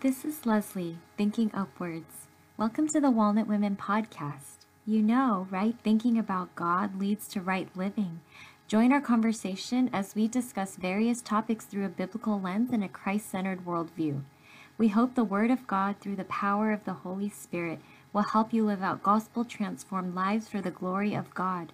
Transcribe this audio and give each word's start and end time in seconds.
This 0.00 0.24
is 0.24 0.46
Leslie, 0.46 0.98
Thinking 1.16 1.50
Upwards. 1.52 2.28
Welcome 2.56 2.86
to 2.90 3.00
the 3.00 3.10
Walnut 3.10 3.48
Women 3.48 3.74
podcast. 3.74 4.64
You 4.86 5.02
know, 5.02 5.48
right 5.50 5.74
thinking 5.82 6.16
about 6.16 6.54
God 6.54 7.00
leads 7.00 7.26
to 7.30 7.40
right 7.40 7.68
living. 7.74 8.20
Join 8.68 8.92
our 8.92 9.00
conversation 9.00 9.90
as 9.92 10.14
we 10.14 10.28
discuss 10.28 10.76
various 10.76 11.20
topics 11.20 11.64
through 11.64 11.84
a 11.84 11.88
biblical 11.88 12.40
lens 12.40 12.70
and 12.72 12.84
a 12.84 12.88
Christ 12.88 13.28
centered 13.28 13.66
worldview. 13.66 14.22
We 14.78 14.86
hope 14.86 15.16
the 15.16 15.24
Word 15.24 15.50
of 15.50 15.66
God, 15.66 15.96
through 15.98 16.14
the 16.14 16.24
power 16.26 16.70
of 16.70 16.84
the 16.84 16.92
Holy 16.92 17.28
Spirit, 17.28 17.80
will 18.12 18.22
help 18.22 18.52
you 18.52 18.64
live 18.64 18.84
out 18.84 19.02
gospel 19.02 19.44
transformed 19.44 20.14
lives 20.14 20.46
for 20.46 20.60
the 20.60 20.70
glory 20.70 21.14
of 21.14 21.34
God. 21.34 21.72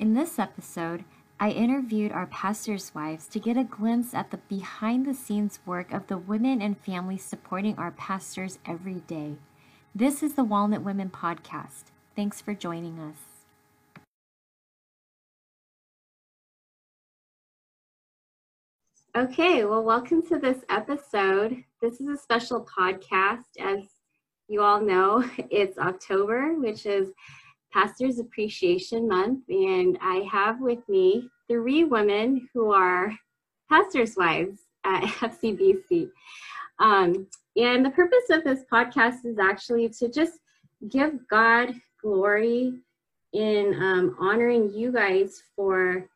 In 0.00 0.14
this 0.14 0.40
episode, 0.40 1.04
I 1.40 1.50
interviewed 1.50 2.12
our 2.12 2.26
pastors' 2.26 2.94
wives 2.94 3.26
to 3.28 3.40
get 3.40 3.56
a 3.56 3.64
glimpse 3.64 4.14
at 4.14 4.30
the 4.30 4.36
behind 4.36 5.06
the 5.06 5.14
scenes 5.14 5.58
work 5.66 5.92
of 5.92 6.06
the 6.06 6.18
women 6.18 6.62
and 6.62 6.78
families 6.78 7.24
supporting 7.24 7.76
our 7.78 7.90
pastors 7.90 8.58
every 8.64 9.00
day. 9.00 9.36
This 9.94 10.22
is 10.22 10.34
the 10.34 10.44
Walnut 10.44 10.82
Women 10.82 11.10
Podcast. 11.10 11.84
Thanks 12.14 12.40
for 12.40 12.54
joining 12.54 12.98
us. 12.98 13.16
Okay, 19.14 19.64
well, 19.64 19.82
welcome 19.82 20.22
to 20.28 20.38
this 20.38 20.64
episode. 20.70 21.62
This 21.82 22.00
is 22.00 22.08
a 22.08 22.16
special 22.16 22.64
podcast. 22.64 23.44
As 23.60 23.80
you 24.48 24.62
all 24.62 24.80
know, 24.80 25.28
it's 25.50 25.76
October, 25.76 26.54
which 26.54 26.86
is 26.86 27.08
Pastors 27.72 28.18
Appreciation 28.18 29.08
Month, 29.08 29.48
and 29.48 29.98
I 30.00 30.26
have 30.30 30.60
with 30.60 30.86
me 30.88 31.28
three 31.48 31.84
women 31.84 32.48
who 32.52 32.72
are 32.72 33.12
pastors' 33.70 34.16
wives 34.16 34.60
at 34.84 35.02
FCBC. 35.04 36.10
Um, 36.78 37.26
and 37.56 37.84
the 37.84 37.90
purpose 37.90 38.30
of 38.30 38.44
this 38.44 38.64
podcast 38.70 39.24
is 39.24 39.38
actually 39.38 39.88
to 40.00 40.08
just 40.08 40.38
give 40.88 41.26
God 41.28 41.74
glory 42.00 42.74
in 43.32 43.74
um, 43.80 44.16
honoring 44.18 44.72
you 44.74 44.92
guys 44.92 45.42
for 45.54 46.08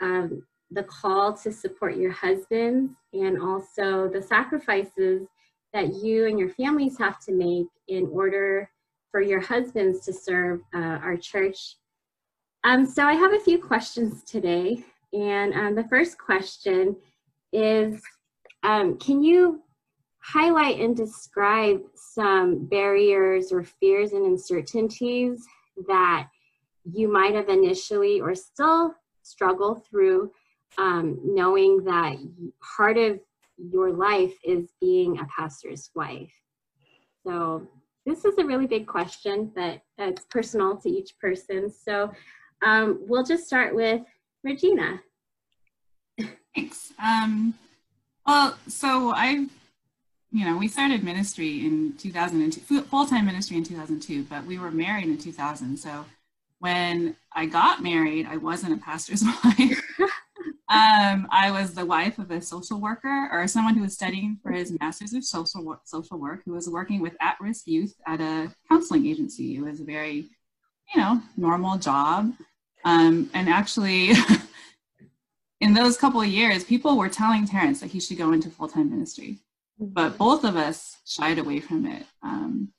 um, 0.00 0.42
the 0.70 0.82
call 0.84 1.32
to 1.32 1.52
support 1.52 1.96
your 1.96 2.10
husbands 2.10 2.92
and 3.12 3.40
also 3.40 4.08
the 4.08 4.22
sacrifices 4.22 5.26
that 5.72 5.94
you 5.94 6.26
and 6.26 6.38
your 6.38 6.48
families 6.50 6.98
have 6.98 7.18
to 7.20 7.32
make 7.32 7.66
in 7.88 8.08
order 8.12 8.70
for 9.14 9.20
your 9.20 9.38
husbands 9.38 10.00
to 10.00 10.12
serve 10.12 10.60
uh, 10.74 10.98
our 11.00 11.16
church. 11.16 11.76
Um, 12.64 12.84
so 12.84 13.04
I 13.04 13.12
have 13.12 13.32
a 13.32 13.38
few 13.38 13.62
questions 13.62 14.24
today. 14.24 14.82
And 15.12 15.54
um, 15.54 15.76
the 15.76 15.84
first 15.84 16.18
question 16.18 16.96
is 17.52 18.02
um, 18.64 18.98
Can 18.98 19.22
you 19.22 19.62
highlight 20.20 20.80
and 20.80 20.96
describe 20.96 21.80
some 21.94 22.66
barriers 22.66 23.52
or 23.52 23.62
fears 23.62 24.14
and 24.14 24.26
uncertainties 24.26 25.46
that 25.86 26.26
you 26.84 27.06
might 27.06 27.36
have 27.36 27.48
initially 27.48 28.20
or 28.20 28.34
still 28.34 28.96
struggle 29.22 29.76
through 29.88 30.32
um, 30.76 31.20
knowing 31.22 31.84
that 31.84 32.16
part 32.76 32.98
of 32.98 33.20
your 33.56 33.92
life 33.92 34.34
is 34.44 34.72
being 34.80 35.20
a 35.20 35.26
pastor's 35.26 35.92
wife? 35.94 36.32
So 37.24 37.68
this 38.06 38.24
is 38.24 38.36
a 38.38 38.44
really 38.44 38.66
big 38.66 38.86
question, 38.86 39.50
but 39.54 39.80
it's 39.98 40.24
personal 40.30 40.76
to 40.78 40.88
each 40.88 41.18
person. 41.18 41.70
So 41.70 42.12
um, 42.62 43.00
we'll 43.06 43.24
just 43.24 43.46
start 43.46 43.74
with 43.74 44.02
Regina. 44.42 45.00
Thanks. 46.54 46.92
Um, 47.02 47.54
well, 48.26 48.56
so 48.68 49.12
I, 49.14 49.46
you 50.30 50.44
know, 50.44 50.56
we 50.56 50.68
started 50.68 51.02
ministry 51.02 51.64
in 51.64 51.94
2002, 51.98 52.82
full-time 52.82 53.26
ministry 53.26 53.56
in 53.56 53.64
2002, 53.64 54.24
but 54.24 54.44
we 54.44 54.58
were 54.58 54.70
married 54.70 55.04
in 55.04 55.18
2000. 55.18 55.76
So 55.76 56.04
when 56.58 57.16
I 57.32 57.46
got 57.46 57.82
married, 57.82 58.26
I 58.26 58.36
wasn't 58.36 58.74
a 58.74 58.76
pastor's 58.76 59.24
wife. 59.44 59.82
Um, 60.74 61.28
I 61.30 61.52
was 61.52 61.72
the 61.72 61.86
wife 61.86 62.18
of 62.18 62.32
a 62.32 62.42
social 62.42 62.80
worker 62.80 63.28
or 63.30 63.46
someone 63.46 63.76
who 63.76 63.82
was 63.82 63.94
studying 63.94 64.38
for 64.42 64.50
his 64.50 64.76
master's 64.80 65.14
of 65.14 65.22
social 65.24 65.64
work, 65.64 65.82
social 65.84 66.18
work 66.18 66.42
who 66.44 66.52
was 66.52 66.68
working 66.68 67.00
with 67.00 67.14
at-risk 67.20 67.68
youth 67.68 67.94
at 68.08 68.20
a 68.20 68.52
counseling 68.68 69.06
agency. 69.06 69.54
It 69.54 69.62
was 69.62 69.78
a 69.78 69.84
very, 69.84 70.30
you 70.92 71.00
know, 71.00 71.22
normal 71.36 71.78
job. 71.78 72.32
Um, 72.84 73.30
and 73.34 73.48
actually, 73.48 74.14
in 75.60 75.74
those 75.74 75.96
couple 75.96 76.20
of 76.20 76.26
years, 76.26 76.64
people 76.64 76.96
were 76.98 77.08
telling 77.08 77.46
Terrence 77.46 77.80
that 77.80 77.92
he 77.92 78.00
should 78.00 78.18
go 78.18 78.32
into 78.32 78.50
full-time 78.50 78.90
ministry, 78.90 79.38
but 79.78 80.18
both 80.18 80.42
of 80.42 80.56
us 80.56 80.96
shied 81.06 81.38
away 81.38 81.60
from 81.60 81.86
it. 81.86 82.04
Um, 82.20 82.72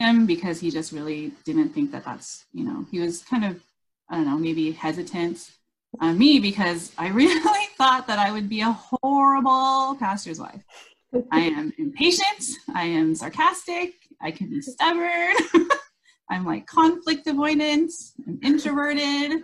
him 0.00 0.26
because 0.26 0.58
he 0.58 0.70
just 0.72 0.90
really 0.90 1.32
didn't 1.44 1.68
think 1.68 1.92
that 1.92 2.04
that's, 2.04 2.46
you 2.52 2.64
know, 2.64 2.86
he 2.90 2.98
was 2.98 3.22
kind 3.22 3.44
of, 3.44 3.62
I 4.08 4.16
don't 4.16 4.26
know, 4.26 4.38
maybe 4.38 4.72
hesitant 4.72 5.52
on 5.98 6.18
me 6.18 6.38
because 6.38 6.92
I 6.96 7.08
really 7.08 7.66
thought 7.76 8.06
that 8.06 8.18
I 8.18 8.30
would 8.30 8.48
be 8.48 8.60
a 8.60 8.72
horrible 8.72 9.96
pastor's 9.98 10.38
wife. 10.38 10.62
I 11.32 11.40
am 11.40 11.72
impatient, 11.76 12.44
I 12.72 12.84
am 12.84 13.16
sarcastic, 13.16 13.94
I 14.22 14.30
can 14.30 14.48
be 14.48 14.60
stubborn, 14.62 15.34
I'm 16.30 16.46
like 16.46 16.66
conflict 16.66 17.26
avoidant, 17.26 17.90
I'm 18.28 18.38
introverted. 18.44 19.42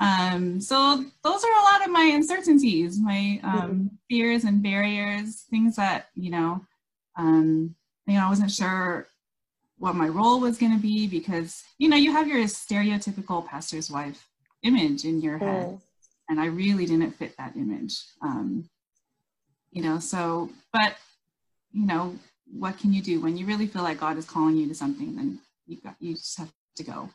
Um, 0.00 0.60
so 0.60 1.04
those 1.24 1.44
are 1.44 1.60
a 1.60 1.64
lot 1.64 1.84
of 1.84 1.90
my 1.90 2.10
uncertainties, 2.14 3.00
my 3.00 3.40
um, 3.42 3.60
mm-hmm. 3.60 3.86
fears 4.08 4.44
and 4.44 4.62
barriers, 4.62 5.46
things 5.50 5.76
that, 5.76 6.08
you 6.14 6.30
know, 6.30 6.64
um, 7.16 7.74
you 8.06 8.14
know, 8.14 8.26
I 8.26 8.28
wasn't 8.28 8.50
sure 8.50 9.08
what 9.78 9.96
my 9.96 10.08
role 10.08 10.40
was 10.40 10.58
going 10.58 10.76
to 10.76 10.82
be 10.82 11.06
because, 11.06 11.62
you 11.78 11.88
know, 11.88 11.96
you 11.96 12.12
have 12.12 12.28
your 12.28 12.44
stereotypical 12.44 13.46
pastor's 13.46 13.90
wife 13.90 14.28
image 14.62 15.04
in 15.04 15.20
your 15.20 15.38
head. 15.38 15.66
Mm. 15.66 15.80
And 16.28 16.40
I 16.40 16.46
really 16.46 16.84
didn't 16.84 17.12
fit 17.12 17.36
that 17.38 17.56
image. 17.56 18.02
Um, 18.20 18.68
you 19.72 19.82
know, 19.82 19.98
so, 19.98 20.50
but, 20.72 20.96
you 21.72 21.86
know, 21.86 22.16
what 22.50 22.78
can 22.78 22.92
you 22.92 23.02
do 23.02 23.20
when 23.20 23.36
you 23.36 23.46
really 23.46 23.66
feel 23.66 23.82
like 23.82 24.00
God 24.00 24.16
is 24.18 24.24
calling 24.24 24.56
you 24.56 24.68
to 24.68 24.74
something, 24.74 25.16
then 25.16 25.38
you 25.66 25.76
got, 25.76 25.96
you 26.00 26.14
just 26.14 26.38
have 26.38 26.50
to 26.76 26.82
go. 26.82 27.10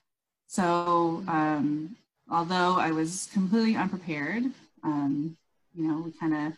So, 0.48 1.24
um, 1.28 1.96
although 2.30 2.78
I 2.78 2.92
was 2.92 3.30
completely 3.34 3.76
unprepared, 3.76 4.44
um, 4.84 5.38
you 5.76 5.88
know, 5.88 6.00
we 6.00 6.12
kind 6.12 6.34
of 6.34 6.54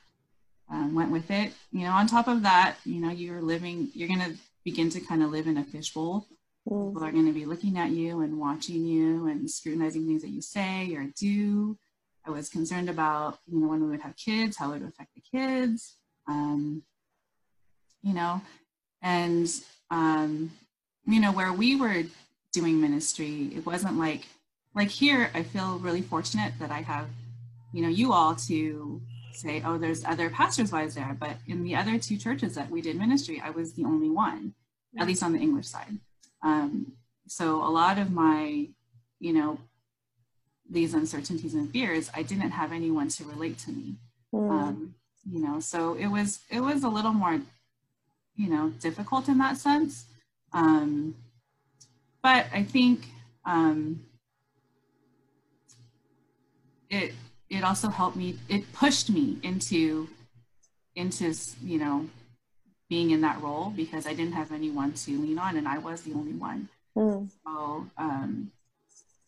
um, 0.70 0.96
went 0.96 1.12
with 1.12 1.32
it. 1.32 1.54
You 1.72 1.86
know, 1.86 1.92
on 1.92 2.08
top 2.08 2.28
of 2.28 2.42
that, 2.44 2.78
you 2.86 3.00
know, 3.00 3.12
you're 3.12 3.42
living, 3.42 3.90
you're 3.94 4.08
going 4.08 4.20
to 4.20 4.36
begin 4.64 4.90
to 4.90 5.00
kind 5.00 5.24
of 5.24 5.32
live 5.32 5.48
in 5.48 5.58
a 5.58 5.64
fishbowl 5.64 6.28
Mm. 6.68 6.90
People 6.90 7.04
are 7.04 7.12
going 7.12 7.28
to 7.28 7.34
be 7.34 7.46
looking 7.46 7.78
at 7.78 7.92
you 7.92 8.22
and 8.22 8.40
watching 8.40 8.86
you 8.86 9.28
and 9.28 9.50
scrutinizing 9.50 10.06
things 10.08 10.22
that 10.22 10.30
you 10.30 10.42
say 10.42 10.94
or 10.96 11.08
do. 11.18 11.78
I 12.26 12.32
was 12.32 12.50
concerned 12.50 12.90
about, 12.90 13.40
you 13.48 13.60
know, 13.60 13.68
when 13.68 13.84
we 13.84 13.90
would 13.90 14.02
have 14.02 14.16
kids, 14.16 14.58
how 14.58 14.72
it 14.72 14.80
would 14.80 14.90
affect 14.90 15.14
the 15.14 15.22
kids, 15.22 15.98
um, 16.28 16.82
you 18.02 18.14
know, 18.14 18.42
and, 19.02 19.48
um, 19.92 20.52
you 21.06 21.20
know, 21.20 21.32
where 21.32 21.54
we 21.54 21.76
were 21.76 22.04
doing 22.52 22.82
ministry, 22.82 23.52
it 23.56 23.66
wasn't 23.66 24.00
like, 24.00 24.26
like 24.74 24.90
here, 24.90 25.30
I 25.36 25.44
feel 25.44 25.78
really 25.78 26.02
fortunate 26.02 26.54
that 26.60 26.72
I 26.72 26.82
have, 26.82 27.08
you 27.74 27.84
know, 27.84 27.90
you 27.90 28.12
all 28.12 28.36
to 28.48 29.02
say, 29.34 29.62
oh, 29.64 29.78
there's 29.78 30.04
other 30.04 30.30
pastors' 30.30 30.72
wives 30.72 30.96
there. 30.96 31.16
But 31.20 31.38
in 31.48 31.64
the 31.64 31.76
other 31.76 32.00
two 32.00 32.18
churches 32.18 32.56
that 32.56 32.72
we 32.72 32.82
did 32.82 32.98
ministry, 32.98 33.42
I 33.44 33.52
was 33.52 33.74
the 33.74 33.86
only 33.86 34.10
one, 34.10 34.56
at 34.98 35.06
least 35.06 35.22
on 35.22 35.34
the 35.34 35.40
English 35.40 35.68
side. 35.68 36.00
Um, 36.46 36.94
so 37.28 37.56
a 37.66 37.72
lot 37.72 37.98
of 37.98 38.12
my, 38.12 38.68
you 39.20 39.34
know, 39.34 39.60
these 40.70 40.94
uncertainties 40.94 41.56
and 41.56 41.70
fears, 41.72 42.10
I 42.14 42.22
didn't 42.22 42.52
have 42.52 42.72
anyone 42.72 43.10
to 43.10 43.24
relate 43.26 43.58
to 43.60 43.72
me. 43.72 43.96
Mm. 44.34 44.52
Um, 44.52 44.96
you 45.30 45.40
know, 45.40 45.60
so 45.60 45.96
it 45.96 46.08
was 46.08 46.40
it 46.52 46.60
was 46.60 46.84
a 46.84 46.90
little 46.90 47.14
more, 47.14 47.42
you 48.36 48.50
know, 48.50 48.70
difficult 48.80 49.28
in 49.28 49.40
that 49.40 49.58
sense. 49.58 50.06
Um, 50.54 51.16
but 52.22 52.46
I 52.54 52.64
think 52.64 53.08
um, 53.44 54.06
it 56.90 57.14
it 57.50 57.64
also 57.64 57.90
helped 57.90 58.18
me. 58.18 58.38
It 58.50 58.72
pushed 58.72 59.10
me 59.10 59.40
into 59.42 60.08
into 60.96 61.34
you 61.64 61.80
know 61.80 62.08
being 62.90 63.12
in 63.12 63.22
that 63.22 63.42
role 63.42 63.72
because 63.76 64.06
I 64.06 64.14
didn't 64.14 64.34
have 64.34 64.52
anyone 64.52 64.94
to 64.94 65.12
lean 65.12 65.40
on, 65.40 65.58
and 65.58 65.68
I 65.68 65.78
was 65.78 66.02
the 66.02 66.14
only 66.14 66.34
one. 66.34 66.70
Mm. 66.96 67.30
So 67.44 67.88
um, 67.98 68.52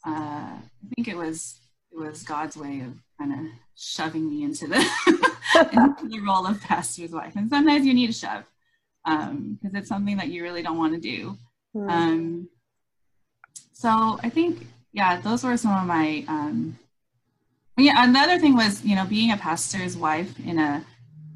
uh, 0.06 0.10
I 0.10 0.62
think 0.96 1.08
it 1.08 1.18
was 1.18 1.60
it 1.92 1.98
was 1.98 2.24
God's 2.24 2.58
way 2.58 2.82
of 2.82 2.94
kind 3.18 3.34
of 3.34 3.52
shoving 3.76 4.30
me 4.30 4.44
into 4.44 4.68
the 4.68 4.78
into 5.74 6.08
the 6.08 6.20
role 6.20 6.46
of 6.46 6.62
pastor's 6.62 7.12
wife. 7.12 7.36
And 7.36 7.50
sometimes 7.50 7.86
you 7.86 7.94
need 7.94 8.10
a 8.10 8.14
shove 8.14 8.44
because 9.04 9.30
um, 9.30 9.60
it's 9.62 9.90
something 9.90 10.18
that 10.18 10.28
you 10.28 10.44
really 10.44 10.62
don't 10.62 10.78
want 10.78 10.94
to 10.94 11.00
do. 11.00 11.38
Mm. 11.76 11.90
Um, 11.90 12.50
so 13.74 14.20
I 14.24 14.30
think 14.30 14.68
yeah, 14.94 15.20
those 15.22 15.44
were 15.44 15.58
some 15.58 15.76
of 15.76 15.86
my. 15.86 16.26
Um, 16.28 16.80
yeah, 17.78 18.04
another 18.04 18.40
thing 18.40 18.56
was 18.56 18.84
you 18.84 18.96
know 18.96 19.06
being 19.06 19.32
a 19.32 19.38
pastor's 19.38 19.96
wife 19.96 20.34
in 20.40 20.58
a 20.58 20.84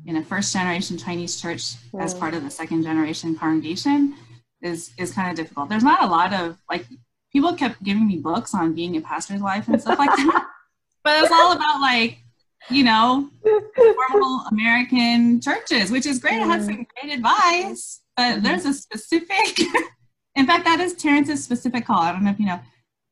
in 0.06 0.18
a 0.18 0.24
first 0.24 0.54
generation 0.54 0.98
Chinese 0.98 1.40
church 1.40 1.76
as 2.00 2.14
part 2.14 2.34
of 2.34 2.44
the 2.44 2.50
second 2.50 2.84
generation 2.84 3.36
congregation 3.36 4.16
is 4.62 4.92
is 4.98 5.12
kind 5.12 5.30
of 5.30 5.36
difficult. 5.36 5.70
There's 5.70 5.84
not 5.84 6.04
a 6.04 6.08
lot 6.08 6.34
of 6.34 6.58
like 6.70 6.86
people 7.32 7.54
kept 7.54 7.84
giving 7.84 8.08
me 8.08 8.18
books 8.18 8.54
on 8.54 8.74
being 8.74 8.96
a 8.98 9.02
pastor's 9.02 9.42
wife 9.42 9.68
and 9.68 9.82
stuff 9.82 10.00
like 10.00 10.10
that, 10.10 10.48
but 11.04 11.24
it's 11.24 11.32
all 11.32 11.54
about 11.54 11.82
like 11.82 12.20
you 12.70 12.84
know 12.84 13.30
formal 13.76 14.46
American 14.52 15.42
churches, 15.42 15.92
which 15.92 16.06
is 16.06 16.20
great. 16.20 16.42
It 16.42 16.48
has 16.48 16.66
some 16.66 16.86
great 17.00 17.14
advice, 17.14 18.02
but 18.16 18.24
mm-hmm. 18.24 18.44
there's 18.44 18.66
a 18.66 18.74
specific. 18.74 19.60
in 20.36 20.46
fact, 20.46 20.66
that 20.66 20.80
is 20.80 20.94
Terrence's 20.94 21.44
specific 21.44 21.86
call. 21.86 22.02
I 22.02 22.12
don't 22.12 22.24
know 22.24 22.32
if 22.32 22.40
you 22.40 22.46
know 22.46 22.60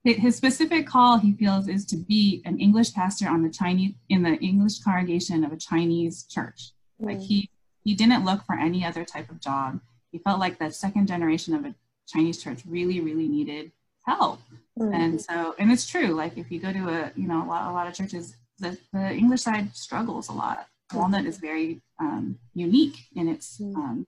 his 0.03 0.35
specific 0.35 0.87
call 0.87 1.17
he 1.17 1.33
feels 1.33 1.67
is 1.67 1.85
to 1.85 1.97
be 1.97 2.41
an 2.45 2.57
english 2.59 2.93
pastor 2.93 3.27
on 3.27 3.43
the 3.43 3.49
chinese 3.49 3.93
in 4.09 4.23
the 4.23 4.35
english 4.35 4.79
congregation 4.79 5.43
of 5.43 5.51
a 5.51 5.57
chinese 5.57 6.23
church 6.23 6.59
mm. 6.59 6.78
Like 6.99 7.19
he 7.19 7.49
he 7.83 7.93
didn't 7.95 8.25
look 8.25 8.43
for 8.45 8.55
any 8.55 8.85
other 8.85 9.05
type 9.05 9.29
of 9.29 9.39
job 9.39 9.79
he 10.11 10.17
felt 10.19 10.39
like 10.39 10.59
the 10.59 10.71
second 10.71 11.07
generation 11.07 11.53
of 11.53 11.65
a 11.65 11.73
chinese 12.07 12.41
church 12.41 12.61
really 12.67 12.99
really 12.99 13.27
needed 13.27 13.71
help 14.05 14.39
mm. 14.77 14.93
and 14.93 15.21
so 15.21 15.55
and 15.59 15.71
it's 15.71 15.87
true 15.87 16.07
like 16.07 16.37
if 16.37 16.51
you 16.51 16.59
go 16.59 16.73
to 16.73 16.89
a 16.89 17.11
you 17.15 17.27
know 17.27 17.43
a 17.43 17.47
lot, 17.47 17.69
a 17.69 17.73
lot 17.73 17.87
of 17.87 17.93
churches 17.93 18.35
the, 18.59 18.77
the 18.93 19.13
english 19.13 19.41
side 19.41 19.75
struggles 19.75 20.29
a 20.29 20.33
lot 20.33 20.67
mm. 20.91 20.97
walnut 20.97 21.25
is 21.25 21.37
very 21.37 21.81
um, 21.99 22.37
unique 22.53 22.97
in 23.15 23.27
its 23.27 23.59
mm. 23.59 23.75
um, 23.75 24.07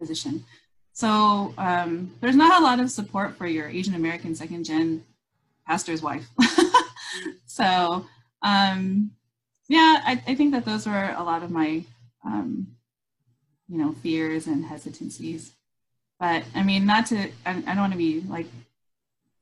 position 0.00 0.44
so 0.94 1.54
um, 1.56 2.12
there's 2.20 2.36
not 2.36 2.60
a 2.60 2.64
lot 2.64 2.80
of 2.80 2.90
support 2.90 3.36
for 3.36 3.46
your 3.46 3.68
asian 3.68 3.94
american 3.94 4.34
second 4.34 4.64
gen 4.64 5.02
pastor's 5.66 6.02
wife. 6.02 6.26
so 7.46 8.06
um, 8.42 9.10
yeah, 9.68 10.02
I, 10.04 10.22
I, 10.26 10.34
think 10.34 10.52
that 10.52 10.64
those 10.64 10.86
were 10.86 11.14
a 11.16 11.22
lot 11.22 11.42
of 11.42 11.50
my 11.50 11.84
um, 12.24 12.68
you 13.68 13.78
know 13.78 13.92
fears 13.92 14.46
and 14.46 14.64
hesitancies. 14.64 15.52
But 16.18 16.44
I 16.54 16.62
mean, 16.62 16.86
not 16.86 17.06
to 17.06 17.30
I, 17.46 17.50
I 17.50 17.60
don't 17.60 17.78
want 17.78 17.92
to 17.92 17.98
be 17.98 18.20
like 18.20 18.46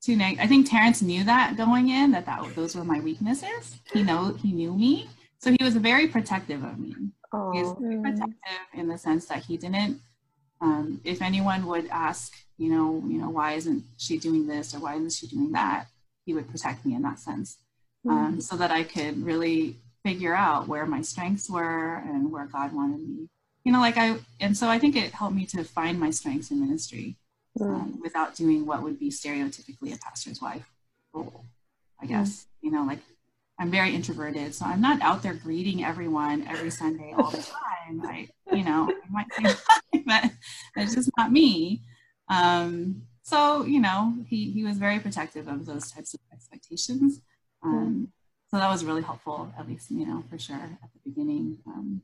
too 0.02 0.16
negative. 0.16 0.44
I 0.44 0.46
think 0.46 0.68
Terrence 0.68 1.02
knew 1.02 1.24
that 1.24 1.56
going 1.56 1.90
in 1.90 2.12
that, 2.12 2.26
that 2.26 2.54
those 2.54 2.74
were 2.74 2.84
my 2.84 3.00
weaknesses. 3.00 3.80
He 3.92 4.02
know 4.02 4.34
he 4.34 4.52
knew 4.52 4.74
me, 4.74 5.08
so 5.38 5.50
he 5.50 5.64
was 5.64 5.76
very 5.76 6.08
protective 6.08 6.62
of 6.62 6.78
me. 6.78 6.94
Oh. 7.32 7.52
He 7.52 7.62
was 7.62 7.76
very 7.80 8.00
protective 8.00 8.60
in 8.74 8.88
the 8.88 8.98
sense 8.98 9.26
that 9.26 9.44
he 9.44 9.56
didn't. 9.56 10.00
Um, 10.62 11.00
if 11.04 11.22
anyone 11.22 11.64
would 11.66 11.88
ask, 11.88 12.34
you 12.58 12.70
know, 12.70 13.02
you 13.06 13.18
know, 13.18 13.30
why 13.30 13.54
isn't 13.54 13.82
she 13.96 14.18
doing 14.18 14.46
this 14.46 14.74
or 14.74 14.80
why 14.80 14.94
isn't 14.96 15.12
she 15.12 15.26
doing 15.26 15.52
that? 15.52 15.86
he 16.30 16.34
would 16.34 16.48
protect 16.48 16.86
me 16.86 16.94
in 16.94 17.02
that 17.02 17.18
sense 17.18 17.58
um, 18.08 18.16
mm-hmm. 18.16 18.40
so 18.40 18.56
that 18.56 18.70
I 18.70 18.84
could 18.84 19.24
really 19.24 19.76
figure 20.04 20.34
out 20.34 20.68
where 20.68 20.86
my 20.86 21.02
strengths 21.02 21.48
were 21.48 21.96
and 21.96 22.30
where 22.30 22.46
God 22.46 22.72
wanted 22.72 23.00
me. 23.00 23.28
You 23.64 23.72
know, 23.72 23.80
like 23.80 23.96
I, 23.96 24.16
and 24.40 24.56
so 24.56 24.68
I 24.68 24.78
think 24.78 24.96
it 24.96 25.12
helped 25.12 25.34
me 25.34 25.44
to 25.46 25.64
find 25.64 26.00
my 26.00 26.10
strengths 26.10 26.50
in 26.50 26.60
ministry 26.60 27.16
mm-hmm. 27.58 27.74
um, 27.74 28.00
without 28.02 28.34
doing 28.34 28.66
what 28.66 28.82
would 28.82 28.98
be 28.98 29.10
stereotypically 29.10 29.94
a 29.94 29.98
pastor's 29.98 30.40
wife 30.40 30.66
role, 31.12 31.44
I 32.00 32.06
mm. 32.06 32.08
guess. 32.08 32.30
Mm-hmm. 32.30 32.66
You 32.66 32.72
know, 32.72 32.84
like 32.84 33.00
I'm 33.58 33.70
very 33.70 33.94
introverted, 33.94 34.54
so 34.54 34.64
I'm 34.64 34.80
not 34.80 35.02
out 35.02 35.22
there 35.22 35.34
greeting 35.34 35.84
everyone 35.84 36.46
every 36.48 36.70
Sunday 36.70 37.12
all 37.16 37.30
the 37.30 37.42
time. 37.42 38.02
I, 38.06 38.28
you 38.52 38.64
know, 38.64 38.90
I 38.90 39.10
might 39.10 39.32
say 39.34 39.54
hi, 39.68 40.02
but 40.06 40.30
that's 40.74 40.94
just 40.94 41.10
not 41.18 41.30
me. 41.30 41.82
Um, 42.28 43.02
so 43.22 43.64
you 43.64 43.80
know 43.80 44.14
he 44.26 44.50
he 44.50 44.64
was 44.64 44.78
very 44.78 44.98
protective 44.98 45.46
of 45.46 45.66
those 45.66 45.90
types 45.90 46.14
of 46.14 46.20
expectations 46.32 47.20
um, 47.62 48.08
so 48.50 48.58
that 48.58 48.68
was 48.70 48.84
really 48.84 49.02
helpful 49.02 49.52
at 49.58 49.68
least 49.68 49.90
you 49.90 50.06
know 50.06 50.24
for 50.30 50.38
sure 50.38 50.56
at 50.56 50.90
the 50.92 51.10
beginning. 51.10 51.58
Um, 51.66 52.02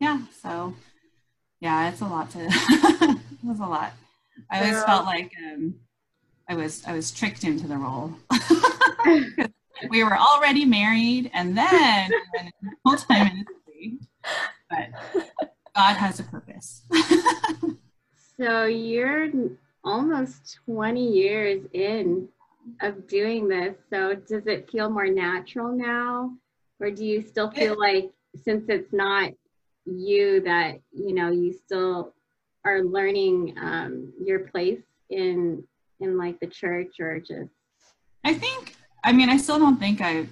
yeah 0.00 0.20
so 0.42 0.74
yeah 1.60 1.88
it's 1.88 2.00
a 2.00 2.06
lot 2.06 2.30
to 2.30 2.38
it 2.48 3.18
was 3.44 3.60
a 3.60 3.66
lot. 3.66 3.92
I 4.50 4.60
always 4.60 4.74
Girl. 4.74 4.86
felt 4.86 5.04
like 5.06 5.30
um, 5.46 5.74
i 6.48 6.54
was 6.54 6.84
i 6.86 6.92
was 6.92 7.10
tricked 7.10 7.44
into 7.44 7.66
the 7.66 7.76
role. 7.76 8.14
We 9.90 10.04
were 10.04 10.16
already 10.16 10.64
married 10.64 11.32
and 11.34 11.58
then 11.58 12.10
full-time 12.84 13.26
ministry 13.26 13.98
but 14.70 14.88
god 15.74 15.96
has 15.96 16.20
a 16.20 16.22
purpose. 16.22 16.82
So 18.36 18.64
you're 18.66 19.30
almost 19.84 20.58
20 20.66 21.12
years 21.12 21.64
in 21.72 22.28
of 22.80 23.06
doing 23.06 23.48
this. 23.48 23.76
So 23.90 24.14
does 24.14 24.46
it 24.46 24.70
feel 24.70 24.90
more 24.90 25.06
natural 25.06 25.72
now? 25.72 26.32
Or 26.80 26.90
do 26.90 27.04
you 27.04 27.22
still 27.22 27.50
feel 27.50 27.78
like 27.78 28.10
since 28.42 28.64
it's 28.68 28.92
not 28.92 29.32
you 29.84 30.40
that, 30.42 30.80
you 30.92 31.14
know, 31.14 31.30
you 31.30 31.52
still 31.52 32.14
are 32.64 32.82
learning 32.82 33.56
um, 33.60 34.12
your 34.22 34.40
place 34.40 34.82
in 35.10 35.62
in 36.00 36.18
like 36.18 36.40
the 36.40 36.46
church 36.46 36.98
or 36.98 37.20
just 37.20 37.52
I 38.24 38.34
think 38.34 38.74
I 39.04 39.12
mean 39.12 39.28
I 39.28 39.36
still 39.36 39.58
don't 39.58 39.78
think 39.78 40.00
I 40.00 40.26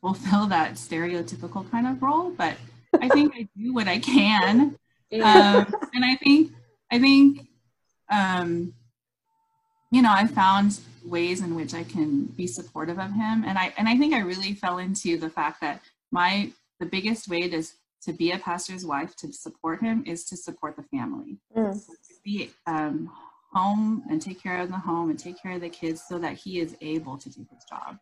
fulfill 0.00 0.46
that 0.46 0.74
stereotypical 0.74 1.70
kind 1.70 1.86
of 1.86 2.02
role, 2.02 2.30
but 2.30 2.56
I 3.00 3.08
think 3.08 3.34
I 3.36 3.48
do 3.56 3.74
what 3.74 3.88
I 3.88 3.98
can. 3.98 4.76
Yeah. 5.10 5.64
Um, 5.66 5.74
and 5.94 6.04
I 6.04 6.16
think 6.16 6.52
I 6.92 6.98
think 6.98 7.48
um, 8.10 8.74
you 9.90 10.02
know, 10.02 10.12
I 10.12 10.26
found 10.26 10.80
ways 11.04 11.40
in 11.40 11.54
which 11.54 11.74
I 11.74 11.84
can 11.84 12.26
be 12.26 12.46
supportive 12.46 12.98
of 12.98 13.12
him. 13.12 13.44
And 13.44 13.58
I 13.58 13.72
and 13.78 13.88
I 13.88 13.96
think 13.96 14.14
I 14.14 14.20
really 14.20 14.54
fell 14.54 14.78
into 14.78 15.16
the 15.16 15.30
fact 15.30 15.60
that 15.60 15.80
my 16.10 16.52
the 16.80 16.86
biggest 16.86 17.28
way 17.28 17.48
to 17.48 17.62
to 18.02 18.12
be 18.12 18.30
a 18.32 18.38
pastor's 18.38 18.86
wife 18.86 19.16
to 19.16 19.32
support 19.32 19.80
him 19.80 20.04
is 20.06 20.24
to 20.26 20.36
support 20.36 20.76
the 20.76 20.82
family. 20.84 21.38
Mm. 21.56 21.74
So 21.74 21.92
be 22.24 22.50
um, 22.66 23.10
home 23.52 24.04
and 24.10 24.20
take 24.20 24.42
care 24.42 24.60
of 24.60 24.68
the 24.68 24.76
home 24.76 25.10
and 25.10 25.18
take 25.18 25.40
care 25.42 25.52
of 25.52 25.60
the 25.60 25.68
kids 25.68 26.02
so 26.06 26.18
that 26.18 26.34
he 26.34 26.60
is 26.60 26.76
able 26.80 27.16
to 27.18 27.30
do 27.30 27.46
his 27.52 27.64
job. 27.64 27.98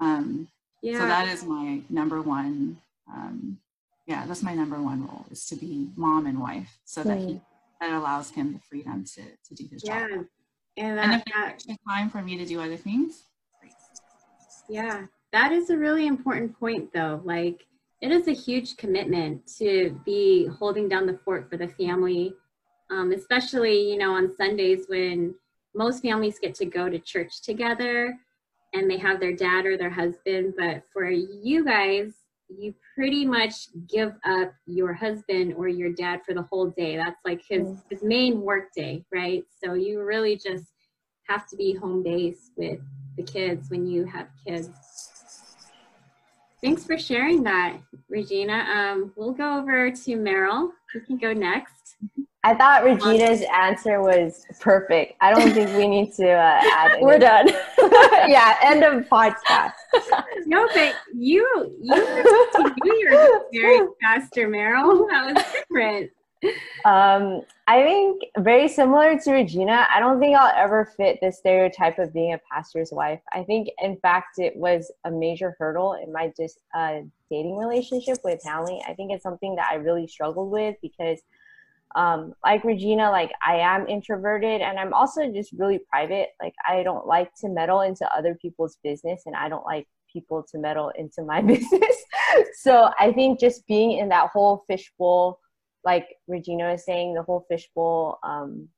Um, 0.00 0.48
yeah. 0.82 0.98
So 0.98 1.06
that 1.06 1.28
is 1.28 1.44
my 1.44 1.80
number 1.88 2.22
one. 2.22 2.78
Um, 3.12 3.58
yeah, 4.06 4.26
that's 4.26 4.42
my 4.42 4.54
number 4.54 4.80
one 4.80 5.06
role 5.06 5.26
is 5.30 5.46
to 5.46 5.56
be 5.56 5.88
mom 5.96 6.26
and 6.26 6.38
wife 6.38 6.78
so 6.84 7.02
mm. 7.02 7.04
that 7.06 7.18
he 7.18 7.40
that 7.80 7.92
allows 7.92 8.30
him 8.30 8.52
the 8.52 8.60
freedom 8.60 9.04
to 9.14 9.22
to 9.22 9.54
do 9.54 9.66
his 9.70 9.82
yeah. 9.84 10.08
job. 10.08 10.26
And, 10.76 10.98
that, 10.98 11.04
and 11.04 11.14
if 11.14 11.22
there's 11.24 11.52
extra 11.52 11.76
time 11.88 12.10
for 12.10 12.22
me 12.22 12.36
to 12.36 12.44
do 12.44 12.60
other 12.60 12.76
things, 12.76 13.24
Yeah, 14.68 15.06
that 15.32 15.52
is 15.52 15.70
a 15.70 15.76
really 15.76 16.06
important 16.06 16.58
point, 16.58 16.92
though. 16.92 17.20
Like, 17.24 17.66
it 18.00 18.10
is 18.10 18.28
a 18.28 18.32
huge 18.32 18.76
commitment 18.76 19.46
to 19.58 19.98
be 20.04 20.46
holding 20.46 20.88
down 20.88 21.06
the 21.06 21.18
fort 21.24 21.48
for 21.48 21.56
the 21.56 21.68
family, 21.68 22.34
um, 22.90 23.12
especially, 23.12 23.90
you 23.90 23.98
know, 23.98 24.14
on 24.14 24.34
Sundays 24.36 24.86
when 24.88 25.34
most 25.74 26.02
families 26.02 26.38
get 26.38 26.54
to 26.56 26.66
go 26.66 26.88
to 26.88 26.98
church 26.98 27.42
together 27.42 28.14
and 28.72 28.90
they 28.90 28.98
have 28.98 29.20
their 29.20 29.34
dad 29.34 29.66
or 29.66 29.76
their 29.76 29.90
husband. 29.90 30.54
But 30.58 30.82
for 30.92 31.10
you 31.10 31.64
guys, 31.64 32.14
you 32.48 32.74
pretty 32.94 33.24
much 33.24 33.68
give 33.88 34.12
up 34.24 34.52
your 34.66 34.92
husband 34.92 35.54
or 35.54 35.68
your 35.68 35.92
dad 35.92 36.20
for 36.26 36.34
the 36.34 36.42
whole 36.42 36.70
day. 36.70 36.96
That's 36.96 37.20
like 37.24 37.42
his, 37.48 37.62
mm. 37.62 37.82
his 37.90 38.02
main 38.02 38.40
work 38.42 38.72
day, 38.74 39.04
right? 39.12 39.44
So 39.62 39.74
you 39.74 40.02
really 40.02 40.36
just 40.36 40.73
have 41.28 41.46
to 41.48 41.56
be 41.56 41.74
home 41.74 42.02
base 42.02 42.50
with 42.56 42.80
the 43.16 43.22
kids 43.22 43.70
when 43.70 43.86
you 43.86 44.04
have 44.04 44.28
kids. 44.46 44.68
Thanks 46.62 46.84
for 46.84 46.98
sharing 46.98 47.42
that, 47.42 47.76
Regina. 48.08 48.66
Um, 48.74 49.12
we'll 49.16 49.32
go 49.32 49.58
over 49.58 49.90
to 49.90 50.16
Meryl. 50.16 50.70
You 50.94 51.00
can 51.02 51.18
go 51.18 51.32
next. 51.32 51.96
I 52.42 52.54
thought 52.54 52.84
Regina's 52.84 53.42
answer 53.54 54.02
was 54.02 54.44
perfect. 54.60 55.14
I 55.22 55.32
don't 55.32 55.52
think 55.52 55.74
we 55.78 55.88
need 55.88 56.12
to 56.14 56.30
uh, 56.30 56.60
add. 56.62 56.98
We're 57.00 57.18
done. 57.18 57.48
yeah, 57.78 58.56
end 58.62 58.84
of 58.84 59.04
podcast. 59.08 59.72
No, 60.46 60.68
but 60.74 60.94
you 61.14 61.48
you 61.80 61.94
you 62.84 62.98
your 62.98 63.44
very 63.50 63.88
faster, 64.02 64.46
Meryl. 64.46 65.08
That 65.08 65.34
was 65.34 65.44
different. 65.52 66.10
Um, 66.84 67.40
I 67.66 67.82
think 67.82 68.24
very 68.36 68.68
similar 68.68 69.18
to 69.18 69.32
Regina. 69.32 69.86
I 69.90 69.98
don't 69.98 70.20
think 70.20 70.36
I'll 70.36 70.52
ever 70.54 70.92
fit 70.98 71.18
the 71.22 71.32
stereotype 71.32 71.98
of 71.98 72.12
being 72.12 72.34
a 72.34 72.40
pastor's 72.52 72.90
wife. 72.92 73.20
I 73.32 73.42
think, 73.42 73.70
in 73.78 73.96
fact, 73.96 74.38
it 74.38 74.54
was 74.54 74.92
a 75.04 75.10
major 75.10 75.56
hurdle 75.58 75.94
in 75.94 76.12
my 76.12 76.30
just 76.36 76.58
uh, 76.74 76.98
dating 77.30 77.56
relationship 77.56 78.18
with 78.22 78.42
Hanley. 78.44 78.82
I 78.86 78.92
think 78.92 79.12
it's 79.12 79.22
something 79.22 79.56
that 79.56 79.68
I 79.70 79.76
really 79.76 80.06
struggled 80.06 80.50
with 80.50 80.76
because 80.82 81.22
um, 81.94 82.34
like 82.44 82.64
Regina, 82.64 83.10
like 83.10 83.32
I 83.46 83.56
am 83.56 83.86
introverted 83.86 84.60
and 84.60 84.78
I'm 84.78 84.92
also 84.92 85.32
just 85.32 85.52
really 85.52 85.78
private. 85.88 86.30
Like 86.42 86.54
I 86.68 86.82
don't 86.82 87.06
like 87.06 87.32
to 87.36 87.48
meddle 87.48 87.82
into 87.82 88.06
other 88.14 88.34
people's 88.34 88.78
business 88.82 89.22
and 89.26 89.36
I 89.36 89.48
don't 89.48 89.64
like 89.64 89.86
people 90.12 90.44
to 90.50 90.58
meddle 90.58 90.90
into 90.96 91.22
my 91.22 91.40
business. 91.52 91.96
so 92.60 92.90
I 92.98 93.12
think 93.12 93.40
just 93.40 93.66
being 93.66 93.92
in 93.98 94.08
that 94.08 94.30
whole 94.30 94.64
fishbowl, 94.68 95.38
like 95.84 96.16
Regina 96.26 96.72
was 96.72 96.84
saying, 96.84 97.14
the 97.14 97.22
whole 97.22 97.44
fishbowl 97.48 98.18
um, 98.22 98.68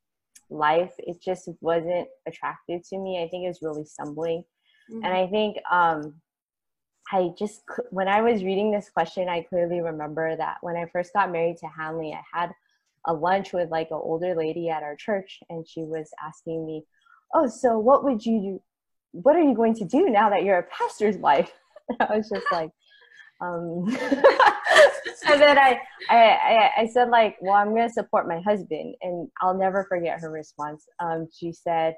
life, 0.50 0.92
it 0.98 1.20
just 1.22 1.48
wasn't 1.60 2.08
attractive 2.26 2.86
to 2.88 2.98
me. 2.98 3.22
I 3.22 3.28
think 3.28 3.44
it 3.44 3.48
was 3.48 3.62
really 3.62 3.84
stumbling. 3.84 4.44
Mm-hmm. 4.90 5.04
And 5.04 5.12
I 5.12 5.26
think 5.26 5.56
um, 5.70 6.20
I 7.12 7.30
just 7.38 7.62
when 7.90 8.08
I 8.08 8.20
was 8.20 8.44
reading 8.44 8.70
this 8.70 8.90
question, 8.90 9.28
I 9.28 9.42
clearly 9.42 9.80
remember 9.80 10.36
that 10.36 10.58
when 10.60 10.76
I 10.76 10.86
first 10.92 11.12
got 11.12 11.30
married 11.30 11.58
to 11.58 11.66
Hanley, 11.66 12.12
I 12.12 12.22
had 12.38 12.52
a 13.06 13.12
lunch 13.12 13.52
with 13.52 13.70
like 13.70 13.88
an 13.90 14.00
older 14.00 14.34
lady 14.34 14.68
at 14.68 14.82
our 14.82 14.96
church, 14.96 15.40
and 15.48 15.66
she 15.66 15.82
was 15.82 16.10
asking 16.24 16.66
me, 16.66 16.84
"Oh, 17.34 17.46
so 17.46 17.78
what 17.78 18.04
would 18.04 18.24
you 18.24 18.40
do? 18.40 18.62
What 19.12 19.36
are 19.36 19.42
you 19.42 19.54
going 19.54 19.74
to 19.74 19.84
do 19.84 20.10
now 20.10 20.30
that 20.30 20.42
you're 20.44 20.58
a 20.58 20.64
pastor's 20.64 21.16
wife?" 21.16 21.52
And 21.88 21.98
I 22.00 22.16
was 22.16 22.28
just 22.28 22.46
like, 22.50 22.70
um, 23.40 23.84
and 25.28 25.40
then 25.40 25.58
I, 25.58 25.80
I, 26.08 26.70
I 26.78 26.86
said 26.92 27.10
like, 27.10 27.36
well, 27.40 27.54
I'm 27.54 27.70
going 27.74 27.88
to 27.88 27.92
support 27.92 28.28
my 28.28 28.40
husband, 28.40 28.94
and 29.02 29.28
I'll 29.40 29.56
never 29.56 29.84
forget 29.84 30.20
her 30.20 30.30
response. 30.30 30.86
Um, 31.00 31.28
she 31.32 31.52
said, 31.52 31.94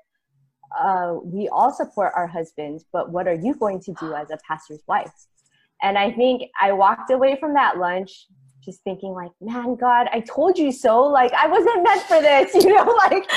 uh, 0.79 1.15
we 1.25 1.49
all 1.49 1.73
support 1.73 2.13
our 2.15 2.27
husbands, 2.27 2.85
but 2.93 3.11
what 3.11 3.27
are 3.27 3.35
you 3.35 3.55
going 3.55 3.81
to 3.81 3.93
do 3.95 4.15
as 4.15 4.31
a 4.31 4.39
pastor's 4.47 4.83
wife? 4.87 5.13
And 5.83 5.97
I 5.97 6.11
think 6.11 6.51
I 6.61 6.73
walked 6.73 7.11
away 7.11 7.37
from 7.39 7.55
that 7.55 7.79
lunch 7.79 8.27
just 8.65 8.83
thinking 8.83 9.13
like, 9.13 9.31
man, 9.41 9.77
God, 9.77 10.09
I 10.13 10.21
told 10.21 10.59
you 10.59 10.73
so. 10.73 11.03
Like 11.05 11.33
I 11.33 11.47
wasn't 11.47 11.83
meant 11.83 12.03
for 12.03 12.21
this, 12.21 12.55
you 12.65 12.75
know, 12.75 12.85
like 12.85 13.29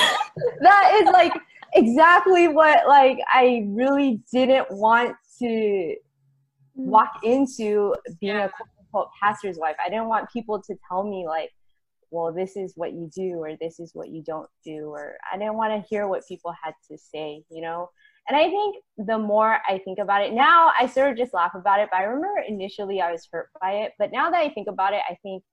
that 0.62 1.00
is 1.02 1.10
like 1.10 1.34
exactly 1.74 2.48
what 2.48 2.88
like 2.88 3.20
I 3.34 3.66
really 3.70 4.20
didn't 4.34 4.70
want 4.72 5.16
to 5.40 5.96
walk 6.86 7.12
into 7.24 7.96
being 8.20 8.36
a 8.36 8.50
quote 8.50 8.70
unquote 8.80 9.10
pastor's 9.22 9.58
wife. 9.58 9.76
I 9.84 9.90
didn't 9.90 10.08
want 10.08 10.30
people 10.32 10.62
to 10.62 10.76
tell 10.88 11.04
me 11.04 11.26
like, 11.28 11.52
well, 12.12 12.34
this 12.34 12.58
is 12.58 12.74
what 12.76 12.92
you 12.92 13.10
do 13.16 13.36
or 13.36 13.56
this 13.60 13.80
is 13.80 13.92
what 13.94 14.10
you 14.10 14.22
don't 14.22 14.50
do, 14.66 14.90
or 14.90 15.16
I 15.32 15.38
didn't 15.38 15.56
want 15.56 15.74
to 15.74 15.88
hear 15.90 16.08
what 16.08 16.28
people 16.28 16.54
had 16.62 16.74
to 16.90 16.98
say, 16.98 17.44
you 17.50 17.62
know? 17.62 17.90
And 18.28 18.38
I 18.38 18.50
think 18.50 18.78
the 18.98 19.18
more 19.18 19.60
I 19.68 19.80
think 19.80 19.98
about 20.00 20.24
it 20.24 20.34
now, 20.34 20.72
I 20.80 20.86
sort 20.86 21.12
of 21.12 21.18
just 21.18 21.34
laugh 21.34 21.54
about 21.56 21.80
it. 21.80 21.90
But 21.92 22.02
I 22.02 22.04
remember 22.04 22.44
initially 22.48 23.02
I 23.02 23.12
was 23.12 23.28
hurt 23.32 23.50
by 23.60 23.72
it. 23.72 23.94
But 23.98 24.12
now 24.12 24.30
that 24.30 24.40
I 24.40 24.50
think 24.50 24.68
about 24.68 24.94
it, 24.94 25.02
I 25.10 25.16
think 25.24 25.44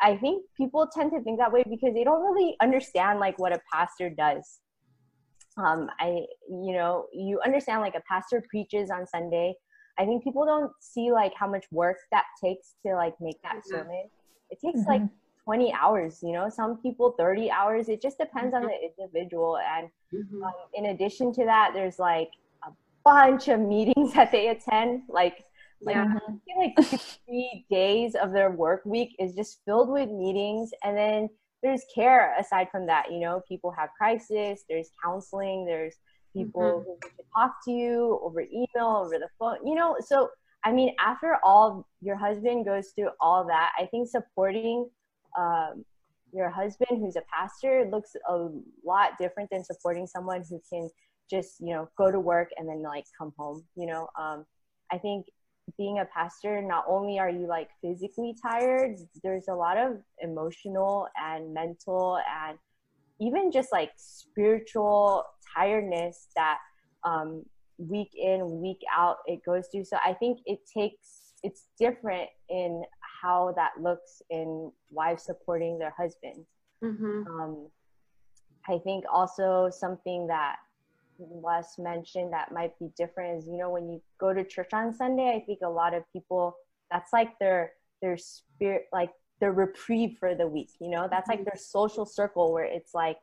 I 0.00 0.16
think 0.16 0.44
people 0.56 0.88
tend 0.92 1.12
to 1.12 1.20
think 1.20 1.38
that 1.38 1.52
way 1.52 1.62
because 1.68 1.94
they 1.94 2.04
don't 2.04 2.22
really 2.22 2.56
understand 2.60 3.20
like 3.20 3.38
what 3.38 3.52
a 3.52 3.60
pastor 3.72 4.10
does. 4.10 4.60
Um, 5.56 5.90
I 5.98 6.26
you 6.48 6.72
know, 6.72 7.06
you 7.12 7.40
understand 7.44 7.80
like 7.80 7.94
a 7.94 8.02
pastor 8.08 8.42
preaches 8.48 8.90
on 8.90 9.06
Sunday. 9.06 9.54
I 9.98 10.04
think 10.04 10.24
people 10.24 10.44
don't 10.44 10.72
see 10.80 11.12
like 11.12 11.32
how 11.34 11.46
much 11.46 11.64
work 11.70 11.98
that 12.10 12.24
takes 12.42 12.74
to 12.86 12.94
like 12.94 13.14
make 13.20 13.40
that 13.42 13.56
mm-hmm. 13.56 13.70
sermon. 13.70 14.04
It 14.50 14.60
takes 14.60 14.80
mm-hmm. 14.80 14.88
like 14.88 15.02
20 15.44 15.72
hours 15.72 16.20
you 16.22 16.32
know 16.32 16.48
some 16.48 16.76
people 16.78 17.14
30 17.18 17.50
hours 17.50 17.88
it 17.88 18.00
just 18.00 18.18
depends 18.18 18.54
mm-hmm. 18.54 18.64
on 18.64 18.70
the 18.70 19.04
individual 19.04 19.58
and 19.58 19.88
mm-hmm. 20.14 20.42
um, 20.44 20.52
in 20.74 20.86
addition 20.86 21.32
to 21.32 21.44
that 21.44 21.72
there's 21.74 21.98
like 21.98 22.30
a 22.64 22.70
bunch 23.04 23.48
of 23.48 23.60
meetings 23.60 24.12
that 24.14 24.30
they 24.30 24.48
attend 24.48 25.02
like 25.08 25.44
like 25.84 25.96
yeah. 25.96 26.14
like 26.58 26.88
three 27.26 27.66
days 27.68 28.14
of 28.14 28.32
their 28.32 28.50
work 28.50 28.82
week 28.84 29.16
is 29.18 29.34
just 29.34 29.60
filled 29.64 29.88
with 29.88 30.08
meetings 30.08 30.70
and 30.84 30.96
then 30.96 31.28
there's 31.62 31.82
care 31.92 32.36
aside 32.38 32.68
from 32.70 32.86
that 32.86 33.10
you 33.10 33.18
know 33.18 33.42
people 33.48 33.70
have 33.70 33.88
crisis 33.98 34.62
there's 34.68 34.90
counseling 35.02 35.64
there's 35.64 35.96
people 36.32 36.84
mm-hmm. 36.86 36.90
who 36.90 37.22
talk 37.36 37.56
to 37.64 37.70
you 37.70 38.20
over 38.22 38.40
email 38.40 39.02
over 39.04 39.18
the 39.18 39.28
phone 39.38 39.56
you 39.64 39.74
know 39.74 39.96
so 40.00 40.28
i 40.64 40.72
mean 40.72 40.94
after 41.00 41.38
all 41.44 41.86
your 42.00 42.16
husband 42.16 42.64
goes 42.64 42.88
through 42.94 43.10
all 43.20 43.46
that 43.46 43.70
i 43.78 43.86
think 43.86 44.08
supporting 44.08 44.88
um, 45.38 45.84
your 46.32 46.50
husband 46.50 47.00
who's 47.00 47.16
a 47.16 47.22
pastor 47.32 47.88
looks 47.90 48.14
a 48.28 48.48
lot 48.84 49.10
different 49.18 49.48
than 49.50 49.64
supporting 49.64 50.06
someone 50.06 50.42
who 50.48 50.60
can 50.70 50.88
just 51.30 51.60
you 51.60 51.72
know 51.72 51.88
go 51.96 52.10
to 52.10 52.20
work 52.20 52.48
and 52.56 52.68
then 52.68 52.82
like 52.82 53.04
come 53.16 53.32
home 53.38 53.64
you 53.76 53.86
know 53.86 54.08
um, 54.20 54.44
i 54.90 54.98
think 54.98 55.26
being 55.78 56.00
a 56.00 56.04
pastor 56.06 56.60
not 56.60 56.84
only 56.88 57.18
are 57.18 57.30
you 57.30 57.46
like 57.46 57.68
physically 57.80 58.34
tired 58.42 58.96
there's 59.22 59.48
a 59.48 59.54
lot 59.54 59.76
of 59.76 59.98
emotional 60.20 61.06
and 61.16 61.54
mental 61.54 62.18
and 62.28 62.58
even 63.20 63.52
just 63.52 63.70
like 63.70 63.90
spiritual 63.96 65.24
tiredness 65.54 66.28
that 66.36 66.58
um, 67.04 67.44
week 67.78 68.10
in 68.14 68.60
week 68.60 68.80
out 68.96 69.16
it 69.26 69.40
goes 69.44 69.66
through 69.72 69.84
so 69.84 69.96
i 70.04 70.12
think 70.12 70.38
it 70.46 70.60
takes 70.72 71.22
it's 71.42 71.68
different 71.78 72.28
in 72.48 72.82
how 73.22 73.52
that 73.56 73.72
looks 73.80 74.22
in 74.30 74.70
wives 74.90 75.24
supporting 75.24 75.78
their 75.78 75.94
husbands. 75.96 76.48
Mm-hmm. 76.82 77.26
Um, 77.28 77.68
I 78.68 78.78
think 78.78 79.04
also 79.12 79.70
something 79.70 80.26
that 80.28 80.56
Les 81.18 81.78
mentioned 81.78 82.32
that 82.32 82.52
might 82.52 82.76
be 82.78 82.88
different 82.96 83.38
is 83.38 83.46
you 83.46 83.56
know 83.56 83.70
when 83.70 83.88
you 83.88 84.00
go 84.18 84.32
to 84.32 84.44
church 84.44 84.70
on 84.72 84.92
Sunday, 84.92 85.34
I 85.36 85.44
think 85.44 85.60
a 85.62 85.68
lot 85.68 85.94
of 85.94 86.04
people 86.12 86.56
that's 86.90 87.12
like 87.12 87.38
their 87.38 87.72
their 88.00 88.16
spirit 88.16 88.86
like 88.92 89.10
their 89.40 89.52
reprieve 89.52 90.16
for 90.18 90.34
the 90.34 90.46
week. 90.46 90.70
You 90.80 90.90
know 90.90 91.08
that's 91.10 91.28
like 91.28 91.40
mm-hmm. 91.40 91.44
their 91.44 91.60
social 91.60 92.06
circle 92.06 92.52
where 92.52 92.64
it's 92.64 92.94
like 92.94 93.18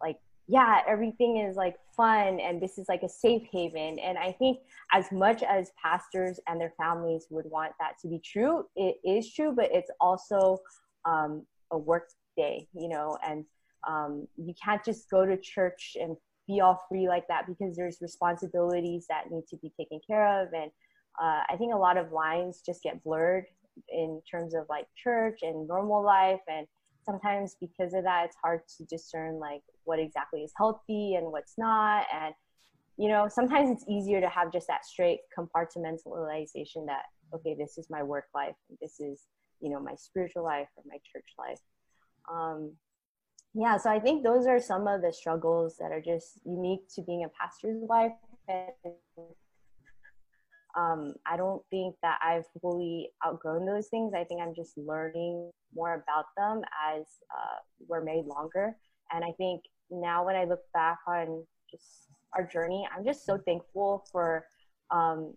like 0.00 0.18
yeah 0.46 0.80
everything 0.86 1.38
is 1.38 1.56
like 1.56 1.76
fun 1.96 2.38
and 2.40 2.60
this 2.60 2.78
is 2.78 2.86
like 2.88 3.02
a 3.02 3.08
safe 3.08 3.42
haven. 3.50 3.98
And 3.98 4.18
i 4.18 4.32
think 4.32 4.58
as 4.92 5.10
much 5.12 5.42
as 5.42 5.72
pastors 5.82 6.38
and 6.48 6.60
their 6.60 6.72
families 6.76 7.26
would 7.30 7.46
want 7.46 7.72
that 7.80 7.98
to 8.02 8.08
be 8.08 8.20
true 8.24 8.64
it 8.76 8.96
is 9.04 9.32
true 9.32 9.52
but 9.54 9.70
it's 9.72 9.90
also 10.00 10.58
um, 11.04 11.44
a 11.70 11.78
work 11.78 12.08
day 12.36 12.68
you 12.74 12.88
know 12.88 13.16
and 13.26 13.44
um, 13.86 14.26
you 14.36 14.54
can't 14.62 14.82
just 14.84 15.10
go 15.10 15.26
to 15.26 15.36
church 15.36 15.96
and 16.00 16.16
be 16.46 16.60
all 16.60 16.82
free 16.88 17.06
like 17.06 17.26
that 17.28 17.46
because 17.46 17.76
there's 17.76 17.98
responsibilities 18.00 19.06
that 19.08 19.30
need 19.30 19.46
to 19.48 19.56
be 19.58 19.72
taken 19.78 20.00
care 20.06 20.42
of. 20.42 20.48
And 20.54 20.70
uh, 21.20 21.42
i 21.48 21.56
think 21.56 21.72
a 21.72 21.76
lot 21.76 21.96
of 21.96 22.12
lines 22.12 22.62
just 22.64 22.82
get 22.82 23.02
blurred 23.04 23.46
in 23.88 24.20
terms 24.30 24.54
of 24.54 24.66
like 24.68 24.86
church 24.96 25.40
and 25.42 25.66
normal 25.66 26.02
life 26.02 26.40
and 26.48 26.66
sometimes 27.04 27.56
because 27.60 27.94
of 27.94 28.04
that 28.04 28.26
it's 28.26 28.36
hard 28.42 28.60
to 28.76 28.84
discern 28.84 29.38
like 29.38 29.62
what 29.84 29.98
exactly 29.98 30.42
is 30.42 30.52
healthy 30.56 31.14
and 31.14 31.30
what's 31.30 31.54
not. 31.58 32.06
And 32.12 32.34
you 32.96 33.08
know 33.08 33.28
sometimes 33.28 33.70
it's 33.70 33.84
easier 33.88 34.20
to 34.20 34.28
have 34.28 34.52
just 34.52 34.66
that 34.68 34.84
straight 34.84 35.20
compartmentalization 35.36 36.86
that 36.86 37.02
okay 37.34 37.54
this 37.58 37.76
is 37.76 37.88
my 37.90 38.02
work 38.02 38.26
life 38.34 38.54
this 38.80 39.00
is 39.00 39.22
you 39.60 39.68
know 39.68 39.80
my 39.80 39.94
spiritual 39.96 40.44
life 40.44 40.68
or 40.76 40.84
my 40.86 40.98
church 41.12 41.26
life. 41.38 41.58
Um, 42.32 42.72
yeah 43.54 43.76
so 43.76 43.90
i 43.90 43.98
think 44.00 44.22
those 44.22 44.46
are 44.46 44.60
some 44.60 44.86
of 44.86 45.00
the 45.00 45.12
struggles 45.12 45.76
that 45.78 45.92
are 45.92 46.00
just 46.00 46.40
unique 46.44 46.82
to 46.92 47.02
being 47.02 47.24
a 47.24 47.28
pastor's 47.40 47.78
wife 47.82 48.12
and 48.48 48.94
um, 50.76 51.14
I 51.26 51.36
don't 51.36 51.62
think 51.70 51.94
that 52.02 52.18
I've 52.22 52.44
fully 52.60 53.10
outgrown 53.24 53.64
those 53.64 53.88
things. 53.88 54.12
I 54.14 54.24
think 54.24 54.40
I'm 54.40 54.54
just 54.54 54.76
learning 54.76 55.50
more 55.74 55.94
about 55.94 56.26
them 56.36 56.62
as 56.92 57.02
uh, 57.30 57.58
we're 57.86 58.02
made 58.02 58.24
longer. 58.26 58.76
And 59.12 59.24
I 59.24 59.32
think 59.32 59.62
now 59.90 60.24
when 60.24 60.34
I 60.34 60.44
look 60.44 60.62
back 60.72 60.98
on 61.06 61.44
just 61.70 62.08
our 62.36 62.44
journey, 62.44 62.86
I'm 62.94 63.04
just 63.04 63.24
so 63.24 63.38
thankful 63.38 64.04
for 64.10 64.46
um, 64.90 65.34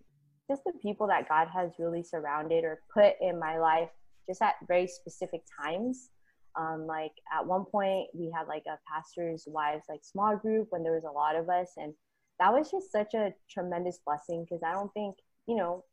just 0.50 0.64
the 0.64 0.74
people 0.82 1.08
that 1.08 1.30
God 1.30 1.48
has 1.54 1.72
really 1.78 2.04
surrounded 2.04 2.64
or 2.64 2.82
put 2.94 3.14
in 3.22 3.40
my 3.40 3.60
life 3.60 3.90
just 4.28 4.42
at 4.42 4.56
very 4.68 4.88
specific 4.88 5.42
times. 5.62 6.10
Um, 6.60 6.88
like 6.88 7.12
at 7.32 7.46
one 7.46 7.66
point, 7.66 8.08
we 8.16 8.32
had 8.36 8.48
like 8.48 8.64
a 8.68 8.80
pastor's 8.92 9.44
wives 9.46 9.86
like 9.88 10.00
small 10.04 10.36
group 10.36 10.68
when 10.72 10.82
there 10.82 10.96
was 10.96 11.04
a 11.04 11.12
lot 11.12 11.36
of 11.36 11.50
us, 11.50 11.74
and 11.78 11.94
that 12.40 12.52
was 12.52 12.72
just 12.72 12.92
such 12.92 13.14
a 13.14 13.34
tremendous 13.50 14.00
blessing 14.04 14.44
because 14.44 14.64
I 14.64 14.74
don't 14.74 14.92
think 14.94 15.16
you 15.48 15.56
know, 15.56 15.84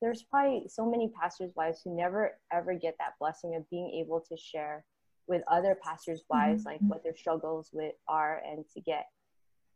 there's 0.00 0.22
probably 0.22 0.68
so 0.68 0.88
many 0.88 1.08
pastors' 1.08 1.52
wives 1.56 1.80
who 1.84 1.96
never 1.96 2.38
ever 2.52 2.74
get 2.74 2.96
that 2.98 3.14
blessing 3.18 3.54
of 3.56 3.68
being 3.70 3.90
able 4.02 4.20
to 4.28 4.36
share 4.36 4.84
with 5.26 5.42
other 5.50 5.76
pastors' 5.82 6.24
wives 6.28 6.64
mm-hmm. 6.64 6.70
like 6.70 6.80
what 6.80 7.02
their 7.02 7.16
struggles 7.16 7.70
with 7.72 7.94
are 8.08 8.42
and 8.46 8.64
to 8.74 8.80
get 8.80 9.06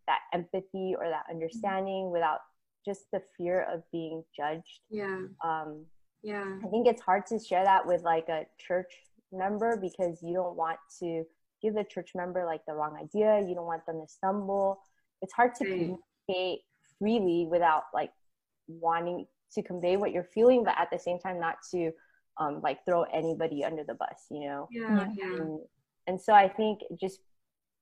that 0.06 0.20
empathy 0.32 0.94
or 0.98 1.08
that 1.08 1.24
understanding 1.30 2.10
without 2.10 2.40
just 2.84 3.06
the 3.12 3.22
fear 3.36 3.66
of 3.72 3.82
being 3.92 4.24
judged. 4.36 4.80
Yeah. 4.90 5.20
Um, 5.44 5.84
yeah. 6.22 6.58
I 6.64 6.68
think 6.68 6.86
it's 6.86 7.02
hard 7.02 7.26
to 7.26 7.38
share 7.38 7.64
that 7.64 7.86
with 7.86 8.02
like 8.02 8.28
a 8.28 8.46
church 8.58 8.92
member 9.32 9.76
because 9.76 10.22
you 10.22 10.34
don't 10.34 10.56
want 10.56 10.78
to 11.00 11.24
give 11.62 11.74
the 11.74 11.84
church 11.84 12.10
member 12.14 12.44
like 12.44 12.62
the 12.66 12.74
wrong 12.74 12.96
idea. 12.96 13.46
You 13.46 13.54
don't 13.54 13.66
want 13.66 13.84
them 13.86 14.00
to 14.00 14.08
stumble. 14.10 14.80
It's 15.22 15.32
hard 15.32 15.54
to 15.56 15.64
right. 15.64 15.98
communicate 16.28 16.60
freely 16.98 17.46
without 17.50 17.84
like 17.94 18.10
wanting 18.68 19.26
to 19.54 19.62
convey 19.62 19.96
what 19.96 20.12
you're 20.12 20.28
feeling, 20.34 20.62
but 20.62 20.74
at 20.78 20.88
the 20.92 20.98
same 20.98 21.18
time, 21.18 21.40
not 21.40 21.56
to 21.72 21.90
um, 22.38 22.60
like 22.62 22.84
throw 22.84 23.02
anybody 23.04 23.64
under 23.64 23.82
the 23.84 23.94
bus, 23.94 24.26
you 24.30 24.40
know? 24.40 24.68
Yeah. 24.70 25.08
yeah. 25.16 25.24
And, 25.24 25.60
and 26.06 26.20
so 26.20 26.32
I 26.32 26.48
think 26.48 26.80
just 27.00 27.20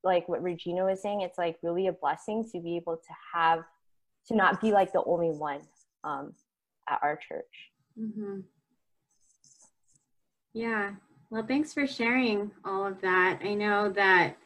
like 0.05 0.29
what 0.29 0.43
Regina 0.43 0.85
was 0.85 1.03
saying, 1.03 1.23
it's 1.23 1.39
like 1.39 1.57
really 1.63 1.89
a 1.89 1.93
blessing 1.93 2.49
to 2.53 2.61
be 2.61 2.77
able 2.77 2.97
to 2.97 3.13
have, 3.35 3.65
to 4.29 4.35
not 4.35 4.61
be 4.61 4.73
like 4.73 4.93
the 4.93 5.03
only 5.05 5.31
one 5.31 5.61
um, 6.05 6.33
at 6.89 7.01
our 7.03 7.19
church. 7.29 7.45
Mm-hmm. 7.99 8.41
Yeah. 10.55 10.93
Well, 11.31 11.45
thanks 11.47 11.75
for 11.75 11.87
sharing 11.87 12.51
all 12.65 12.87
of 12.87 13.01
that. 13.01 13.41
I 13.43 13.55
know 13.55 13.91
that 13.91 14.37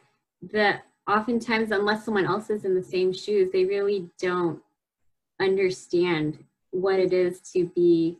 the 0.41 0.79
oftentimes, 1.07 1.71
unless 1.71 2.03
someone 2.05 2.25
else 2.25 2.49
is 2.49 2.65
in 2.65 2.75
the 2.75 2.83
same 2.83 3.13
shoes, 3.13 3.51
they 3.51 3.65
really 3.65 4.09
don't 4.19 4.61
understand 5.41 6.43
what 6.71 6.99
it 6.99 7.13
is 7.13 7.39
to 7.53 7.65
be 7.75 8.17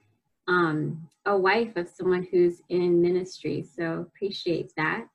um, 0.48 1.08
a 1.26 1.38
wife 1.38 1.76
of 1.76 1.88
someone 1.88 2.28
who's 2.30 2.62
in 2.70 3.02
ministry. 3.02 3.66
So 3.76 4.02
appreciate 4.02 4.74
that. 4.76 5.08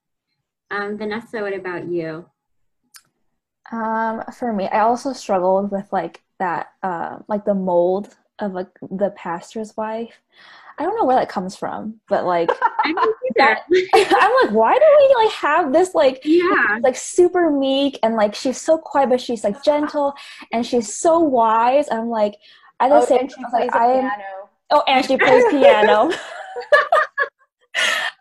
Um, 0.70 0.96
Vanessa, 0.96 1.40
what 1.40 1.54
about 1.54 1.88
you? 1.88 2.26
Um, 3.72 4.22
for 4.38 4.52
me, 4.52 4.68
I 4.68 4.80
also 4.80 5.12
struggled 5.12 5.70
with 5.70 5.92
like 5.92 6.22
that, 6.38 6.68
uh, 6.82 7.18
like 7.28 7.44
the 7.44 7.54
mold 7.54 8.16
of 8.38 8.52
like 8.52 8.68
the 8.90 9.10
pastor's 9.10 9.76
wife. 9.76 10.20
I 10.78 10.84
don't 10.84 10.96
know 10.96 11.04
where 11.04 11.16
that 11.16 11.28
comes 11.28 11.56
from, 11.56 12.00
but 12.08 12.24
like 12.26 12.50
that, 13.36 13.62
I'm 13.94 14.46
like, 14.46 14.54
why 14.54 14.74
do 14.78 14.84
we 14.98 15.24
like 15.24 15.34
have 15.34 15.72
this 15.72 15.94
like 15.94 16.22
yeah 16.24 16.78
like 16.82 16.96
super 16.96 17.50
meek 17.50 17.98
and 18.02 18.14
like 18.16 18.34
she's 18.34 18.60
so 18.60 18.78
quiet 18.78 19.08
but 19.10 19.20
she's 19.20 19.44
like 19.44 19.62
gentle 19.62 20.14
and 20.52 20.64
she's 20.66 20.94
so 20.94 21.18
wise. 21.20 21.88
I'm 21.90 22.08
like 22.08 22.34
at 22.80 22.92
the 22.92 23.00
Oh, 23.00 23.00
same 23.00 23.28
she 23.28 23.42
time, 23.42 23.50
plays 23.50 23.70
like, 23.72 23.74
I 23.74 23.86
am 23.86 24.10
piano. 24.10 24.50
oh 24.70 24.82
and 24.88 25.04
she 25.04 25.16
plays 25.16 25.44
piano. 25.50 26.10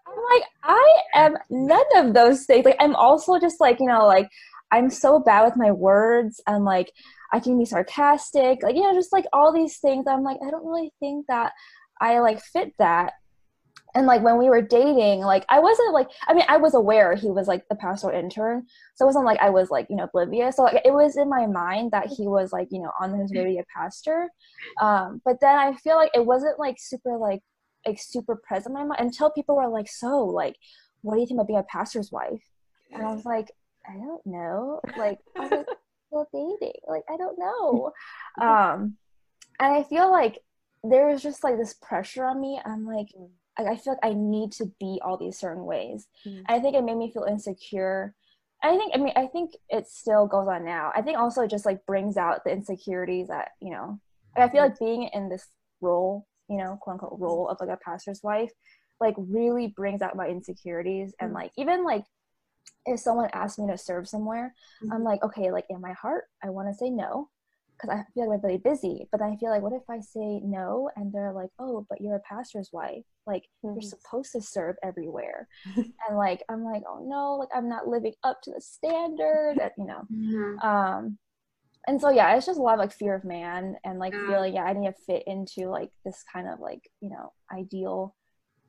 I'm 0.08 0.16
like 0.34 0.44
I 0.64 0.96
am 1.16 1.38
none 1.50 1.86
of 1.98 2.14
those 2.14 2.46
things. 2.46 2.66
Like 2.66 2.78
I'm 2.80 2.96
also 2.96 3.40
just 3.40 3.60
like 3.60 3.80
you 3.80 3.88
know 3.88 4.06
like 4.06 4.30
I'm 4.72 4.90
so 4.90 5.20
bad 5.20 5.46
with 5.46 5.56
my 5.58 5.72
words 5.72 6.42
and 6.48 6.66
like 6.66 6.92
I 7.34 7.40
can 7.40 7.58
be 7.58 7.66
sarcastic, 7.66 8.64
like 8.64 8.76
you 8.76 8.82
know, 8.84 8.94
just 8.94 9.14
like 9.14 9.26
all 9.34 9.54
these 9.54 9.78
things. 9.78 10.06
I'm 10.08 10.24
like, 10.24 10.38
I 10.46 10.50
don't 10.52 10.66
really 10.66 10.92
think 11.00 11.26
that 11.28 11.54
I 12.00 12.20
like 12.20 12.42
fit 12.42 12.74
that. 12.80 13.14
And 13.94 14.08
like 14.08 14.22
when 14.22 14.38
we 14.38 14.50
were 14.50 14.62
dating, 14.62 15.22
like 15.22 15.46
I 15.48 15.60
wasn't 15.60 15.94
like 15.94 16.10
I 16.28 16.34
mean 16.34 16.44
I 16.50 16.58
was 16.58 16.74
aware 16.74 17.16
he 17.16 17.30
was 17.30 17.48
like 17.48 17.66
the 17.70 17.76
pastoral 17.76 18.18
intern, 18.18 18.66
so 18.96 19.06
it 19.06 19.08
wasn't 19.08 19.26
like 19.26 19.40
I 19.40 19.50
was 19.50 19.72
like 19.72 19.88
you 19.90 19.96
know 19.96 20.04
oblivious. 20.04 20.58
So 20.58 20.64
like 20.64 20.82
it 20.84 20.94
was 20.94 21.16
in 21.16 21.30
my 21.30 21.48
mind 21.48 21.92
that 21.92 22.08
he 22.08 22.28
was 22.28 22.52
like 22.52 22.68
you 22.72 22.82
know 22.82 22.92
on 23.00 23.18
his 23.18 23.32
way 23.32 23.44
to 23.44 23.46
be 23.46 23.60
a 23.60 23.66
pastor. 23.74 24.30
Um, 24.82 25.22
but 25.24 25.40
then 25.40 25.58
I 25.58 25.76
feel 25.76 25.96
like 25.96 26.12
it 26.14 26.26
wasn't 26.26 26.60
like 26.60 26.76
super 26.78 27.18
like 27.18 27.42
like 27.86 28.00
super 28.00 28.36
present 28.36 28.76
in 28.76 28.82
my 28.82 28.84
mind 28.84 29.02
until 29.02 29.30
people 29.30 29.56
were 29.56 29.68
like, 29.68 29.88
so 29.88 30.26
like, 30.26 30.56
what 31.02 31.16
do 31.16 31.22
you 31.22 31.28
think 31.28 31.38
about 31.38 31.48
being 31.48 31.60
a 31.60 31.64
pastor's 31.64 32.12
wife? 32.12 32.44
And 32.92 33.04
I 33.04 33.14
was 33.14 33.26
like, 33.26 33.52
I 33.88 33.94
don't 33.94 34.26
know. 34.26 34.80
Like, 34.98 35.20
I 35.36 35.48
was 35.48 35.66
still 36.08 36.28
dating. 36.34 36.80
Like, 36.88 37.04
I 37.10 37.18
don't 37.18 37.38
know. 37.38 37.92
Um, 38.42 38.98
and 39.60 39.74
I 39.74 39.84
feel 39.84 40.12
like 40.12 40.40
there 40.90 41.08
was 41.08 41.22
just 41.24 41.44
like 41.44 41.58
this 41.58 41.74
pressure 41.74 42.26
on 42.26 42.40
me. 42.42 42.60
I'm 42.66 42.86
like, 42.86 43.08
I 43.58 43.64
I 43.64 43.76
feel 43.78 43.94
like 43.94 44.12
I 44.12 44.14
need 44.14 44.52
to 44.54 44.66
be 44.80 45.00
all 45.04 45.18
these 45.18 45.38
certain 45.40 45.66
ways. 45.66 46.08
Mm. 46.28 46.44
I 46.48 46.60
think 46.60 46.76
it 46.76 46.84
made 46.84 46.98
me 46.98 47.12
feel 47.12 47.24
insecure. 47.24 48.14
I 48.64 48.76
think, 48.78 48.94
I 48.96 48.98
mean, 48.98 49.14
I 49.16 49.28
think 49.28 49.52
it 49.70 49.88
still 49.88 50.26
goes 50.28 50.48
on 50.48 50.66
now. 50.66 50.92
I 50.96 51.02
think 51.02 51.18
also 51.18 51.42
it 51.44 51.52
just 51.52 51.66
like 51.66 51.86
brings 51.86 52.18
out 52.18 52.44
the 52.44 52.52
insecurities 52.52 53.28
that, 53.28 53.50
you 53.62 53.72
know, 53.72 54.00
like, 54.38 54.50
I 54.50 54.52
feel 54.52 54.64
like 54.64 54.80
being 54.80 55.04
in 55.14 55.30
this 55.30 55.48
role, 55.82 56.26
you 56.50 56.58
know, 56.58 56.78
quote 56.82 56.94
unquote 56.96 57.20
role 57.20 57.48
of 57.48 57.58
like 57.60 57.70
a 57.70 57.78
pastor's 57.84 58.22
wife, 58.24 58.52
like 59.00 59.16
really 59.18 59.68
brings 59.68 60.02
out 60.02 60.16
my 60.16 60.28
insecurities. 60.28 61.14
And 61.20 61.32
Mm. 61.32 61.36
like, 61.36 61.52
even 61.58 61.84
like 61.86 62.06
if 62.86 63.00
someone 63.00 63.30
asks 63.34 63.60
me 63.60 63.68
to 63.68 63.78
serve 63.78 64.08
somewhere, 64.08 64.54
I'm 64.92 65.02
Mhm. 65.02 65.06
like, 65.06 65.24
okay, 65.24 65.52
like 65.52 65.66
in 65.70 65.82
my 65.82 65.94
heart, 65.94 66.26
I 66.44 66.50
want 66.50 66.68
to 66.70 66.74
say 66.74 66.90
no 66.90 67.30
because 67.78 67.90
I 67.90 68.04
feel 68.14 68.30
like 68.30 68.38
I'm 68.38 68.46
really 68.46 68.58
busy. 68.58 69.08
But 69.12 69.20
then 69.20 69.32
I 69.34 69.36
feel 69.38 69.50
like, 69.50 69.62
what 69.62 69.74
if 69.74 69.90
I 69.90 70.00
say 70.00 70.40
no 70.44 70.90
and 70.96 71.12
they're 71.12 71.34
like, 71.34 71.50
oh, 71.60 71.86
but 71.90 72.02
you're 72.02 72.16
a 72.16 72.20
pastor's 72.22 72.70
wife? 72.72 73.04
Like, 73.28 73.44
you're 73.64 73.76
Mhm. 73.76 73.84
supposed 73.84 74.32
to 74.34 74.42
serve 74.42 74.78
everywhere. 74.84 75.48
and 76.08 76.18
like, 76.18 76.44
I'm 76.50 76.64
like, 76.64 76.84
oh 76.88 77.04
no, 77.06 77.36
like 77.36 77.50
I'm 77.54 77.68
not 77.70 77.88
living 77.88 78.14
up 78.24 78.42
to 78.44 78.52
the 78.52 78.62
standard, 78.62 79.58
that, 79.58 79.74
you 79.78 79.86
know. 79.86 80.08
Mhm. 80.12 80.64
Um, 80.64 81.18
and 81.88 82.02
so 82.02 82.10
yeah, 82.10 82.36
it's 82.36 82.46
just 82.48 82.60
a 82.60 82.64
lot 82.64 82.74
of 82.76 82.80
like 82.80 82.94
fear 82.94 83.14
of 83.16 83.24
man 83.24 83.76
and 83.84 84.00
like 84.00 84.14
Yeah. 84.14 84.28
feeling, 84.28 84.56
yeah, 84.56 84.64
I 84.64 84.74
need 84.74 84.88
to 84.88 84.94
fit 85.06 85.24
into 85.28 85.70
like 85.70 85.92
this 86.04 86.24
kind 86.32 86.48
of 86.48 86.60
like, 86.60 86.90
you 87.02 87.10
know, 87.10 87.34
ideal 87.52 88.16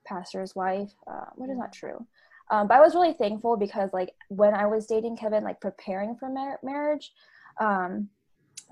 pastor's 0.06 0.54
wife, 0.54 0.92
uh, 1.06 1.26
which 1.36 1.50
is 1.50 1.58
not 1.58 1.72
true. 1.72 2.06
Um, 2.50 2.68
but 2.68 2.76
I 2.76 2.80
was 2.80 2.94
really 2.94 3.14
thankful 3.14 3.56
because 3.56 3.90
like 3.92 4.10
when 4.28 4.54
I 4.54 4.66
was 4.66 4.86
dating 4.86 5.16
Kevin, 5.16 5.44
like 5.44 5.60
preparing 5.60 6.16
for 6.16 6.28
mar- 6.28 6.60
marriage, 6.62 7.12
um, 7.60 8.08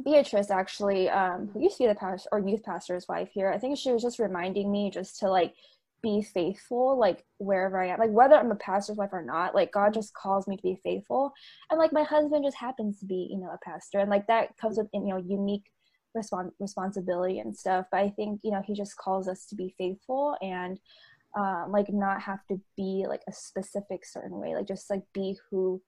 Beatrice 0.02 0.50
actually, 0.50 1.08
um, 1.08 1.48
who 1.52 1.62
used 1.62 1.76
to 1.76 1.84
be 1.84 1.88
the 1.88 1.94
pastor 1.94 2.28
or 2.32 2.40
youth 2.40 2.64
pastor's 2.64 3.06
wife 3.08 3.28
here, 3.32 3.50
I 3.50 3.58
think 3.58 3.78
she 3.78 3.92
was 3.92 4.02
just 4.02 4.18
reminding 4.18 4.70
me 4.70 4.90
just 4.90 5.20
to 5.20 5.28
like 5.28 5.54
be 6.02 6.20
faithful, 6.20 6.98
like 6.98 7.24
wherever 7.38 7.82
I 7.82 7.88
am, 7.88 7.98
like 8.00 8.10
whether 8.10 8.34
I'm 8.34 8.50
a 8.50 8.56
pastor's 8.56 8.96
wife 8.96 9.12
or 9.12 9.22
not, 9.22 9.54
like 9.54 9.72
God 9.72 9.94
just 9.94 10.12
calls 10.12 10.46
me 10.48 10.56
to 10.56 10.62
be 10.62 10.80
faithful, 10.82 11.32
and 11.70 11.78
like 11.78 11.92
my 11.92 12.02
husband 12.02 12.44
just 12.44 12.56
happens 12.56 12.98
to 13.00 13.06
be, 13.06 13.28
you 13.30 13.38
know, 13.38 13.50
a 13.50 13.58
pastor, 13.64 14.00
and 14.00 14.10
like 14.10 14.26
that 14.26 14.56
comes 14.58 14.76
with 14.76 14.88
you 14.92 15.00
know 15.00 15.16
unique 15.16 15.70
respon- 16.16 16.52
responsibility 16.60 17.38
and 17.38 17.56
stuff. 17.56 17.86
But 17.90 18.00
I 18.00 18.10
think 18.10 18.40
you 18.42 18.50
know 18.50 18.62
He 18.66 18.74
just 18.74 18.96
calls 18.96 19.28
us 19.28 19.46
to 19.46 19.54
be 19.54 19.74
faithful 19.78 20.36
and 20.42 20.78
um, 21.36 21.70
like 21.70 21.92
not 21.92 22.20
have 22.20 22.44
to 22.48 22.60
be 22.76 23.06
like 23.08 23.22
a 23.28 23.32
specific 23.32 24.04
certain 24.04 24.38
way, 24.38 24.54
like 24.54 24.68
just 24.68 24.90
like 24.90 25.02
be 25.14 25.38
who 25.50 25.80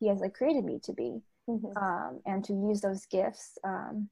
He 0.00 0.08
has 0.08 0.20
like 0.20 0.34
created 0.34 0.64
me 0.64 0.80
to 0.84 0.92
be 0.92 1.20
Mhm. 1.48 1.72
um, 1.80 2.20
and 2.26 2.44
to 2.44 2.52
use 2.52 2.80
those 2.80 3.06
gifts, 3.06 3.58
um, 3.64 4.08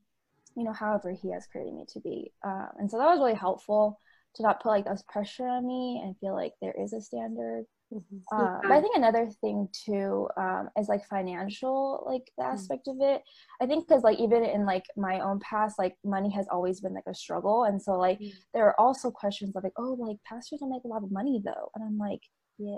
you 0.57 0.65
know, 0.65 0.73
however 0.73 1.13
he 1.13 1.31
has 1.33 1.47
created 1.47 1.75
me 1.75 1.85
to 1.89 2.01
be. 2.01 2.33
Um, 2.45 2.69
and 2.79 2.91
so 2.91 2.99
that 2.99 3.07
was 3.09 3.21
really 3.21 3.35
helpful 3.35 3.99
to 4.37 4.43
not 4.43 4.63
put 4.63 4.71
like 4.71 4.85
those 4.87 5.03
pressure 5.05 5.47
on 5.47 5.67
me 5.67 6.01
and 6.05 6.17
feel 6.19 6.35
like 6.35 6.53
there 6.61 6.75
is 6.79 6.93
a 6.93 7.01
standard. 7.01 7.65
Mhm. 7.93 8.23
Uh, 8.33 8.59
but 8.67 8.77
I 8.77 8.81
think 8.81 8.97
another 8.97 9.29
thing 9.43 9.69
too 9.85 10.29
um, 10.39 10.71
is 10.79 10.89
like 10.89 11.05
financial, 11.07 12.03
like 12.07 12.23
the 12.39 12.45
aspect 12.45 12.89
of 12.89 12.97
it. 13.01 13.23
I 13.61 13.67
think 13.67 13.87
because 13.87 14.05
like 14.05 14.19
even 14.19 14.45
in 14.45 14.65
like 14.65 14.85
my 14.97 15.21
own 15.21 15.41
past, 15.41 15.79
like 15.79 15.97
money 16.05 16.31
has 16.33 16.47
always 16.51 16.81
been 16.81 16.95
like 16.95 17.05
a 17.07 17.15
struggle, 17.15 17.65
and 17.65 17.81
so 17.83 17.93
like 17.99 18.21
Mm. 18.21 18.33
there 18.55 18.67
are 18.67 18.81
also 18.81 19.11
questions 19.11 19.55
of 19.55 19.65
like, 19.65 19.75
oh, 19.79 19.97
like 20.01 20.17
pastors 20.27 20.61
don't 20.61 20.71
make 20.71 20.85
a 20.85 20.89
lot 20.89 21.03
of 21.05 21.11
money 21.13 21.43
though, 21.45 21.71
and 21.75 21.85
I'm 21.85 21.99
like, 21.99 22.21
yeah. 22.59 22.77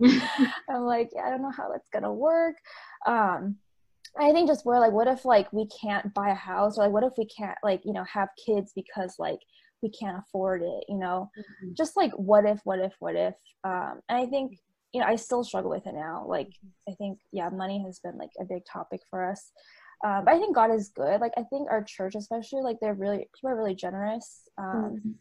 I'm 0.70 0.82
like, 0.82 1.10
yeah, 1.14 1.22
I 1.22 1.30
don't 1.30 1.42
know 1.42 1.50
how 1.56 1.70
that's 1.70 1.88
gonna 1.90 2.12
work. 2.12 2.56
Um, 3.06 3.56
I 4.18 4.32
think 4.32 4.48
just 4.48 4.66
where 4.66 4.80
like, 4.80 4.92
what 4.92 5.08
if 5.08 5.24
like 5.24 5.52
we 5.52 5.66
can't 5.66 6.12
buy 6.14 6.30
a 6.30 6.34
house, 6.34 6.78
or 6.78 6.84
like, 6.84 6.92
what 6.92 7.04
if 7.04 7.12
we 7.16 7.26
can't 7.26 7.58
like 7.62 7.82
you 7.84 7.92
know 7.92 8.04
have 8.04 8.28
kids 8.44 8.72
because 8.74 9.16
like 9.18 9.40
we 9.82 9.90
can't 9.90 10.18
afford 10.18 10.62
it, 10.62 10.84
you 10.88 10.98
know? 10.98 11.30
Mhm. 11.38 11.76
Just 11.76 11.96
like 11.96 12.12
what 12.12 12.44
if, 12.44 12.60
what 12.64 12.80
if, 12.80 12.94
what 12.98 13.14
if? 13.14 13.34
Um, 13.64 14.00
and 14.08 14.18
I 14.18 14.26
think 14.26 14.58
you 14.92 15.00
know 15.00 15.06
I 15.06 15.16
still 15.16 15.44
struggle 15.44 15.70
with 15.70 15.86
it 15.86 15.94
now. 15.94 16.24
Like 16.26 16.50
I 16.88 16.92
think 16.94 17.20
yeah, 17.32 17.48
money 17.48 17.82
has 17.84 18.00
been 18.00 18.18
like 18.18 18.30
a 18.40 18.44
big 18.44 18.64
topic 18.64 19.00
for 19.10 19.24
us. 19.30 19.52
Um, 20.04 20.24
but 20.24 20.34
I 20.34 20.38
think 20.38 20.54
God 20.54 20.72
is 20.72 20.90
good. 20.90 21.20
Like 21.20 21.32
I 21.36 21.42
think 21.44 21.68
our 21.70 21.82
church, 21.82 22.14
especially, 22.14 22.62
like 22.62 22.78
they're 22.80 22.94
really 22.94 23.28
people 23.34 23.50
are 23.50 23.56
really 23.56 23.74
generous. 23.74 24.48
Um, 24.58 25.16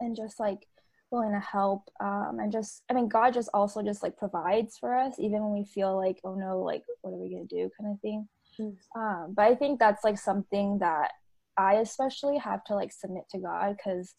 and 0.00 0.16
just 0.16 0.38
like 0.38 0.66
willing 1.10 1.32
to 1.32 1.40
help 1.40 1.88
um 2.00 2.38
and 2.40 2.50
just 2.50 2.82
i 2.90 2.92
mean 2.92 3.08
god 3.08 3.32
just 3.32 3.48
also 3.54 3.80
just 3.80 4.02
like 4.02 4.16
provides 4.16 4.76
for 4.76 4.94
us 4.96 5.14
even 5.20 5.40
when 5.40 5.52
we 5.52 5.64
feel 5.64 5.96
like 5.96 6.18
oh 6.24 6.34
no 6.34 6.60
like 6.60 6.82
what 7.02 7.12
are 7.12 7.16
we 7.16 7.30
gonna 7.30 7.44
do 7.44 7.70
kind 7.80 7.92
of 7.92 8.00
thing. 8.00 8.28
Um 8.96 9.34
but 9.36 9.44
i 9.44 9.54
think 9.54 9.78
that's 9.78 10.04
like 10.04 10.18
something 10.18 10.78
that 10.78 11.10
i 11.56 11.74
especially 11.74 12.38
have 12.38 12.62
to 12.64 12.74
like 12.74 12.92
submit 12.92 13.24
to 13.30 13.38
god 13.38 13.76
because 13.76 14.14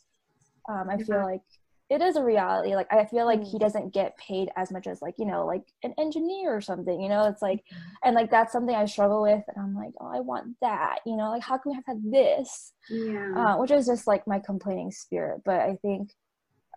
um 0.70 0.90
i 0.90 0.98
feel 0.98 1.24
like 1.24 1.42
it 1.90 2.02
is 2.02 2.18
a 2.18 2.24
reality 2.24 2.76
like 2.76 2.92
i 2.92 3.06
feel 3.06 3.26
like 3.26 3.40
Mm. 3.40 3.52
he 3.52 3.58
doesn't 3.60 3.94
get 3.94 4.18
paid 4.18 4.50
as 4.58 4.72
much 4.72 4.88
as 4.88 5.02
like 5.02 5.16
you 5.18 5.26
know 5.26 5.46
like 5.46 5.64
an 5.84 5.94
engineer 5.98 6.54
or 6.56 6.60
something 6.62 7.00
you 7.00 7.08
know 7.08 7.24
it's 7.26 7.42
like 7.42 7.64
and 8.04 8.14
like 8.16 8.30
that's 8.30 8.52
something 8.52 8.76
i 8.76 8.86
struggle 8.86 9.22
with 9.22 9.44
and 9.48 9.58
i'm 9.64 9.74
like 9.76 9.94
oh 10.02 10.12
i 10.14 10.20
want 10.20 10.56
that 10.62 11.00
you 11.06 11.16
know 11.16 11.30
like 11.30 11.44
how 11.44 11.58
can 11.58 11.72
we 11.72 11.76
have 11.76 11.86
had 11.88 12.02
this 12.12 12.74
yeah. 12.90 13.34
uh, 13.36 13.58
which 13.58 13.72
is 13.72 13.86
just 13.86 14.08
like 14.08 14.26
my 14.28 14.40
complaining 14.40 14.92
spirit. 14.92 15.42
But 15.44 15.60
I 15.60 15.78
think, 15.82 16.12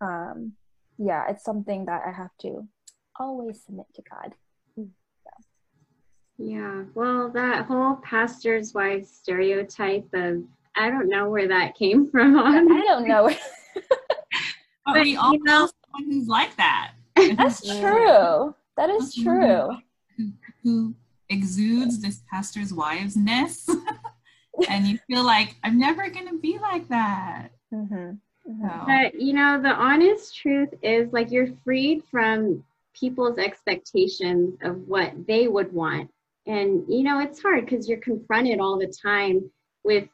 um, 0.01 0.55
yeah, 0.99 1.25
it's 1.29 1.45
something 1.45 1.87
that 1.87 2.03
I 2.07 2.11
have 2.11 2.31
to 2.43 2.67
always 3.19 3.63
submit 3.65 3.87
to 3.95 4.03
God. 4.11 4.35
Yeah, 6.43 6.85
well, 6.95 7.29
that 7.31 7.67
whole 7.67 7.97
pastor's 7.97 8.73
wife 8.73 9.07
stereotype 9.07 10.07
of 10.15 10.43
I 10.75 10.89
don't 10.89 11.09
know 11.11 11.29
where 11.29 11.49
that 11.49 11.75
came 11.77 12.07
from. 12.11 12.39
On 12.39 12.73
I 12.73 12.81
don't 12.85 13.07
know. 13.07 13.31
But, 14.87 14.95
But, 14.95 15.03
we 15.03 15.15
all 15.17 15.33
you 15.35 15.45
know- 15.45 15.67
know 15.67 15.71
someone 15.85 16.11
who's 16.11 16.27
like 16.27 16.57
that. 16.57 16.93
That's 17.37 17.61
true. 17.79 18.55
That 18.77 18.89
is 18.91 19.15
true. 19.15 19.77
Who, 20.17 20.33
who 20.65 20.95
exudes 21.29 22.01
this 22.01 22.23
pastor's 22.31 22.73
wives 22.73 23.15
ness. 23.15 23.69
and 24.69 24.87
you 24.87 24.99
feel 25.07 25.23
like, 25.23 25.57
I'm 25.63 25.79
never 25.79 26.09
going 26.09 26.27
to 26.29 26.39
be 26.39 26.59
like 26.59 26.89
that. 26.89 27.49
hmm 27.71 28.13
So, 28.47 28.83
But 28.87 29.21
you 29.21 29.35
know, 29.35 29.61
the 29.63 29.69
honest 29.69 30.35
truth 30.35 30.71
is 30.83 31.13
like 31.13 31.31
you're 31.31 31.49
freed 31.63 32.03
from 32.11 32.65
people's 32.99 33.39
expectations 33.39 34.57
of 34.63 34.89
what 34.89 35.13
they 35.27 35.47
would 35.47 35.73
want. 35.73 36.11
And 36.47 36.85
you 36.89 37.03
know, 37.03 37.21
it's 37.21 37.43
hard 37.43 37.67
because 37.67 37.89
you're 37.89 37.99
confronted 37.99 38.61
all 38.61 38.79
the 38.79 38.93
time 39.03 39.51
with 39.85 40.09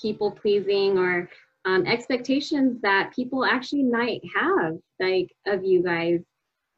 people 0.00 0.30
pleasing 0.30 0.98
or 0.98 1.28
um, 1.64 1.86
expectations 1.86 2.80
that 2.82 3.12
people 3.14 3.44
actually 3.44 3.84
might 3.84 4.20
have, 4.34 4.76
like 5.00 5.34
of 5.46 5.64
you 5.64 5.82
guys. 5.82 6.20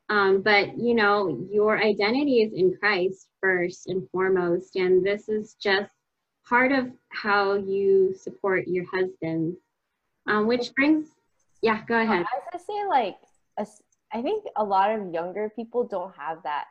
Um, 0.08 0.40
but 0.42 0.78
you 0.78 0.94
know, 0.94 1.46
your 1.50 1.78
identity 1.78 2.42
is 2.42 2.52
in 2.52 2.76
Christ 2.78 3.28
first 3.42 3.88
and 3.88 4.08
foremost, 4.10 4.76
and 4.76 5.04
this 5.04 5.28
is 5.28 5.56
just 5.60 5.90
part 6.48 6.70
of 6.70 6.90
how 7.08 7.54
you 7.54 8.14
support 8.14 8.68
your 8.68 8.84
husband, 8.92 9.56
um, 10.28 10.46
which 10.46 10.72
brings, 10.74 11.08
yeah, 11.60 11.82
go 11.88 12.00
ahead. 12.00 12.24
I 12.32 12.38
was 12.38 12.44
gonna 12.52 12.64
say 12.64 12.86
like, 12.88 13.16
I 14.12 14.22
think 14.22 14.44
a 14.56 14.62
lot 14.62 14.92
of 14.92 15.12
younger 15.12 15.50
people 15.56 15.84
don't 15.84 16.14
have 16.16 16.42
that 16.44 16.66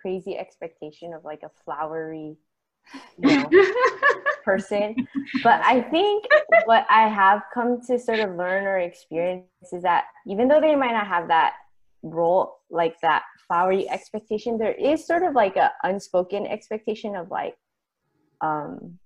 crazy 0.00 0.36
expectation 0.38 1.12
of 1.12 1.24
like 1.24 1.40
a 1.42 1.50
flowery 1.64 2.36
you 3.18 3.36
know, 3.36 3.50
person. 4.44 4.94
But 5.42 5.60
I 5.62 5.82
think 5.82 6.24
what 6.64 6.86
I 6.88 7.08
have 7.08 7.42
come 7.52 7.80
to 7.86 7.98
sort 7.98 8.20
of 8.20 8.36
learn 8.36 8.66
or 8.66 8.78
experience 8.78 9.44
is 9.72 9.82
that 9.82 10.04
even 10.26 10.48
though 10.48 10.60
they 10.60 10.74
might 10.74 10.92
not 10.92 11.06
have 11.06 11.28
that 11.28 11.54
role, 12.02 12.58
like 12.70 12.96
that 13.02 13.22
flowery 13.46 13.88
expectation, 13.88 14.58
there 14.58 14.72
is 14.72 15.06
sort 15.06 15.22
of 15.22 15.34
like 15.34 15.56
a 15.56 15.70
unspoken 15.82 16.46
expectation 16.46 17.16
of 17.16 17.30
like, 17.30 17.56
um, 18.40 18.98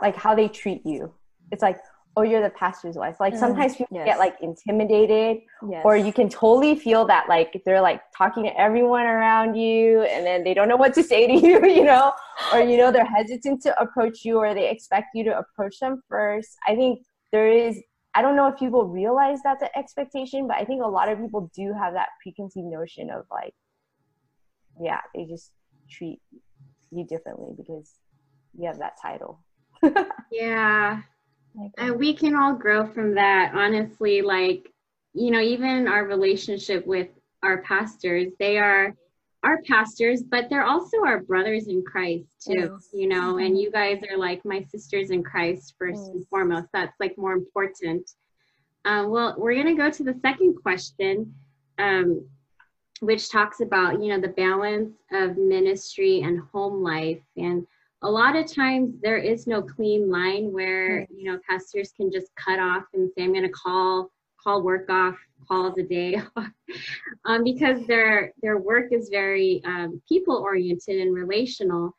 like 0.00 0.16
how 0.16 0.34
they 0.34 0.48
treat 0.48 0.84
you. 0.84 1.12
It's 1.50 1.62
like, 1.62 1.78
oh 2.18 2.22
you're 2.22 2.42
the 2.42 2.50
pastor's 2.50 2.96
wife. 2.96 3.20
Like 3.20 3.34
mm, 3.34 3.38
sometimes 3.38 3.76
people 3.76 3.96
yes. 3.96 4.06
get 4.06 4.18
like 4.18 4.36
intimidated 4.42 5.38
yes. 5.68 5.82
or 5.84 5.96
you 5.96 6.12
can 6.12 6.28
totally 6.28 6.74
feel 6.74 7.04
that 7.06 7.28
like 7.28 7.62
they're 7.64 7.80
like 7.80 8.02
talking 8.16 8.42
to 8.42 8.60
everyone 8.60 9.06
around 9.06 9.54
you 9.54 10.02
and 10.02 10.26
then 10.26 10.42
they 10.42 10.52
don't 10.52 10.68
know 10.68 10.76
what 10.76 10.94
to 10.94 11.02
say 11.02 11.26
to 11.26 11.34
you 11.46 11.64
you 11.66 11.84
know? 11.84 12.12
Or 12.52 12.60
you 12.60 12.76
know 12.76 12.90
they're 12.90 13.04
hesitant 13.04 13.62
to 13.62 13.80
approach 13.80 14.24
you 14.24 14.38
or 14.38 14.52
they 14.52 14.68
expect 14.68 15.08
you 15.14 15.24
to 15.24 15.38
approach 15.38 15.78
them 15.78 16.02
first. 16.08 16.56
I 16.66 16.74
think 16.74 17.02
there 17.30 17.50
is 17.50 17.80
i 18.14 18.22
don't 18.22 18.36
know 18.36 18.46
if 18.46 18.58
people 18.58 18.86
realize 18.86 19.38
that's 19.44 19.62
an 19.62 19.68
expectation 19.76 20.48
but 20.48 20.56
i 20.56 20.64
think 20.64 20.82
a 20.82 20.86
lot 20.86 21.10
of 21.10 21.18
people 21.18 21.50
do 21.54 21.74
have 21.74 21.92
that 21.92 22.08
preconceived 22.22 22.66
notion 22.66 23.10
of 23.10 23.26
like 23.30 23.52
yeah 24.80 25.00
they 25.14 25.26
just 25.26 25.52
treat 25.90 26.18
you 26.90 27.04
differently 27.04 27.52
because 27.54 27.92
you 28.58 28.66
have 28.66 28.78
that 28.78 28.94
title. 29.00 29.40
Yeah 30.32 31.02
and 31.76 31.98
we 31.98 32.14
can 32.14 32.36
all 32.36 32.54
grow 32.54 32.86
from 32.86 33.14
that, 33.14 33.54
honestly. 33.54 34.22
Like, 34.22 34.72
you 35.14 35.30
know, 35.30 35.40
even 35.40 35.88
our 35.88 36.04
relationship 36.04 36.86
with 36.86 37.08
our 37.42 37.62
pastors, 37.62 38.32
they 38.38 38.58
are 38.58 38.94
our 39.44 39.62
pastors, 39.62 40.22
but 40.22 40.50
they're 40.50 40.64
also 40.64 41.04
our 41.04 41.20
brothers 41.20 41.68
in 41.68 41.84
Christ 41.84 42.26
too, 42.44 42.70
yes. 42.72 42.88
you 42.92 43.08
know, 43.08 43.38
and 43.38 43.58
you 43.58 43.70
guys 43.70 44.02
are 44.10 44.18
like 44.18 44.44
my 44.44 44.62
sisters 44.62 45.10
in 45.10 45.22
Christ 45.22 45.74
first 45.78 46.00
yes. 46.00 46.08
and 46.08 46.26
foremost. 46.28 46.68
That's 46.72 46.98
like 46.98 47.16
more 47.16 47.34
important. 47.34 48.10
Um, 48.84 49.10
well, 49.10 49.34
we're 49.38 49.54
going 49.54 49.76
to 49.76 49.80
go 49.80 49.90
to 49.90 50.02
the 50.02 50.18
second 50.22 50.56
question, 50.62 51.34
um, 51.78 52.26
which 53.00 53.30
talks 53.30 53.60
about, 53.60 54.02
you 54.02 54.08
know, 54.08 54.20
the 54.20 54.28
balance 54.28 54.94
of 55.12 55.36
ministry 55.36 56.22
and 56.22 56.40
home 56.52 56.82
life. 56.82 57.20
And 57.36 57.66
a 58.02 58.10
lot 58.10 58.36
of 58.36 58.52
times 58.52 58.94
there 59.02 59.18
is 59.18 59.46
no 59.46 59.60
clean 59.60 60.10
line 60.10 60.52
where 60.52 61.06
you 61.10 61.30
know 61.30 61.38
pastors 61.48 61.92
can 61.96 62.10
just 62.10 62.34
cut 62.36 62.58
off 62.58 62.84
and 62.94 63.10
say 63.16 63.24
i'm 63.24 63.32
going 63.32 63.42
to 63.42 63.48
call 63.50 64.10
call 64.42 64.62
work 64.62 64.88
off 64.88 65.16
call 65.46 65.74
the 65.74 65.82
day 65.82 66.20
um, 67.24 67.44
because 67.44 67.86
their 67.86 68.32
their 68.42 68.58
work 68.58 68.92
is 68.92 69.08
very 69.08 69.62
um, 69.64 70.00
people 70.08 70.36
oriented 70.36 71.00
and 71.00 71.14
relational. 71.14 71.94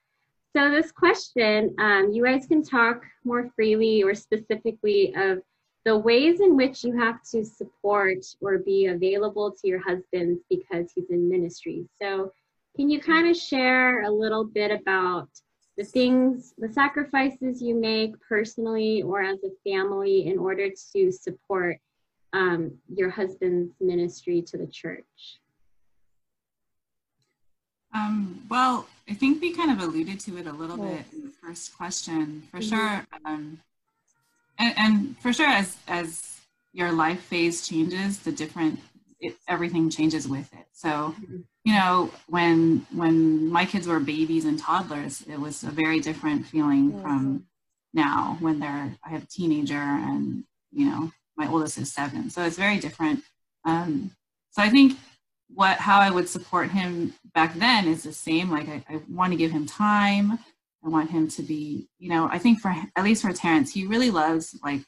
So 0.56 0.70
this 0.72 0.92
question 0.92 1.76
um, 1.80 2.12
you 2.12 2.24
guys 2.26 2.46
can 2.48 2.64
talk 2.64 3.04
more 3.24 3.50
freely 3.56 4.04
or 4.04 4.16
specifically 4.16 5.14
of 5.16 5.40
the 5.86 5.98
ways 5.98 6.42
in 6.42 6.58
which 6.58 6.84
you 6.84 6.98
have 7.00 7.22
to 7.32 7.46
support 7.46 8.26
or 8.42 8.58
be 8.58 8.88
available 8.88 9.52
to 9.52 9.68
your 9.68 9.82
husband 9.82 10.40
because 10.50 10.92
he's 10.94 11.10
in 11.10 11.30
ministry. 11.30 11.88
So 12.02 12.32
can 12.76 12.90
you 12.90 13.00
kind 13.00 13.28
of 13.30 13.36
share 13.36 14.04
a 14.04 14.12
little 14.12 14.44
bit 14.44 14.72
about 14.72 15.30
the 15.80 15.86
things, 15.86 16.54
the 16.58 16.68
sacrifices 16.68 17.62
you 17.62 17.74
make 17.74 18.14
personally 18.20 19.02
or 19.02 19.22
as 19.22 19.40
a 19.46 19.70
family 19.72 20.28
in 20.28 20.38
order 20.38 20.68
to 20.92 21.10
support 21.10 21.78
um, 22.34 22.74
your 22.94 23.10
husband's 23.10 23.74
ministry 23.80 24.42
to 24.42 24.58
the 24.58 24.68
church? 24.68 25.40
Um, 27.96 28.46
well, 28.50 28.88
I 29.10 29.14
think 29.14 29.42
we 29.42 29.54
kind 29.54 29.72
of 29.72 29.80
alluded 29.80 30.20
to 30.20 30.38
it 30.38 30.48
a 30.48 30.52
little 30.52 30.76
bit 30.76 31.06
in 31.14 31.22
the 31.24 31.32
first 31.42 31.76
question, 31.78 32.44
for 32.52 32.58
mm-hmm. 32.58 32.76
sure. 32.76 33.08
Um, 33.24 33.62
and, 34.60 34.74
and, 34.78 35.18
for 35.20 35.32
sure, 35.32 35.48
as 35.48 35.78
as 35.88 36.42
your 36.74 36.92
life 36.92 37.22
phase 37.22 37.66
changes, 37.66 38.20
the 38.20 38.34
different 38.34 38.80
it, 39.20 39.36
everything 39.48 39.90
changes 39.90 40.28
with 40.28 40.52
it. 40.54 40.66
So, 40.72 40.90
mm-hmm. 40.90 41.38
you 41.66 41.74
know 41.74 42.12
when 42.28 42.86
when 42.94 43.50
my 43.50 43.66
kids 43.66 43.88
were 43.88 44.00
babies 44.00 44.46
and 44.46 44.58
toddlers 44.58 45.24
it 45.28 45.40
was 45.40 45.64
a 45.64 45.70
very 45.70 46.00
different 46.00 46.46
feeling 46.46 46.92
mm-hmm. 46.92 47.02
from 47.02 47.46
now 47.94 48.38
when 48.40 48.60
they're 48.60 48.96
i 49.04 49.10
have 49.10 49.24
a 49.24 49.28
teenager 49.28 49.76
and 49.76 50.44
you 50.72 50.86
know 50.86 51.12
my 51.38 51.48
oldest 51.48 51.78
is 51.78 51.92
seven. 51.92 52.30
So 52.30 52.44
it's 52.44 52.58
very 52.58 52.80
different. 52.80 53.22
Um, 53.66 54.12
so 54.52 54.62
i 54.62 54.70
think 54.70 54.98
what 55.54 55.78
how 55.78 56.00
i 56.00 56.10
would 56.10 56.30
support 56.30 56.70
him 56.70 57.14
back 57.34 57.56
then 57.56 57.88
is 57.88 58.04
the 58.04 58.14
same. 58.14 58.50
Like 58.50 58.70
I, 58.70 58.84
I 58.90 59.02
want 59.10 59.32
to 59.34 59.38
give 59.38 59.52
him 59.52 59.66
time. 59.66 60.40
I 60.84 60.88
want 60.88 61.12
him 61.12 61.28
to 61.30 61.44
be 61.44 61.90
you 62.00 62.10
know 62.10 62.30
i 62.32 62.38
think 62.38 62.60
for 62.62 62.74
at 62.96 63.04
least 63.04 63.22
for 63.22 63.34
terrence 63.34 63.74
he 63.74 63.86
really 63.86 64.12
loves 64.12 64.58
like 64.64 64.82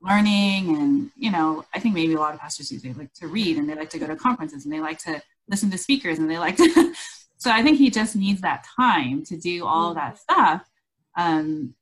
learning 0.00 0.76
and 0.76 1.10
you 1.16 1.30
know 1.30 1.64
i 1.74 1.78
think 1.78 1.94
maybe 1.94 2.14
a 2.14 2.18
lot 2.18 2.34
of 2.34 2.40
pastors 2.40 2.68
do 2.68 2.78
they 2.78 2.92
like 2.92 3.12
to 3.12 3.26
read 3.26 3.56
and 3.56 3.68
they 3.68 3.74
like 3.74 3.90
to 3.90 3.98
go 3.98 4.06
to 4.06 4.16
conferences 4.16 4.64
and 4.64 4.72
they 4.72 4.80
like 4.80 4.98
to 4.98 5.20
listen 5.48 5.70
to 5.70 5.78
speakers 5.78 6.18
and 6.18 6.30
they 6.30 6.38
like 6.38 6.56
to 6.56 6.94
so 7.36 7.50
i 7.50 7.62
think 7.62 7.78
he 7.78 7.90
just 7.90 8.14
needs 8.14 8.40
that 8.40 8.64
time 8.76 9.24
to 9.24 9.36
do 9.36 9.64
all 9.66 9.94
that 9.94 10.14
mm-hmm. 10.14 10.32
stuff 10.32 10.70
um 11.16 11.74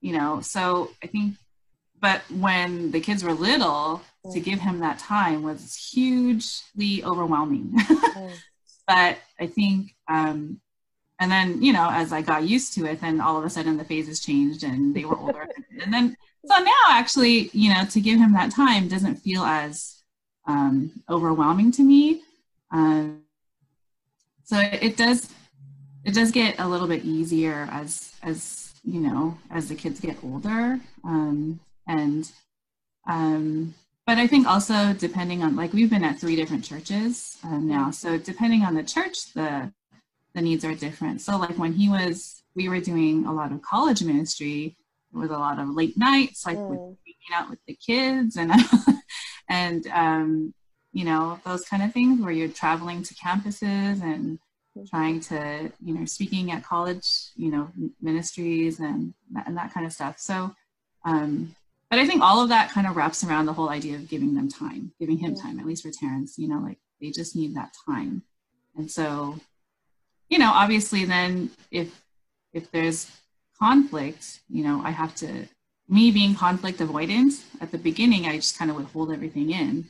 you 0.00 0.12
know 0.12 0.40
so 0.40 0.90
i 1.02 1.06
think 1.06 1.34
but 2.00 2.22
when 2.30 2.90
the 2.92 3.00
kids 3.00 3.22
were 3.22 3.34
little 3.34 4.00
to 4.32 4.40
mm. 4.40 4.44
give 4.44 4.58
him 4.58 4.80
that 4.80 4.98
time 4.98 5.42
was 5.42 5.74
hugely 5.92 7.04
overwhelming 7.04 7.70
mm. 7.74 8.32
but 8.86 9.18
i 9.38 9.46
think 9.46 9.94
um 10.08 10.60
and 11.20 11.30
then 11.30 11.62
you 11.62 11.72
know 11.72 11.88
as 11.92 12.12
i 12.12 12.20
got 12.20 12.48
used 12.48 12.72
to 12.74 12.86
it 12.86 13.00
then 13.00 13.20
all 13.20 13.38
of 13.38 13.44
a 13.44 13.50
sudden 13.50 13.76
the 13.76 13.84
phases 13.84 14.18
changed 14.20 14.64
and 14.64 14.94
they 14.94 15.04
were 15.04 15.18
older. 15.18 15.46
And 15.82 15.94
then 15.94 16.16
so 16.44 16.58
now 16.58 16.84
actually 16.90 17.50
you 17.52 17.72
know 17.72 17.84
to 17.86 18.00
give 18.00 18.18
him 18.18 18.32
that 18.32 18.50
time 18.50 18.88
doesn't 18.88 19.16
feel 19.16 19.42
as 19.42 20.00
um, 20.46 21.02
overwhelming 21.08 21.70
to 21.72 21.82
me. 21.82 22.22
Um, 22.70 23.22
so 24.44 24.58
it 24.58 24.96
does 24.96 25.30
it 26.04 26.14
does 26.14 26.30
get 26.30 26.58
a 26.58 26.68
little 26.68 26.88
bit 26.88 27.04
easier 27.04 27.68
as 27.70 28.12
as 28.22 28.74
you 28.84 29.00
know 29.00 29.38
as 29.50 29.68
the 29.68 29.74
kids 29.74 30.00
get 30.00 30.22
older. 30.24 30.80
Um, 31.04 31.60
and 31.86 32.30
um, 33.08 33.74
but 34.06 34.18
I 34.18 34.26
think 34.26 34.46
also 34.46 34.92
depending 34.92 35.42
on 35.42 35.56
like 35.56 35.72
we've 35.72 35.90
been 35.90 36.04
at 36.04 36.18
three 36.18 36.36
different 36.36 36.64
churches 36.64 37.38
um, 37.44 37.68
now, 37.68 37.90
so 37.90 38.18
depending 38.18 38.62
on 38.62 38.74
the 38.74 38.82
church, 38.82 39.32
the 39.34 39.72
the 40.34 40.42
needs 40.42 40.64
are 40.64 40.74
different. 40.74 41.20
So 41.20 41.36
like 41.36 41.58
when 41.58 41.72
he 41.72 41.88
was, 41.88 42.42
we 42.54 42.68
were 42.68 42.80
doing 42.80 43.26
a 43.26 43.32
lot 43.32 43.52
of 43.52 43.62
college 43.62 44.02
ministry. 44.02 44.76
It 45.12 45.16
was 45.16 45.30
a 45.30 45.38
lot 45.38 45.58
of 45.58 45.70
late 45.70 45.96
nights, 45.96 46.46
like 46.46 46.56
mm. 46.56 46.68
with 46.68 46.78
hanging 46.78 47.34
out 47.34 47.50
with 47.50 47.58
the 47.66 47.74
kids 47.74 48.36
and 48.36 48.52
and 49.48 49.86
um, 49.88 50.54
you 50.92 51.04
know, 51.04 51.40
those 51.44 51.64
kind 51.64 51.82
of 51.82 51.92
things 51.92 52.20
where 52.20 52.32
you're 52.32 52.48
traveling 52.48 53.02
to 53.02 53.14
campuses 53.14 54.02
and 54.02 54.38
trying 54.88 55.20
to, 55.20 55.70
you 55.84 55.94
know, 55.94 56.04
speaking 56.04 56.50
at 56.52 56.64
college, 56.64 57.30
you 57.36 57.50
know, 57.50 57.68
ministries 58.00 58.80
and 58.80 59.14
that, 59.32 59.46
and 59.46 59.56
that 59.56 59.72
kind 59.72 59.86
of 59.86 59.92
stuff. 59.92 60.18
So, 60.18 60.54
um, 61.04 61.54
but 61.90 61.98
I 61.98 62.06
think 62.06 62.22
all 62.22 62.42
of 62.42 62.48
that 62.50 62.70
kind 62.70 62.86
of 62.86 62.96
wraps 62.96 63.24
around 63.24 63.46
the 63.46 63.52
whole 63.52 63.68
idea 63.68 63.96
of 63.96 64.08
giving 64.08 64.34
them 64.34 64.48
time, 64.48 64.92
giving 64.98 65.18
him 65.18 65.34
time, 65.34 65.58
at 65.58 65.66
least 65.66 65.82
for 65.82 65.90
Terrence, 65.90 66.38
you 66.38 66.48
know, 66.48 66.58
like 66.58 66.78
they 67.00 67.10
just 67.10 67.34
need 67.34 67.54
that 67.56 67.74
time. 67.86 68.22
And 68.76 68.90
so, 68.90 69.38
you 70.30 70.38
know, 70.38 70.50
obviously 70.50 71.04
then 71.04 71.50
if, 71.70 72.02
if 72.54 72.70
there's 72.70 73.10
conflict, 73.58 74.40
you 74.48 74.64
know, 74.64 74.80
I 74.82 74.90
have 74.90 75.14
to, 75.16 75.46
me 75.88 76.10
being 76.10 76.34
conflict 76.34 76.78
avoidant 76.78 77.44
at 77.60 77.72
the 77.72 77.78
beginning, 77.78 78.24
I 78.24 78.36
just 78.36 78.56
kind 78.58 78.70
of 78.70 78.76
would 78.76 78.86
hold 78.86 79.12
everything 79.12 79.50
in 79.50 79.86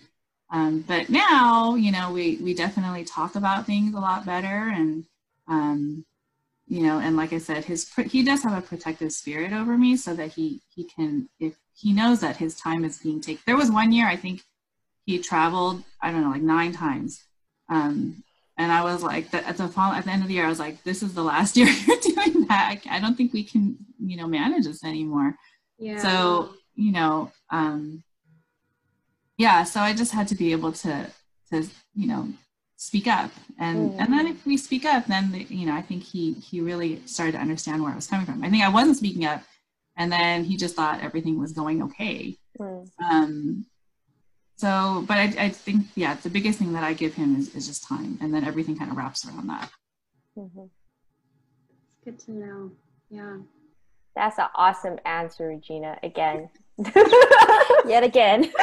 um, 0.50 0.85
but 0.87 1.09
now, 1.09 1.76
you 1.76 1.92
know, 1.92 2.12
we, 2.12 2.37
we 2.42 2.55
definitely 2.55 3.05
talk 3.05 3.37
about 3.37 3.66
things 3.66 3.94
a 3.94 4.00
lot 4.00 4.26
better. 4.26 4.46
And, 4.46 5.05
um, 5.46 6.05
you 6.66 6.83
know, 6.83 6.98
and 6.98 7.16
like 7.16 7.33
I 7.33 7.38
said, 7.38 7.64
his, 7.64 7.90
he 8.09 8.22
does 8.22 8.42
have 8.42 8.59
a 8.59 8.66
protective 8.66 9.12
spirit 9.12 9.53
over 9.53 9.79
me 9.79 9.96
so 9.96 10.14
that 10.14 10.33
he, 10.33 10.61
he 10.74 10.85
can, 10.85 11.29
if 11.38 11.55
he 11.74 11.92
knows 11.92 12.20
that 12.20 12.37
his 12.37 12.57
time 12.57 12.85
is 12.85 12.98
being 12.98 13.20
taken. 13.20 13.42
There 13.46 13.57
was 13.57 13.70
one 13.70 13.92
year, 13.92 14.07
I 14.07 14.16
think 14.16 14.42
he 15.07 15.18
traveled, 15.18 15.85
I 16.00 16.11
don't 16.11 16.22
know, 16.22 16.31
like 16.31 16.42
nine 16.42 16.72
times. 16.72 17.24
Um, 17.68 18.24
and 18.61 18.70
I 18.70 18.83
was 18.85 19.03
like, 19.03 19.33
at 19.35 19.57
the 19.57 19.68
fall, 19.68 19.92
at 19.92 20.05
the 20.05 20.11
end 20.14 20.23
of 20.23 20.29
the 20.29 20.35
year, 20.35 20.44
I 20.46 20.49
was 20.55 20.59
like, 20.66 20.77
this 20.85 21.03
is 21.03 21.12
the 21.14 21.25
last 21.33 21.57
year 21.59 21.68
you're 21.68 21.96
doing 22.11 22.46
that. 22.49 22.77
I, 22.96 23.01
don't 23.01 23.16
think 23.16 23.33
we 23.33 23.44
can, 23.53 23.62
you 24.11 24.16
know, 24.18 24.27
manage 24.27 24.64
this 24.66 24.85
anymore. 24.85 25.35
Yeah. 25.79 25.99
So, 26.07 26.51
you 26.75 26.92
know, 26.92 27.33
um, 27.51 28.03
yeah, 29.38 29.64
so 29.64 29.81
I 29.81 29.92
just 29.94 30.12
had 30.12 30.29
to 30.29 30.35
be 30.35 30.53
able 30.53 30.73
to 30.85 31.11
to 31.51 31.57
you 31.94 32.07
know 32.07 32.29
speak 32.77 33.07
up 33.07 33.31
and 33.59 33.79
Mm. 33.90 33.96
and 34.01 34.12
then 34.12 34.27
if 34.33 34.46
we 34.46 34.57
speak 34.57 34.85
up 34.94 35.03
then 35.07 35.25
you 35.59 35.66
know 35.66 35.75
i 35.75 35.83
think 35.83 36.03
he 36.12 36.23
he 36.35 36.61
really 36.70 36.92
started 37.07 37.33
to 37.33 37.38
understand 37.46 37.83
where 37.83 37.92
i 37.92 37.96
was 37.96 38.07
coming 38.07 38.25
from 38.25 38.42
i 38.44 38.49
think 38.49 38.62
i 38.64 38.68
wasn't 38.68 38.96
speaking 38.96 39.25
up 39.33 39.42
and 39.99 40.11
then 40.16 40.44
he 40.44 40.57
just 40.57 40.77
thought 40.77 41.03
everything 41.03 41.37
was 41.38 41.53
going 41.53 41.83
okay 41.83 42.37
Mm. 42.61 42.88
um 43.11 43.66
so 44.61 45.05
but 45.09 45.16
i, 45.16 45.27
I 45.46 45.49
think 45.49 45.87
yeah 45.94 46.14
the 46.14 46.31
biggest 46.31 46.59
thing 46.59 46.73
that 46.75 46.85
i 46.85 46.92
give 46.92 47.14
him 47.14 47.37
is, 47.37 47.55
is 47.55 47.66
just 47.66 47.83
time 47.85 48.18
and 48.20 48.33
then 48.35 48.44
everything 48.44 48.77
kind 48.77 48.90
of 48.90 48.96
wraps 48.96 49.27
around 49.27 49.46
that 49.49 49.70
Mhm. 50.38 50.70
It's 51.88 51.99
good 52.05 52.18
to 52.27 52.33
know. 52.33 52.70
Yeah. 53.11 53.38
That's 54.14 54.38
an 54.38 54.46
awesome 54.55 54.99
answer, 55.05 55.49
Regina. 55.49 55.99
Again. 56.03 56.49
Yet 57.87 58.05
again. 58.05 58.51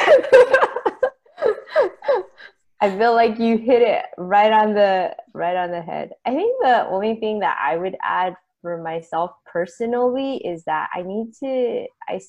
I 2.80 2.96
feel 2.96 3.12
like 3.14 3.38
you 3.38 3.58
hit 3.58 3.82
it 3.82 4.04
right 4.16 4.52
on 4.52 4.74
the 4.74 5.14
right 5.34 5.56
on 5.56 5.70
the 5.70 5.82
head. 5.82 6.12
I 6.24 6.30
think 6.34 6.56
the 6.62 6.86
only 6.86 7.16
thing 7.16 7.40
that 7.40 7.58
I 7.60 7.76
would 7.76 7.96
add 8.02 8.34
for 8.62 8.80
myself 8.82 9.32
personally 9.46 10.36
is 10.38 10.64
that 10.64 10.88
I 10.94 11.02
need 11.02 11.32
to 11.40 11.86
I 12.08 12.20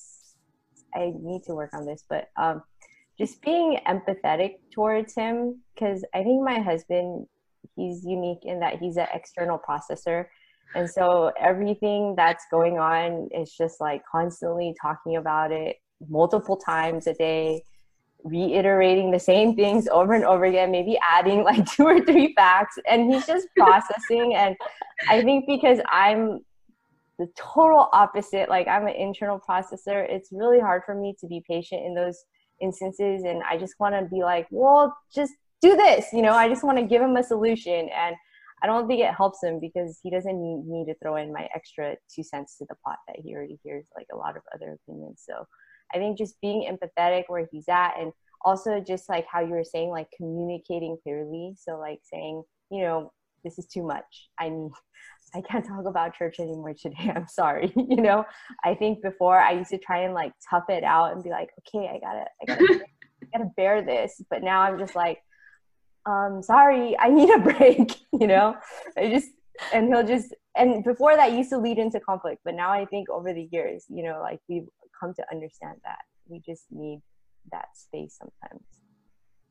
I 0.95 1.13
need 1.15 1.43
to 1.43 1.53
work 1.53 1.73
on 1.73 1.85
this, 1.85 2.03
but 2.09 2.29
um 2.35 2.63
just 3.19 3.41
being 3.43 3.79
empathetic 3.87 4.55
towards 4.73 5.13
him 5.13 5.61
because 5.75 6.03
I 6.15 6.23
think 6.23 6.43
my 6.43 6.59
husband 6.59 7.27
he's 7.75 8.03
unique 8.03 8.43
in 8.43 8.59
that 8.61 8.79
he's 8.79 8.97
an 8.97 9.07
external 9.13 9.59
processor 9.59 10.25
and 10.75 10.89
so 10.89 11.31
everything 11.39 12.13
that's 12.15 12.45
going 12.51 12.77
on 12.77 13.27
is 13.35 13.51
just 13.51 13.81
like 13.81 14.01
constantly 14.11 14.75
talking 14.81 15.17
about 15.17 15.51
it 15.51 15.77
multiple 16.07 16.57
times 16.57 17.07
a 17.07 17.13
day 17.13 17.61
reiterating 18.23 19.11
the 19.11 19.19
same 19.19 19.55
things 19.55 19.87
over 19.87 20.13
and 20.13 20.25
over 20.25 20.45
again, 20.45 20.71
maybe 20.71 20.97
adding 21.09 21.43
like 21.43 21.65
two 21.71 21.83
or 21.83 22.03
three 22.03 22.33
facts, 22.35 22.77
and 22.87 23.11
he's 23.13 23.25
just 23.25 23.47
processing. 23.57 24.35
and 24.35 24.55
I 25.07 25.21
think 25.23 25.45
because 25.47 25.79
I'm 25.89 26.39
the 27.17 27.27
total 27.35 27.89
opposite, 27.91 28.49
like 28.49 28.67
I'm 28.67 28.87
an 28.87 28.95
internal 28.95 29.39
processor, 29.39 30.07
it's 30.09 30.29
really 30.31 30.59
hard 30.59 30.83
for 30.85 30.95
me 30.95 31.15
to 31.19 31.27
be 31.27 31.43
patient 31.47 31.85
in 31.85 31.93
those 31.93 32.23
instances. 32.61 33.23
And 33.23 33.41
I 33.49 33.57
just 33.57 33.75
want 33.79 33.95
to 33.95 34.05
be 34.13 34.23
like, 34.23 34.47
well, 34.51 34.95
just 35.13 35.33
do 35.61 35.75
this, 35.75 36.07
you 36.13 36.21
know, 36.21 36.33
I 36.33 36.47
just 36.47 36.63
want 36.63 36.77
to 36.77 36.85
give 36.85 37.01
him 37.01 37.17
a 37.17 37.23
solution. 37.23 37.89
And 37.89 38.15
I 38.61 38.67
don't 38.67 38.87
think 38.87 39.01
it 39.01 39.13
helps 39.13 39.43
him 39.43 39.59
because 39.59 39.99
he 40.03 40.09
doesn't 40.09 40.41
need 40.41 40.65
me 40.67 40.85
to 40.85 40.95
throw 41.01 41.15
in 41.15 41.31
my 41.33 41.47
extra 41.55 41.95
two 42.13 42.23
cents 42.23 42.57
to 42.57 42.65
the 42.69 42.75
pot 42.85 42.97
that 43.07 43.17
he 43.23 43.33
already 43.35 43.59
hears 43.63 43.85
like 43.95 44.07
a 44.13 44.17
lot 44.17 44.35
of 44.35 44.43
other 44.53 44.77
opinions. 44.81 45.23
So 45.25 45.45
I 45.93 45.97
think 45.97 46.17
just 46.17 46.39
being 46.41 46.69
empathetic 46.69 47.23
where 47.27 47.47
he's 47.51 47.67
at 47.69 47.93
and 47.99 48.11
also 48.43 48.79
just 48.79 49.09
like 49.09 49.25
how 49.31 49.41
you 49.41 49.51
were 49.51 49.63
saying, 49.63 49.89
like 49.89 50.07
communicating 50.15 50.97
clearly. 51.03 51.55
So 51.57 51.77
like 51.77 51.99
saying, 52.03 52.43
you 52.69 52.81
know, 52.81 53.11
this 53.43 53.57
is 53.57 53.67
too 53.67 53.83
much. 53.83 54.29
I 54.39 54.49
need 54.49 54.71
I 55.35 55.41
can't 55.41 55.65
talk 55.65 55.85
about 55.85 56.15
church 56.15 56.39
anymore 56.39 56.73
today. 56.73 57.11
I'm 57.15 57.27
sorry. 57.27 57.71
you 57.75 58.01
know, 58.01 58.25
I 58.63 58.73
think 58.73 59.01
before 59.01 59.39
I 59.39 59.51
used 59.51 59.69
to 59.71 59.77
try 59.77 59.99
and 59.99 60.13
like 60.13 60.33
tough 60.49 60.65
it 60.69 60.83
out 60.83 61.13
and 61.13 61.23
be 61.23 61.29
like, 61.29 61.49
okay, 61.59 61.87
I 61.87 61.99
gotta, 61.99 62.25
I 62.41 62.45
gotta, 62.45 62.85
I 63.23 63.37
gotta 63.37 63.49
bear 63.55 63.81
this. 63.81 64.21
But 64.29 64.43
now 64.43 64.61
I'm 64.61 64.79
just 64.79 64.95
like, 64.95 65.19
um, 66.05 66.41
sorry, 66.41 66.97
I 66.99 67.09
need 67.09 67.29
a 67.29 67.39
break. 67.39 67.95
you 68.13 68.27
know, 68.27 68.55
I 68.97 69.09
just, 69.09 69.29
and 69.73 69.87
he'll 69.87 70.05
just, 70.05 70.33
and 70.55 70.83
before 70.83 71.15
that 71.15 71.33
used 71.33 71.49
to 71.51 71.57
lead 71.57 71.77
into 71.77 71.99
conflict. 71.99 72.41
But 72.43 72.55
now 72.55 72.71
I 72.71 72.85
think 72.85 73.09
over 73.09 73.33
the 73.33 73.47
years, 73.51 73.85
you 73.89 74.03
know, 74.03 74.19
like 74.21 74.39
we've 74.47 74.67
come 74.99 75.13
to 75.13 75.23
understand 75.31 75.77
that 75.83 75.99
we 76.27 76.41
just 76.45 76.65
need 76.71 77.01
that 77.51 77.67
space 77.75 78.17
sometimes. 78.19 78.63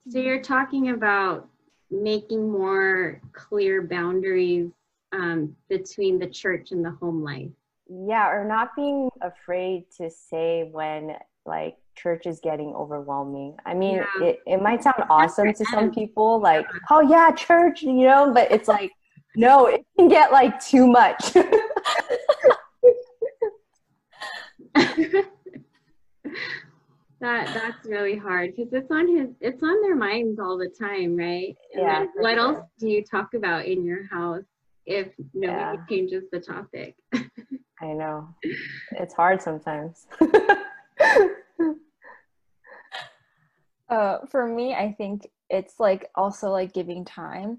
So 0.09 0.19
you're 0.19 0.43
talking 0.43 0.91
about 0.91 1.49
making 1.91 2.51
more 2.51 3.21
clear 3.33 3.83
boundaries 3.83 4.71
um, 5.13 5.57
between 5.69 6.19
the 6.19 6.27
church 6.27 6.73
and 6.73 6.85
the 6.85 6.91
home 6.91 7.23
life. 7.23 7.49
Yeah, 7.89 8.29
or 8.31 8.45
not 8.45 8.77
being 8.77 9.09
afraid 9.23 9.87
to 9.97 10.11
say 10.11 10.69
when 10.71 11.17
like 11.47 11.79
church 11.97 12.27
is 12.27 12.41
getting 12.41 12.75
overwhelming. 12.75 13.57
I 13.65 13.75
mean, 13.75 13.97
Yeah. 13.97 14.07
it, 14.21 14.41
it 14.47 14.63
might 14.63 14.83
sound 14.83 15.05
awesome 15.09 15.53
to 15.55 15.65
some 15.67 15.91
people, 15.91 16.39
like, 16.41 16.67
oh 16.91 17.01
yeah, 17.01 17.31
church, 17.33 17.83
you 17.83 17.93
know, 17.95 18.33
but 18.33 18.53
it's 18.53 18.69
like, 18.77 18.93
no, 19.35 19.67
it 19.67 19.85
can 19.99 20.09
get 20.09 20.31
like 20.31 20.61
too 20.61 20.87
much. 20.87 21.35
that 27.21 27.53
that's 27.55 27.87
really 27.87 28.17
hard 28.17 28.55
because 28.55 28.73
it's 28.73 28.91
on 28.91 29.09
his 29.09 29.29
it's 29.41 29.63
on 29.63 29.83
their 29.83 29.97
minds 29.97 30.39
all 30.41 30.57
the 30.57 30.69
time, 30.79 31.17
right? 31.17 31.57
And 31.75 31.83
Yeah, 31.83 32.07
what 32.15 32.35
sure. 32.37 32.39
else 32.39 32.65
do 32.79 32.89
you 32.89 33.05
talk 33.05 33.35
about 33.35 33.67
in 33.67 33.85
your 33.85 34.07
house 34.09 34.45
if 34.87 35.09
nobody 35.35 35.79
Yeah. 35.79 35.85
changes 35.89 36.25
the 36.33 36.41
topic? 36.41 36.97
I 37.81 37.93
know. 37.93 38.29
It's 38.93 39.15
hard 39.15 39.41
sometimes. 39.43 40.07
Uh, 43.89 44.19
for 44.27 44.47
me, 44.47 44.75
I 44.75 44.93
think 44.93 45.27
it's 45.49 45.81
like 45.81 46.11
also 46.15 46.51
like 46.51 46.75
giving 46.75 47.05
time. 47.07 47.59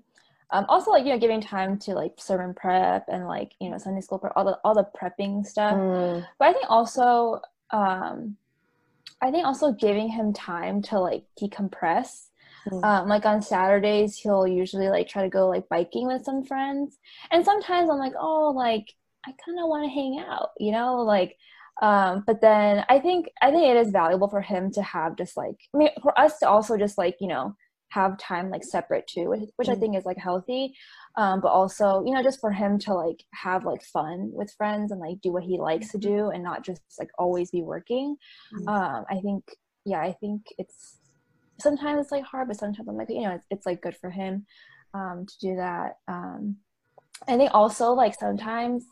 Um, 0.51 0.65
also 0.69 0.91
like 0.91 1.03
you 1.05 1.11
know 1.11 1.19
giving 1.19 1.41
time 1.41 1.79
to 1.79 1.93
like 1.93 2.13
sermon 2.17 2.53
prep 2.53 3.05
and 3.07 3.27
like 3.27 3.53
you 3.59 3.69
know 3.69 3.77
Sunday 3.77 4.01
school 4.01 4.19
prep, 4.19 4.33
all 4.35 4.45
the 4.45 4.59
all 4.63 4.75
the 4.75 4.87
prepping 4.99 5.45
stuff. 5.45 5.73
Mm, 5.73 6.25
But 6.37 6.49
I 6.49 6.53
think 6.53 6.65
also 6.69 7.41
um, 7.71 8.37
I 9.21 9.31
think 9.31 9.45
also 9.45 9.73
giving 9.73 10.09
him 10.09 10.33
time 10.33 10.81
to 10.83 10.99
like 10.99 11.23
decompress. 11.39 12.27
Mm. 12.67 12.83
Um, 12.83 13.07
like 13.07 13.25
on 13.25 13.41
Saturdays, 13.41 14.17
he'll 14.17 14.47
usually 14.47 14.89
like 14.89 15.07
try 15.07 15.23
to 15.23 15.29
go 15.29 15.47
like 15.47 15.69
biking 15.69 16.07
with 16.07 16.23
some 16.23 16.43
friends, 16.43 16.97
and 17.31 17.43
sometimes 17.43 17.89
I'm 17.89 17.99
like, 17.99 18.13
oh, 18.19 18.53
like 18.55 18.93
I 19.25 19.33
kind 19.45 19.59
of 19.59 19.67
want 19.69 19.85
to 19.85 19.89
hang 19.89 20.23
out, 20.27 20.49
you 20.59 20.71
know, 20.71 20.97
like. 21.01 21.35
Um, 21.81 22.25
but 22.27 22.41
then 22.41 22.83
I 22.89 22.99
think 22.99 23.29
I 23.41 23.51
think 23.51 23.63
it 23.63 23.77
is 23.77 23.91
valuable 23.93 24.27
for 24.27 24.41
him 24.41 24.69
to 24.73 24.81
have 24.81 25.15
just 25.15 25.37
like 25.37 25.55
I 25.73 25.77
mean 25.77 25.89
for 26.01 26.17
us 26.19 26.37
to 26.39 26.49
also 26.49 26.77
just 26.77 26.97
like 26.97 27.15
you 27.21 27.29
know 27.29 27.55
have 27.89 28.17
time 28.17 28.49
like 28.49 28.63
separate 28.63 29.07
too, 29.07 29.29
which, 29.29 29.49
which 29.57 29.69
I 29.69 29.75
Mm. 29.75 29.79
think 29.79 29.97
is 29.97 30.05
like 30.05 30.17
healthy. 30.17 30.73
Um, 31.15 31.41
but 31.41 31.49
also 31.49 32.03
you 32.05 32.13
know 32.13 32.23
just 32.23 32.39
for 32.39 32.51
him 32.51 32.79
to 32.79 32.93
like 32.93 33.23
have 33.33 33.65
like 33.65 33.83
fun 33.83 34.31
with 34.33 34.53
friends 34.53 34.91
and 34.91 35.01
like 35.01 35.21
do 35.21 35.31
what 35.31 35.43
he 35.43 35.59
likes 35.59 35.91
to 35.91 35.97
do 35.97 36.29
and 36.29 36.43
not 36.43 36.63
just 36.63 36.81
like 36.99 37.09
always 37.17 37.51
be 37.51 37.61
working. 37.61 38.15
Mm. 38.53 38.67
Um, 38.67 39.05
I 39.09 39.19
think 39.21 39.43
yeah, 39.85 40.01
I 40.01 40.13
think 40.13 40.43
it's 40.57 40.99
sometimes 41.59 42.03
it's 42.03 42.11
like 42.11 42.23
hard, 42.23 42.47
but 42.47 42.57
sometimes 42.57 42.87
I'm 42.87 42.97
like 42.97 43.09
you 43.09 43.21
know 43.21 43.35
it's, 43.35 43.45
it's 43.49 43.65
like 43.65 43.81
good 43.81 43.95
for 43.95 44.09
him 44.09 44.45
um, 44.93 45.25
to 45.25 45.39
do 45.39 45.55
that. 45.55 45.97
Um, 46.07 46.57
I 47.27 47.37
think 47.37 47.51
also 47.53 47.91
like 47.93 48.15
sometimes 48.17 48.85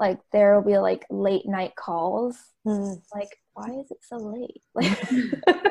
like 0.00 0.18
there 0.32 0.54
will 0.54 0.66
be 0.66 0.78
like 0.78 1.04
late 1.10 1.46
night 1.46 1.76
calls 1.76 2.36
mm. 2.66 3.00
like 3.14 3.28
why 3.52 3.68
is 3.78 3.90
it 3.90 3.98
so 4.00 4.16
late 4.16 4.62
like 4.74 4.98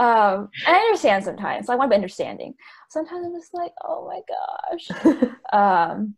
um 0.00 0.48
and 0.66 0.76
i 0.76 0.78
understand 0.78 1.24
sometimes 1.24 1.66
so 1.66 1.72
i 1.72 1.76
want 1.76 1.88
to 1.88 1.92
be 1.92 1.96
understanding 1.96 2.54
sometimes 2.90 3.26
i'm 3.26 3.32
just 3.34 3.54
like 3.54 3.72
oh 3.84 4.06
my 4.06 4.20
gosh 4.28 5.32
um 5.52 6.14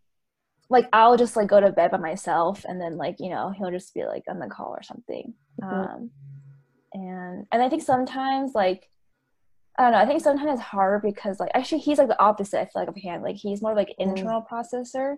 like 0.69 0.87
i'll 0.93 1.17
just 1.17 1.37
like 1.37 1.49
go 1.49 1.61
to 1.61 1.71
bed 1.73 1.91
by 1.91 1.99
myself 1.99 2.65
and 2.69 2.81
then 2.81 2.97
like 2.97 3.17
you 3.19 3.29
know 3.31 3.53
he'll 3.57 3.71
just 3.71 3.93
be 3.95 4.05
like 4.05 4.23
on 4.29 4.39
the 4.39 4.47
call 4.49 4.69
or 4.77 4.83
something 4.83 5.35
Mhm. 5.63 5.95
um 5.95 6.11
and 6.93 7.47
and 7.53 7.63
i 7.63 7.69
think 7.69 7.83
sometimes 7.83 8.53
like 8.55 8.87
I 9.79 9.85
don't 9.85 9.93
know. 9.93 9.99
I 9.99 10.05
think 10.07 10.21
sometimes 10.21 10.59
it's 10.59 10.69
harder 10.69 10.99
because 11.03 11.41
like 11.41 11.53
actually 11.55 11.79
he's 11.79 11.97
like 11.97 12.09
the 12.09 12.21
opposite. 12.21 12.59
I 12.61 12.65
feel 12.65 12.83
like 12.83 12.89
of 12.89 12.97
him. 12.97 13.23
Like 13.23 13.37
he's 13.37 13.63
more 13.63 13.75
like 13.75 13.95
Mm. 13.99 14.09
internal 14.11 14.45
processor, 14.51 15.15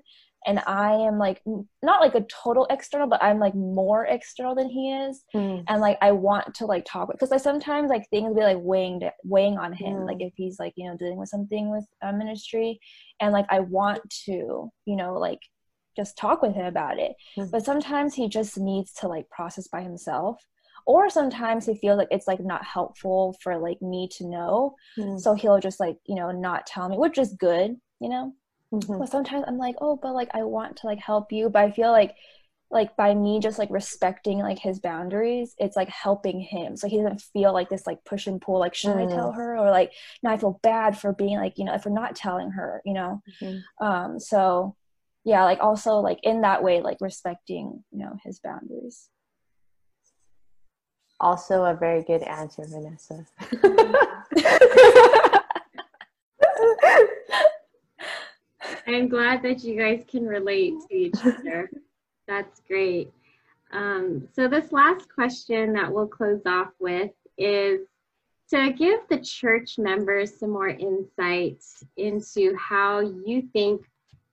and 0.46 0.60
I 0.66 0.92
am 0.94 1.18
like 1.18 1.42
not 1.82 2.00
like 2.00 2.14
a 2.14 2.22
total 2.22 2.66
external, 2.70 3.06
but 3.06 3.22
I'm 3.22 3.38
like 3.38 3.54
more 3.54 4.06
external 4.06 4.54
than 4.54 4.68
he 4.68 4.92
is. 4.92 5.24
Mm. 5.34 5.64
And 5.68 5.80
like 5.80 5.98
I 6.00 6.12
want 6.12 6.54
to 6.56 6.66
like 6.66 6.84
talk 6.84 7.10
because 7.10 7.30
like 7.30 7.40
sometimes 7.40 7.90
like 7.90 8.08
things 8.10 8.34
be 8.34 8.40
like 8.40 8.58
weighing 8.60 9.08
weighing 9.24 9.58
on 9.58 9.72
him. 9.72 9.94
Mm. 9.94 10.06
Like 10.06 10.20
if 10.20 10.32
he's 10.36 10.58
like 10.58 10.72
you 10.76 10.88
know 10.88 10.96
dealing 10.96 11.18
with 11.18 11.28
something 11.28 11.70
with 11.70 11.86
uh, 12.02 12.12
ministry, 12.12 12.80
and 13.20 13.32
like 13.32 13.46
I 13.50 13.60
want 13.60 14.02
to 14.26 14.70
you 14.84 14.96
know 14.96 15.14
like 15.14 15.40
just 15.96 16.16
talk 16.16 16.42
with 16.42 16.54
him 16.54 16.66
about 16.66 16.98
it. 16.98 17.12
Mm. 17.38 17.50
But 17.50 17.64
sometimes 17.64 18.14
he 18.14 18.28
just 18.28 18.58
needs 18.58 18.92
to 18.94 19.08
like 19.08 19.28
process 19.30 19.68
by 19.68 19.82
himself. 19.82 20.42
Or 20.84 21.08
sometimes 21.08 21.66
he 21.66 21.76
feels 21.76 21.96
like 21.98 22.08
it's 22.10 22.26
like 22.26 22.40
not 22.40 22.64
helpful 22.64 23.36
for 23.40 23.56
like 23.56 23.80
me 23.80 24.08
to 24.16 24.26
know 24.26 24.74
Mm. 24.98 25.20
so 25.20 25.34
he'll 25.34 25.60
just 25.60 25.78
like 25.78 25.96
you 26.06 26.16
know 26.16 26.32
not 26.32 26.66
tell 26.66 26.88
me 26.88 26.98
which 26.98 27.18
is 27.18 27.36
good 27.38 27.76
you 28.00 28.08
know 28.08 28.32
Mhm. 28.72 28.98
but 28.98 29.08
sometimes 29.10 29.44
i'm 29.46 29.58
like 29.58 29.76
oh 29.80 29.98
but 30.02 30.14
like 30.14 30.30
i 30.34 30.42
want 30.42 30.76
to 30.76 30.86
like 30.86 30.98
help 30.98 31.32
you 31.32 31.48
but 31.50 31.62
i 31.64 31.70
feel 31.70 31.90
like 31.90 32.14
like 32.70 32.96
by 32.96 33.14
me 33.14 33.38
just 33.38 33.58
like 33.58 33.70
respecting 33.70 34.38
like 34.38 34.58
his 34.58 34.80
boundaries 34.80 35.54
it's 35.58 35.76
like 35.76 35.90
helping 35.90 36.40
him 36.40 36.74
so 36.76 36.88
he 36.88 36.96
doesn't 36.96 37.20
feel 37.20 37.52
like 37.52 37.68
this 37.68 37.86
like 37.86 38.02
push 38.04 38.26
and 38.26 38.40
pull 38.40 38.58
like 38.58 38.74
should 38.74 38.96
i 38.96 39.04
Mm. 39.04 39.14
tell 39.14 39.32
her 39.32 39.58
or 39.58 39.70
like 39.70 39.92
now 40.22 40.30
i 40.32 40.38
feel 40.38 40.58
bad 40.62 40.96
for 40.98 41.12
being 41.12 41.36
like 41.36 41.58
you 41.58 41.64
know 41.66 41.76
for 41.78 41.90
not 41.90 42.16
telling 42.16 42.50
her 42.52 42.80
you 42.86 42.94
know 42.94 43.20
Mhm. 43.42 43.62
um 43.80 44.18
so 44.18 44.74
yeah 45.24 45.44
like 45.44 45.58
also 45.60 45.96
like 45.96 46.18
in 46.22 46.40
that 46.40 46.62
way 46.62 46.80
like 46.80 46.96
respecting 47.00 47.84
you 47.90 47.98
know 47.98 48.16
his 48.24 48.40
boundaries 48.40 49.08
Also, 51.20 51.64
a 51.64 51.74
very 51.74 52.02
good 52.02 52.22
answer, 52.22 52.64
Vanessa. 52.66 53.26
I'm 58.86 59.08
glad 59.08 59.42
that 59.42 59.62
you 59.62 59.78
guys 59.78 60.04
can 60.08 60.24
relate 60.24 60.74
to 60.88 60.94
each 60.94 61.24
other. 61.24 61.70
That's 62.28 62.60
great. 62.66 63.10
Um, 63.72 64.28
so 64.34 64.48
this 64.48 64.72
last 64.72 65.08
question 65.12 65.72
that 65.74 65.92
we'll 65.92 66.06
close 66.06 66.42
off 66.46 66.72
with 66.78 67.10
is 67.38 67.80
to 68.50 68.72
give 68.72 69.00
the 69.08 69.20
church 69.20 69.78
members 69.78 70.38
some 70.38 70.50
more 70.50 70.68
insight 70.68 71.62
into 71.96 72.54
how 72.56 73.00
you 73.00 73.48
think 73.52 73.82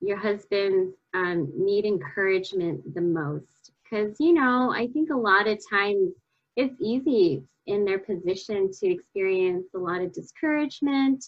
your 0.01 0.17
husbands 0.17 0.93
um, 1.13 1.51
need 1.55 1.85
encouragement 1.85 2.93
the 2.93 3.01
most. 3.01 3.71
Because, 3.83 4.17
you 4.19 4.33
know, 4.33 4.71
I 4.71 4.87
think 4.87 5.09
a 5.09 5.17
lot 5.17 5.47
of 5.47 5.59
times 5.69 6.11
it's 6.55 6.75
easy 6.81 7.43
in 7.65 7.85
their 7.85 7.99
position 7.99 8.71
to 8.71 8.87
experience 8.87 9.67
a 9.73 9.79
lot 9.79 10.01
of 10.01 10.11
discouragement. 10.11 11.25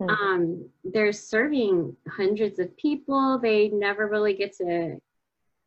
Mm-hmm. 0.00 0.10
Um, 0.10 0.70
they're 0.84 1.12
serving 1.12 1.96
hundreds 2.08 2.58
of 2.58 2.76
people. 2.76 3.38
They 3.38 3.68
never 3.68 4.08
really 4.08 4.34
get 4.34 4.56
to, 4.56 4.96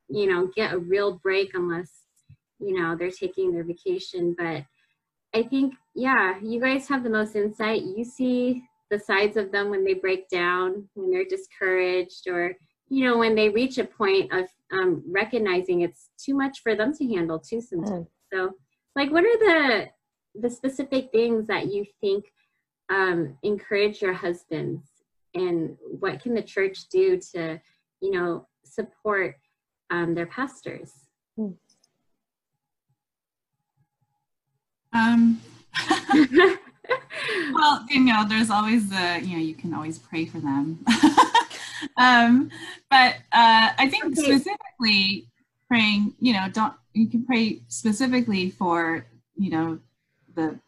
you 0.10 0.28
know, 0.28 0.50
get 0.56 0.74
a 0.74 0.78
real 0.78 1.20
break 1.20 1.52
unless, 1.54 1.92
you 2.60 2.80
know, 2.80 2.96
they're 2.96 3.12
taking 3.12 3.52
their 3.52 3.64
vacation. 3.64 4.36
But 4.38 4.64
I 5.36 5.44
think, 5.44 5.76
yeah, 5.96 6.40
you 6.42 6.60
guys 6.60 6.88
have 6.88 7.04
the 7.04 7.10
most 7.10 7.36
insight. 7.36 7.84
You 7.84 8.04
see 8.04 8.64
the 8.90 9.00
sides 9.00 9.38
of 9.38 9.52
them 9.52 9.70
when 9.70 9.84
they 9.84 9.94
break 9.94 10.30
down, 10.30 10.88
when 10.94 11.12
they're 11.12 11.26
discouraged, 11.26 12.28
or, 12.28 12.56
you 12.90 13.06
know, 13.06 13.18
when 13.18 13.36
they 13.36 13.50
reach 13.50 13.78
a 13.78 13.86
point 13.86 14.32
of 14.34 14.46
um, 14.72 15.04
recognizing 15.08 15.82
it's 15.82 16.10
too 16.24 16.36
much 16.36 16.60
for 16.62 16.76
them 16.76 16.94
to 16.96 17.08
handle 17.08 17.40
too 17.40 17.62
sometimes. 17.62 18.08
Mm. 18.08 18.08
So, 18.34 18.52
like, 18.96 19.12
what 19.12 19.26
are 19.26 19.38
the 19.38 19.90
the 20.36 20.50
specific 20.50 21.12
things 21.12 21.46
that 21.48 21.72
you 21.72 21.86
think 22.02 22.26
um, 22.90 23.38
encourage 23.44 24.02
your 24.02 24.14
husbands? 24.14 24.88
And 25.36 25.78
what 26.00 26.22
can 26.22 26.34
the 26.34 26.42
church 26.42 26.88
do 26.90 27.20
to 27.34 27.60
you 28.02 28.12
know 28.12 28.48
support 28.64 29.38
um, 29.90 30.14
their 30.14 30.28
pastors? 30.28 30.92
Um, 34.94 35.42
well 37.54 37.86
you 37.90 38.02
know 38.02 38.26
there's 38.28 38.52
always 38.52 38.90
the 38.90 39.20
you 39.24 39.38
know 39.38 39.44
you 39.44 39.56
can 39.56 39.74
always 39.74 39.98
pray 39.98 40.26
for 40.26 40.40
them. 40.40 40.86
Um, 41.98 42.50
but 42.90 43.16
uh, 43.32 43.70
i 43.78 43.88
think 43.90 44.06
okay. 44.06 44.16
specifically 44.16 45.28
praying 45.68 46.14
you 46.20 46.34
know 46.34 46.48
don't 46.52 46.74
you 46.94 47.08
can 47.08 47.26
pray 47.26 47.62
specifically 47.68 48.50
for 48.50 49.06
you 49.36 49.50
know 49.50 49.80
the 50.36 50.60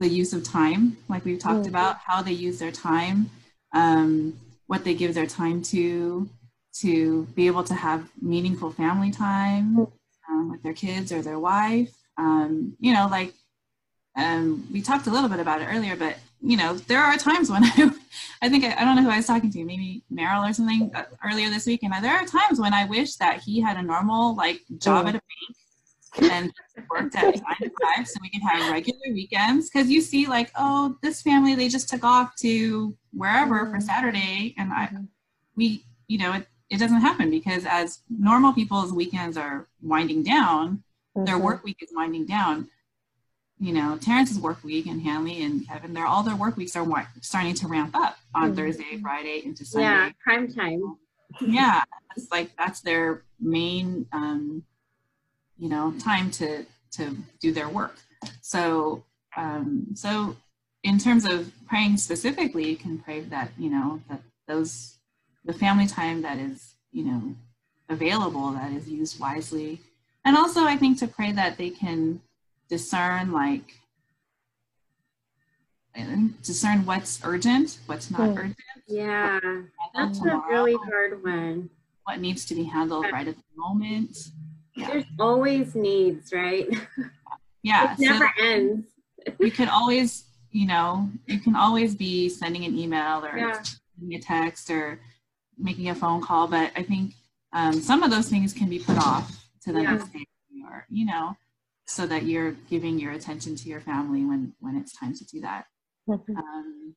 the 0.00 0.08
use 0.08 0.32
of 0.32 0.42
time, 0.42 0.96
like 1.08 1.24
we've 1.24 1.38
talked 1.38 1.60
mm-hmm. 1.60 1.68
about, 1.68 1.98
how 1.98 2.22
they 2.22 2.32
use 2.32 2.58
their 2.58 2.72
time, 2.72 3.30
um, 3.72 4.36
what 4.66 4.82
they 4.82 4.94
give 4.94 5.14
their 5.14 5.26
time 5.26 5.62
to, 5.62 6.28
to 6.72 7.24
be 7.34 7.46
able 7.46 7.62
to 7.64 7.74
have 7.74 8.08
meaningful 8.20 8.70
family 8.70 9.10
time 9.10 9.76
mm-hmm. 9.76 10.32
um, 10.32 10.50
with 10.50 10.62
their 10.62 10.72
kids 10.72 11.12
or 11.12 11.20
their 11.22 11.38
wife. 11.38 11.94
Um, 12.16 12.76
you 12.80 12.94
know, 12.94 13.08
like 13.10 13.34
um, 14.16 14.66
we 14.72 14.80
talked 14.80 15.06
a 15.06 15.10
little 15.10 15.28
bit 15.28 15.38
about 15.38 15.60
it 15.60 15.66
earlier, 15.66 15.96
but 15.96 16.16
you 16.42 16.56
know, 16.56 16.74
there 16.74 17.00
are 17.00 17.18
times 17.18 17.50
when 17.50 17.64
I, 17.66 17.92
I 18.40 18.48
think 18.48 18.64
I, 18.64 18.74
I 18.80 18.84
don't 18.84 18.96
know 18.96 19.02
who 19.02 19.10
I 19.10 19.18
was 19.18 19.26
talking 19.26 19.52
to, 19.52 19.64
maybe 19.64 20.02
Meryl 20.10 20.48
or 20.48 20.52
something 20.54 20.90
uh, 20.94 21.04
earlier 21.30 21.50
this 21.50 21.66
week, 21.66 21.82
and 21.82 21.92
there 22.02 22.16
are 22.16 22.24
times 22.24 22.58
when 22.58 22.72
I 22.72 22.86
wish 22.86 23.16
that 23.16 23.40
he 23.42 23.60
had 23.60 23.76
a 23.76 23.82
normal 23.82 24.34
like 24.34 24.60
job 24.78 25.04
mm. 25.04 25.08
at 25.10 25.14
a 25.16 25.20
bank 25.20 25.56
and 26.18 26.52
worked 26.90 27.14
at 27.14 27.24
nine 27.24 27.56
to 27.60 27.70
five 27.82 28.06
so 28.06 28.18
we 28.22 28.30
can 28.30 28.40
have 28.40 28.72
regular 28.72 28.98
weekends 29.12 29.70
because 29.70 29.88
you 29.88 30.00
see 30.00 30.26
like 30.26 30.50
oh 30.56 30.96
this 31.02 31.22
family 31.22 31.54
they 31.54 31.68
just 31.68 31.88
took 31.88 32.04
off 32.04 32.34
to 32.36 32.96
wherever 33.12 33.64
mm-hmm. 33.64 33.74
for 33.74 33.80
saturday 33.80 34.54
and 34.58 34.72
i 34.72 34.86
mm-hmm. 34.86 35.04
we 35.56 35.84
you 36.08 36.18
know 36.18 36.32
it, 36.32 36.46
it 36.68 36.78
doesn't 36.78 37.00
happen 37.00 37.30
because 37.30 37.64
as 37.66 38.00
normal 38.08 38.52
people's 38.52 38.92
weekends 38.92 39.36
are 39.36 39.68
winding 39.82 40.22
down 40.22 40.82
mm-hmm. 41.16 41.24
their 41.24 41.38
work 41.38 41.62
week 41.64 41.78
is 41.80 41.90
winding 41.94 42.26
down 42.26 42.68
you 43.58 43.72
know 43.72 43.96
terrence's 43.98 44.38
work 44.38 44.62
week 44.64 44.86
and 44.86 45.02
hanley 45.02 45.42
and 45.42 45.68
kevin 45.68 45.92
they're 45.92 46.06
all 46.06 46.22
their 46.22 46.36
work 46.36 46.56
weeks 46.56 46.74
are 46.76 47.08
starting 47.20 47.54
to 47.54 47.68
ramp 47.68 47.94
up 47.94 48.16
on 48.34 48.46
mm-hmm. 48.46 48.54
thursday 48.54 48.98
friday 49.00 49.42
into 49.44 49.64
sunday 49.64 49.86
yeah 49.86 50.10
prime 50.24 50.52
time 50.52 50.96
yeah 51.40 51.82
it's 52.16 52.30
like 52.32 52.50
that's 52.56 52.80
their 52.80 53.22
main 53.38 54.06
um 54.12 54.64
you 55.60 55.68
know 55.68 55.92
time 56.00 56.30
to 56.32 56.64
to 56.92 57.16
do 57.38 57.52
their 57.52 57.68
work. 57.68 57.96
So 58.40 59.04
um, 59.36 59.86
so 59.94 60.36
in 60.82 60.98
terms 60.98 61.24
of 61.24 61.52
praying 61.68 61.98
specifically 61.98 62.70
you 62.70 62.76
can 62.76 62.98
pray 62.98 63.20
that 63.20 63.52
you 63.58 63.70
know 63.70 64.00
that 64.08 64.22
those 64.48 64.96
the 65.44 65.52
family 65.52 65.86
time 65.86 66.22
that 66.22 66.38
is 66.38 66.74
you 66.90 67.04
know 67.04 67.34
available 67.88 68.50
that 68.52 68.72
is 68.72 68.88
used 68.88 69.20
wisely. 69.20 69.80
And 70.24 70.36
also 70.36 70.64
i 70.64 70.76
think 70.76 70.98
to 70.98 71.06
pray 71.06 71.32
that 71.32 71.56
they 71.58 71.70
can 71.70 72.20
discern 72.68 73.32
like 73.32 73.74
discern 76.42 76.86
what's 76.86 77.20
urgent 77.24 77.78
what's 77.86 78.10
not 78.10 78.36
urgent. 78.38 78.56
Yeah. 78.86 79.38
That's 79.94 80.18
tomorrow, 80.18 80.42
a 80.46 80.48
really 80.48 80.74
hard 80.74 81.22
one. 81.22 81.70
What 82.04 82.20
needs 82.20 82.44
to 82.46 82.54
be 82.54 82.64
handled 82.64 83.06
right 83.12 83.28
at 83.28 83.36
the 83.36 83.42
moment 83.56 84.16
yeah. 84.74 84.88
There's 84.88 85.04
always 85.18 85.74
needs, 85.74 86.32
right? 86.32 86.68
Yeah. 87.62 87.92
it 87.92 87.98
never 87.98 88.24
so 88.38 88.42
ends. 88.42 88.86
you 89.38 89.50
can 89.50 89.68
always, 89.68 90.24
you 90.50 90.66
know, 90.66 91.10
you 91.26 91.38
can 91.38 91.54
always 91.54 91.94
be 91.94 92.30
sending 92.30 92.64
an 92.64 92.74
email 92.74 93.22
or 93.22 93.36
yeah. 93.36 94.16
a 94.16 94.18
text 94.18 94.70
or 94.70 94.98
making 95.58 95.90
a 95.90 95.94
phone 95.94 96.22
call, 96.22 96.48
but 96.48 96.70
I 96.74 96.82
think 96.82 97.12
um, 97.52 97.74
some 97.74 98.02
of 98.02 98.10
those 98.10 98.30
things 98.30 98.54
can 98.54 98.70
be 98.70 98.78
put 98.78 98.96
off 98.96 99.44
to 99.64 99.74
the 99.74 99.82
yeah. 99.82 99.90
next 99.90 100.10
day 100.10 100.24
or, 100.64 100.86
you 100.88 101.04
know, 101.04 101.36
so 101.86 102.06
that 102.06 102.22
you're 102.22 102.52
giving 102.70 102.98
your 102.98 103.12
attention 103.12 103.56
to 103.56 103.68
your 103.68 103.80
family 103.80 104.24
when 104.24 104.54
when 104.60 104.76
it's 104.76 104.96
time 104.96 105.12
to 105.14 105.24
do 105.26 105.40
that. 105.40 105.66
Mm-hmm. 106.08 106.36
Um, 106.36 106.94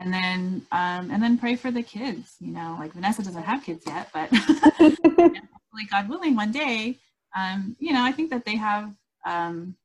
and 0.00 0.14
then 0.14 0.66
um, 0.72 1.10
and 1.10 1.22
then 1.22 1.38
pray 1.38 1.56
for 1.56 1.70
the 1.70 1.82
kids. 1.82 2.36
You 2.40 2.52
know, 2.52 2.76
like 2.78 2.92
Vanessa 2.92 3.22
doesn't 3.22 3.42
have 3.42 3.64
kids 3.64 3.84
yet, 3.86 4.08
but 4.12 4.28
hopefully, 4.32 5.88
God 5.90 6.08
willing, 6.08 6.36
one 6.36 6.52
day 6.52 6.98
um, 7.34 7.76
you 7.78 7.92
know, 7.92 8.02
I 8.02 8.12
think 8.12 8.30
that 8.30 8.44
they 8.44 8.56
have 8.56 8.92
um, 9.26 9.76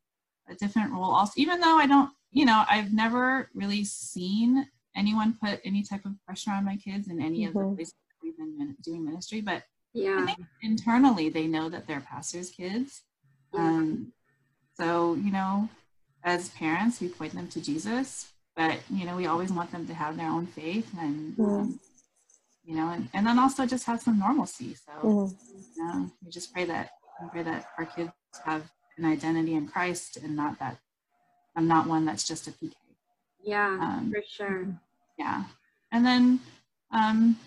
a 0.50 0.56
different 0.56 0.92
role 0.92 1.14
also, 1.16 1.34
even 1.38 1.60
though 1.60 1.78
I 1.78 1.88
don't, 1.88 2.10
you 2.32 2.46
know, 2.46 2.64
I've 2.70 2.94
never 2.94 3.50
really 3.54 3.84
seen 3.84 4.68
anyone 4.96 5.38
put 5.42 5.60
any 5.64 5.84
type 5.84 6.06
of 6.06 6.14
pressure 6.26 6.52
on 6.52 6.66
my 6.66 6.78
kids 6.78 7.08
in 7.08 7.22
any 7.22 7.40
mm-hmm. 7.40 7.48
of 7.48 7.54
the 7.54 7.60
mm-hmm. 7.60 7.76
places 7.76 7.96
we've 8.24 8.38
been 8.38 8.76
doing 8.84 9.06
ministry, 9.06 9.42
but 9.42 9.64
yeah. 9.94 10.26
Internally 10.62 11.30
they 11.30 11.46
know 11.46 11.70
that 11.70 11.86
they're 11.86 12.02
pastors' 12.02 12.50
kids. 12.50 13.04
Um, 13.54 14.12
so, 14.76 15.14
you 15.16 15.32
know, 15.32 15.70
as 16.24 16.50
parents, 16.50 17.00
we 17.00 17.10
point 17.10 17.34
them 17.34 17.48
to 17.50 17.62
Jesus, 17.62 18.32
but, 18.56 18.80
you 18.90 19.06
know, 19.06 19.16
we 19.16 19.28
always 19.28 19.52
want 19.52 19.72
them 19.72 19.86
to 19.88 19.94
have 19.94 20.18
their 20.18 20.30
own 20.30 20.48
faith 20.48 20.90
and, 21.00 21.34
mm-hmm. 21.34 21.44
um, 21.44 21.80
you 22.64 22.76
know, 22.76 22.90
and, 22.90 23.10
and 23.14 23.28
then 23.28 23.38
also 23.38 23.68
just 23.68 23.86
have 23.86 24.02
some 24.02 24.18
normalcy. 24.18 24.74
So, 24.74 24.92
mm-hmm. 25.08 25.60
you 25.76 25.86
know, 25.86 26.12
we 26.26 26.32
just 26.32 26.52
pray 26.54 26.66
that 26.66 26.92
pray 27.32 27.44
that 27.44 27.68
our 27.78 27.86
kids 27.86 28.12
have 28.46 28.72
an 28.98 29.06
identity 29.06 29.54
in 29.54 29.68
Christ 29.68 30.18
and 30.18 30.36
not 30.36 30.60
that 30.60 30.78
I'm 31.56 31.68
not 31.68 31.88
one 31.88 32.06
that's 32.06 32.28
just 32.28 32.48
a 32.48 32.52
PK. 32.52 32.74
Yeah, 33.44 33.78
um, 33.80 34.12
for 34.12 34.24
sure. 34.28 34.68
Yeah. 35.18 35.44
And 35.92 36.06
then, 36.06 36.40
um, 36.92 37.38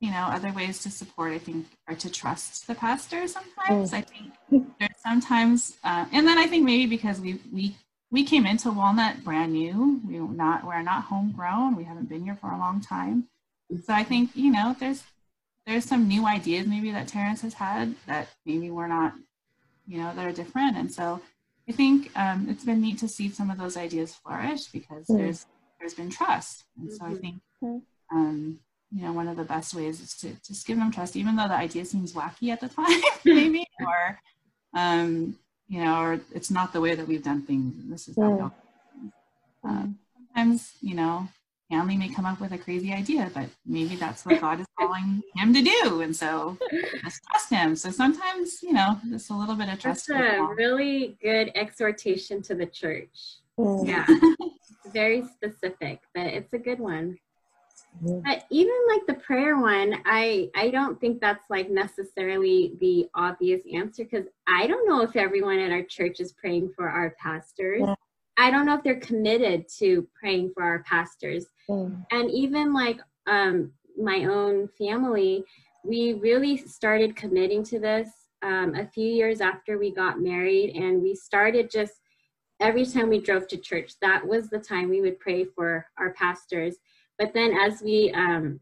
you 0.00 0.10
know, 0.10 0.28
other 0.30 0.52
ways 0.52 0.80
to 0.82 0.90
support, 0.90 1.32
I 1.32 1.38
think, 1.38 1.66
are 1.88 1.94
to 1.94 2.10
trust 2.10 2.66
the 2.66 2.74
pastor 2.74 3.26
sometimes. 3.26 3.92
I 3.92 4.02
think 4.02 4.32
there's 4.78 4.90
sometimes, 5.02 5.76
uh, 5.82 6.06
and 6.12 6.26
then 6.26 6.38
I 6.38 6.46
think 6.46 6.64
maybe 6.64 6.86
because 6.86 7.20
we, 7.20 7.40
we, 7.52 7.76
we 8.10 8.24
came 8.24 8.46
into 8.46 8.70
Walnut 8.70 9.24
brand 9.24 9.52
new, 9.52 10.00
we 10.06 10.18
not, 10.18 10.64
we're 10.64 10.82
not 10.82 11.04
homegrown. 11.04 11.76
We 11.76 11.84
haven't 11.84 12.08
been 12.08 12.24
here 12.24 12.36
for 12.40 12.50
a 12.50 12.58
long 12.58 12.80
time. 12.80 13.28
So 13.84 13.92
I 13.92 14.04
think, 14.04 14.30
you 14.34 14.50
know, 14.52 14.76
there's 14.78 15.02
there's 15.68 15.84
some 15.84 16.08
new 16.08 16.26
ideas 16.26 16.66
maybe 16.66 16.90
that 16.92 17.06
Terrence 17.06 17.42
has 17.42 17.52
had 17.52 17.94
that 18.06 18.28
maybe 18.46 18.70
we're 18.70 18.88
not, 18.88 19.12
you 19.86 19.98
know, 19.98 20.14
that 20.14 20.26
are 20.26 20.32
different. 20.32 20.78
And 20.78 20.90
so 20.90 21.20
I 21.68 21.72
think 21.72 22.10
um, 22.16 22.46
it's 22.48 22.64
been 22.64 22.80
neat 22.80 22.98
to 22.98 23.08
see 23.08 23.28
some 23.28 23.50
of 23.50 23.58
those 23.58 23.76
ideas 23.76 24.14
flourish 24.14 24.64
because 24.68 25.06
mm. 25.06 25.18
there's 25.18 25.46
there's 25.78 25.92
been 25.92 26.08
trust. 26.08 26.64
And 26.80 26.90
so 26.90 27.04
I 27.04 27.08
mm-hmm. 27.08 27.16
think 27.16 27.34
mm-hmm. 27.62 28.16
um, 28.16 28.60
you 28.90 29.02
know 29.02 29.12
one 29.12 29.28
of 29.28 29.36
the 29.36 29.44
best 29.44 29.74
ways 29.74 30.00
is 30.00 30.16
to 30.16 30.32
just 30.46 30.66
give 30.66 30.78
them 30.78 30.90
trust, 30.90 31.16
even 31.16 31.36
though 31.36 31.48
the 31.48 31.54
idea 31.54 31.84
seems 31.84 32.14
wacky 32.14 32.50
at 32.50 32.60
the 32.60 32.68
time, 32.80 33.00
maybe, 33.26 33.66
or 33.80 34.18
um, 34.72 35.36
you 35.68 35.84
know, 35.84 36.00
or 36.00 36.20
it's 36.34 36.50
not 36.50 36.72
the 36.72 36.80
way 36.80 36.94
that 36.94 37.06
we've 37.06 37.22
done 37.22 37.42
things. 37.42 37.74
This 37.90 38.08
is 38.08 38.16
not. 38.16 38.38
Mm. 38.40 39.12
Um, 39.64 39.98
sometimes 40.14 40.72
you 40.80 40.94
know 40.94 41.28
Hanley 41.70 41.96
may 41.96 42.08
come 42.08 42.24
up 42.24 42.40
with 42.40 42.52
a 42.52 42.58
crazy 42.58 42.92
idea, 42.92 43.30
but 43.34 43.48
maybe 43.66 43.96
that's 43.96 44.24
what 44.24 44.40
God 44.40 44.60
is 44.60 44.66
calling 44.78 45.22
him 45.36 45.52
to 45.52 45.62
do. 45.62 46.00
And 46.00 46.16
so 46.16 46.56
just 47.04 47.20
trust 47.30 47.50
him. 47.50 47.76
So 47.76 47.90
sometimes, 47.90 48.62
you 48.62 48.72
know, 48.72 48.98
just 49.10 49.30
a 49.30 49.34
little 49.34 49.54
bit 49.54 49.68
of 49.68 49.78
trust. 49.78 50.06
That's 50.08 50.38
a 50.38 50.42
really 50.56 51.18
good 51.22 51.52
exhortation 51.54 52.40
to 52.42 52.54
the 52.54 52.66
church. 52.66 53.36
Mm. 53.58 53.86
Yeah. 53.86 54.06
Very 54.92 55.24
specific, 55.36 56.00
but 56.14 56.26
it's 56.26 56.52
a 56.54 56.58
good 56.58 56.80
one. 56.80 57.18
Mhm. 58.02 58.22
But 58.24 58.44
even 58.50 58.74
like 58.88 59.06
the 59.06 59.14
prayer 59.14 59.58
one, 59.58 60.00
I 60.06 60.50
I 60.54 60.70
don't 60.70 61.00
think 61.00 61.20
that's 61.20 61.44
like 61.50 61.68
necessarily 61.70 62.76
the 62.80 63.08
obvious 63.14 63.60
answer 63.72 64.04
because 64.04 64.26
I 64.46 64.66
don't 64.66 64.88
know 64.88 65.02
if 65.02 65.16
everyone 65.16 65.58
at 65.58 65.72
our 65.72 65.82
church 65.82 66.20
is 66.20 66.32
praying 66.32 66.70
for 66.76 66.88
our 66.88 67.10
pastors. 67.20 67.82
Yeah. 67.84 67.94
I 68.38 68.50
don't 68.50 68.66
know 68.66 68.74
if 68.74 68.84
they're 68.84 69.00
committed 69.00 69.66
to 69.78 70.06
praying 70.18 70.52
for 70.54 70.62
our 70.62 70.82
pastors. 70.84 71.46
Mm. 71.68 72.06
And 72.12 72.30
even 72.30 72.72
like 72.72 73.00
um, 73.26 73.72
my 74.00 74.24
own 74.24 74.68
family, 74.78 75.44
we 75.84 76.14
really 76.14 76.56
started 76.56 77.16
committing 77.16 77.64
to 77.64 77.80
this 77.80 78.08
um, 78.42 78.76
a 78.76 78.86
few 78.86 79.08
years 79.08 79.40
after 79.40 79.76
we 79.76 79.92
got 79.92 80.20
married, 80.20 80.76
and 80.76 81.02
we 81.02 81.14
started 81.14 81.70
just 81.70 81.94
every 82.60 82.86
time 82.86 83.08
we 83.08 83.20
drove 83.20 83.48
to 83.48 83.56
church, 83.56 83.94
that 84.00 84.26
was 84.26 84.48
the 84.48 84.58
time 84.58 84.88
we 84.88 85.00
would 85.00 85.18
pray 85.18 85.44
for 85.44 85.86
our 85.98 86.12
pastors. 86.12 86.76
But 87.18 87.32
then 87.34 87.52
as 87.52 87.82
we 87.82 88.12
um, 88.12 88.60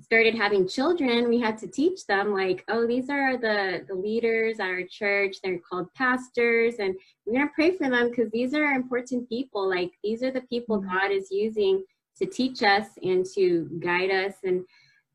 started 0.00 0.34
having 0.34 0.68
children, 0.68 1.28
we 1.28 1.40
had 1.40 1.58
to 1.58 1.66
teach 1.66 2.06
them 2.06 2.32
like, 2.32 2.64
oh, 2.68 2.86
these 2.86 3.10
are 3.10 3.36
the 3.36 3.84
the 3.88 3.94
leaders 3.94 4.60
at 4.60 4.68
our 4.68 4.82
church. 4.84 5.36
They're 5.42 5.58
called 5.58 5.92
pastors, 5.94 6.76
and 6.78 6.94
we're 7.24 7.38
gonna 7.40 7.50
pray 7.54 7.72
for 7.76 7.88
them 7.90 8.10
because 8.10 8.30
these 8.30 8.54
are 8.54 8.72
important 8.72 9.28
people. 9.28 9.68
Like 9.68 9.92
these 10.02 10.22
are 10.22 10.30
the 10.30 10.42
people 10.42 10.80
Mhm. 10.80 10.90
God 10.92 11.10
is 11.10 11.30
using 11.30 11.84
to 12.18 12.26
teach 12.26 12.62
us 12.62 12.88
and 13.02 13.24
to 13.34 13.68
guide 13.80 14.10
us. 14.10 14.34
And 14.44 14.64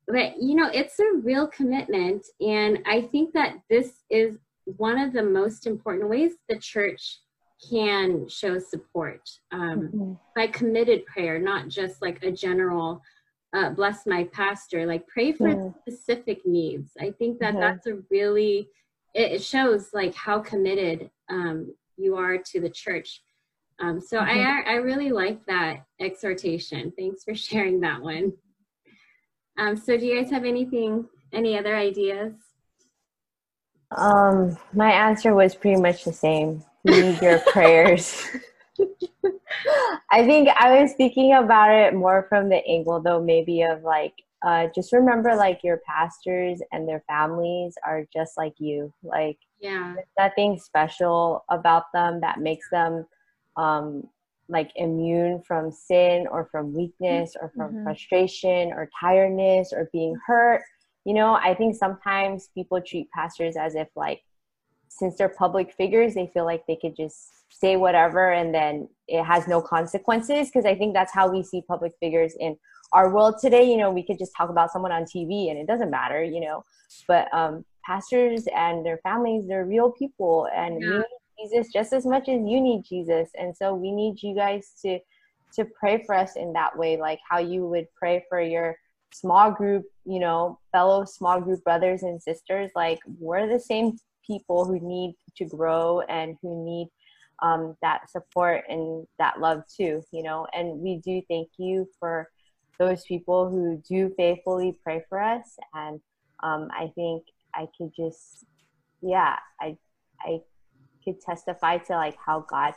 but 0.07 0.41
you 0.41 0.55
know, 0.55 0.69
it's 0.73 0.99
a 0.99 1.13
real 1.13 1.47
commitment, 1.47 2.25
and 2.39 2.79
I 2.85 3.01
think 3.01 3.33
that 3.33 3.61
this 3.69 4.03
is 4.09 4.37
one 4.65 4.97
of 4.97 5.13
the 5.13 5.23
most 5.23 5.67
important 5.67 6.09
ways 6.09 6.33
the 6.49 6.57
church 6.57 7.19
can 7.69 8.27
show 8.27 8.59
support 8.59 9.21
um, 9.51 9.89
Mhm. 9.89 10.19
by 10.35 10.47
committed 10.47 11.05
prayer, 11.05 11.39
not 11.39 11.69
just 11.69 12.01
like 12.01 12.21
a 12.23 12.31
general 12.31 13.01
uh, 13.55 13.69
bless 13.69 14.05
my 14.05 14.25
pastor. 14.25 14.85
Like 14.85 15.07
pray 15.07 15.31
for 15.31 15.47
Mm. 15.47 15.73
specific 15.79 16.45
needs. 16.45 16.91
I 16.99 17.11
think 17.11 17.39
that 17.39 17.53
Mhm. 17.55 17.59
that's 17.61 17.87
a 17.87 17.95
really 18.11 18.69
it, 19.13 19.31
it 19.31 19.41
shows 19.41 19.93
like 19.93 20.13
how 20.13 20.39
committed 20.39 21.09
um, 21.29 21.73
you 21.95 22.17
are 22.17 22.37
to 22.37 22.59
the 22.59 22.69
church. 22.69 23.23
Um, 23.79 24.01
so 24.01 24.19
Mhm. 24.19 24.45
I 24.45 24.73
I 24.73 24.75
really 24.75 25.09
like 25.09 25.45
that 25.45 25.85
exhortation. 26.01 26.91
Thanks 26.97 27.23
for 27.23 27.33
sharing 27.47 27.79
that 27.81 28.01
one. 28.01 28.33
Um, 29.57 29.77
so 29.77 29.97
do 29.97 30.05
you 30.05 30.21
guys 30.21 30.31
have 30.31 30.43
anything, 30.43 31.07
any 31.31 31.57
other 31.57 31.75
ideas? 31.77 32.33
Um, 33.91 34.57
my 34.73 34.91
answer 34.91 35.33
was 35.33 35.55
pretty 35.55 35.79
much 35.79 36.03
the 36.03 36.11
same. 36.11 36.65
Need 36.83 37.21
your 37.21 37.39
prayers. 37.39 38.27
I 40.11 40.25
think 40.25 40.49
I 40.49 40.81
was 40.81 40.93
thinking 40.93 41.33
about 41.33 41.71
it 41.71 41.93
more 41.93 42.25
from 42.29 42.49
the 42.49 42.65
angle, 42.67 43.01
though, 43.01 43.21
maybe 43.21 43.61
of 43.63 43.83
like, 43.83 44.13
uh, 44.45 44.67
just 44.75 44.93
remember 44.93 45.35
like 45.35 45.61
your 45.63 45.81
pastors 45.87 46.61
and 46.71 46.87
their 46.87 47.03
families 47.07 47.75
are 47.85 48.05
just 48.13 48.37
like 48.37 48.53
you. 48.59 48.93
Like, 49.03 49.37
Yeah. 49.59 49.93
there's 49.95 50.07
nothing 50.17 50.59
special 50.59 51.43
about 51.49 51.85
them 51.93 52.21
that 52.21 52.39
makes 52.39 52.69
them 52.69 53.05
um, 53.57 54.03
like 54.47 54.71
immune 54.75 55.41
from 55.41 55.71
sin 55.71 56.27
or 56.29 56.45
from 56.51 56.73
weakness 56.73 57.35
or 57.41 57.51
from 57.55 57.73
Mhm. 57.73 57.83
frustration 57.83 58.71
or 58.71 58.89
tiredness 58.99 59.73
or 59.73 59.89
being 59.91 60.15
hurt. 60.27 60.61
You 61.03 61.13
know, 61.15 61.33
I 61.35 61.55
think 61.55 61.75
sometimes 61.75 62.49
people 62.53 62.81
treat 62.81 63.09
pastors 63.11 63.55
as 63.57 63.75
if 63.75 63.87
like 63.95 64.21
since 64.97 65.17
they're 65.17 65.29
public 65.29 65.73
figures, 65.73 66.13
they 66.13 66.27
feel 66.33 66.45
like 66.45 66.65
they 66.67 66.77
could 66.77 66.95
just 66.95 67.31
say 67.49 67.75
whatever 67.75 68.31
and 68.31 68.53
then 68.53 68.87
it 69.07 69.23
has 69.23 69.47
no 69.47 69.61
consequences 69.61 70.47
because 70.47 70.65
I 70.65 70.75
think 70.75 70.93
that's 70.93 71.13
how 71.13 71.29
we 71.29 71.43
see 71.43 71.61
public 71.67 71.93
figures 71.99 72.33
in 72.39 72.57
our 72.93 73.13
world 73.13 73.35
today. 73.41 73.69
You 73.69 73.77
know, 73.77 73.91
we 73.91 74.03
could 74.03 74.17
just 74.17 74.31
talk 74.35 74.49
about 74.49 74.71
someone 74.71 74.91
on 74.91 75.03
TV 75.03 75.49
and 75.49 75.59
it 75.59 75.67
doesn't 75.67 75.89
matter, 75.89 76.23
you 76.23 76.39
know. 76.39 76.63
But 77.07 77.27
um, 77.33 77.65
pastors 77.85 78.47
and 78.55 78.85
their 78.85 78.99
families, 78.99 79.47
they're 79.47 79.65
real 79.65 79.91
people 79.91 80.47
and 80.55 80.75
we 80.75 80.87
need 80.87 81.03
Jesus 81.39 81.73
just 81.73 81.91
as 81.93 82.05
much 82.05 82.29
as 82.29 82.41
you 82.45 82.61
need 82.61 82.83
Jesus. 82.87 83.29
And 83.37 83.55
so 83.55 83.73
we 83.73 83.91
need 83.91 84.23
you 84.23 84.33
guys 84.33 84.73
to 84.83 84.99
to 85.55 85.65
pray 85.79 86.03
for 86.05 86.15
us 86.15 86.35
in 86.35 86.51
that 86.53 86.77
way, 86.77 86.97
like 86.97 87.19
how 87.29 87.39
you 87.39 87.65
would 87.65 87.87
pray 87.97 88.23
for 88.27 88.41
your 88.41 88.77
small 89.13 89.51
group, 89.51 89.85
you 90.05 90.19
know, 90.19 90.59
fellow 90.73 91.05
small 91.05 91.39
group 91.39 91.63
brothers 91.63 92.03
and 92.03 92.21
sisters. 92.21 92.71
Like 92.75 92.99
we're 93.19 93.47
the 93.47 93.59
same 93.59 93.97
people 94.25 94.65
who 94.65 94.79
need 94.79 95.15
to 95.37 95.45
grow 95.45 96.01
and 96.01 96.37
who 96.41 96.65
need 96.65 96.89
um, 97.41 97.75
that 97.81 98.09
support 98.09 98.63
and 98.69 99.05
that 99.19 99.39
love 99.39 99.63
too, 99.67 100.01
you 100.11 100.23
know. 100.23 100.47
And 100.53 100.79
we 100.79 101.01
do 101.03 101.21
thank 101.29 101.49
you 101.57 101.87
for 101.99 102.29
those 102.79 103.03
people 103.05 103.49
who 103.49 103.81
do 103.87 104.13
faithfully 104.17 104.77
pray 104.83 105.03
for 105.09 105.21
us. 105.21 105.57
And 105.73 105.99
um, 106.43 106.69
I 106.71 106.91
think 106.95 107.23
I 107.53 107.67
could 107.77 107.91
just, 107.95 108.45
yeah, 109.01 109.37
I, 109.59 109.77
I 110.21 110.39
could 111.03 111.21
testify 111.21 111.77
to 111.77 111.93
like 111.93 112.17
how 112.23 112.45
God 112.49 112.73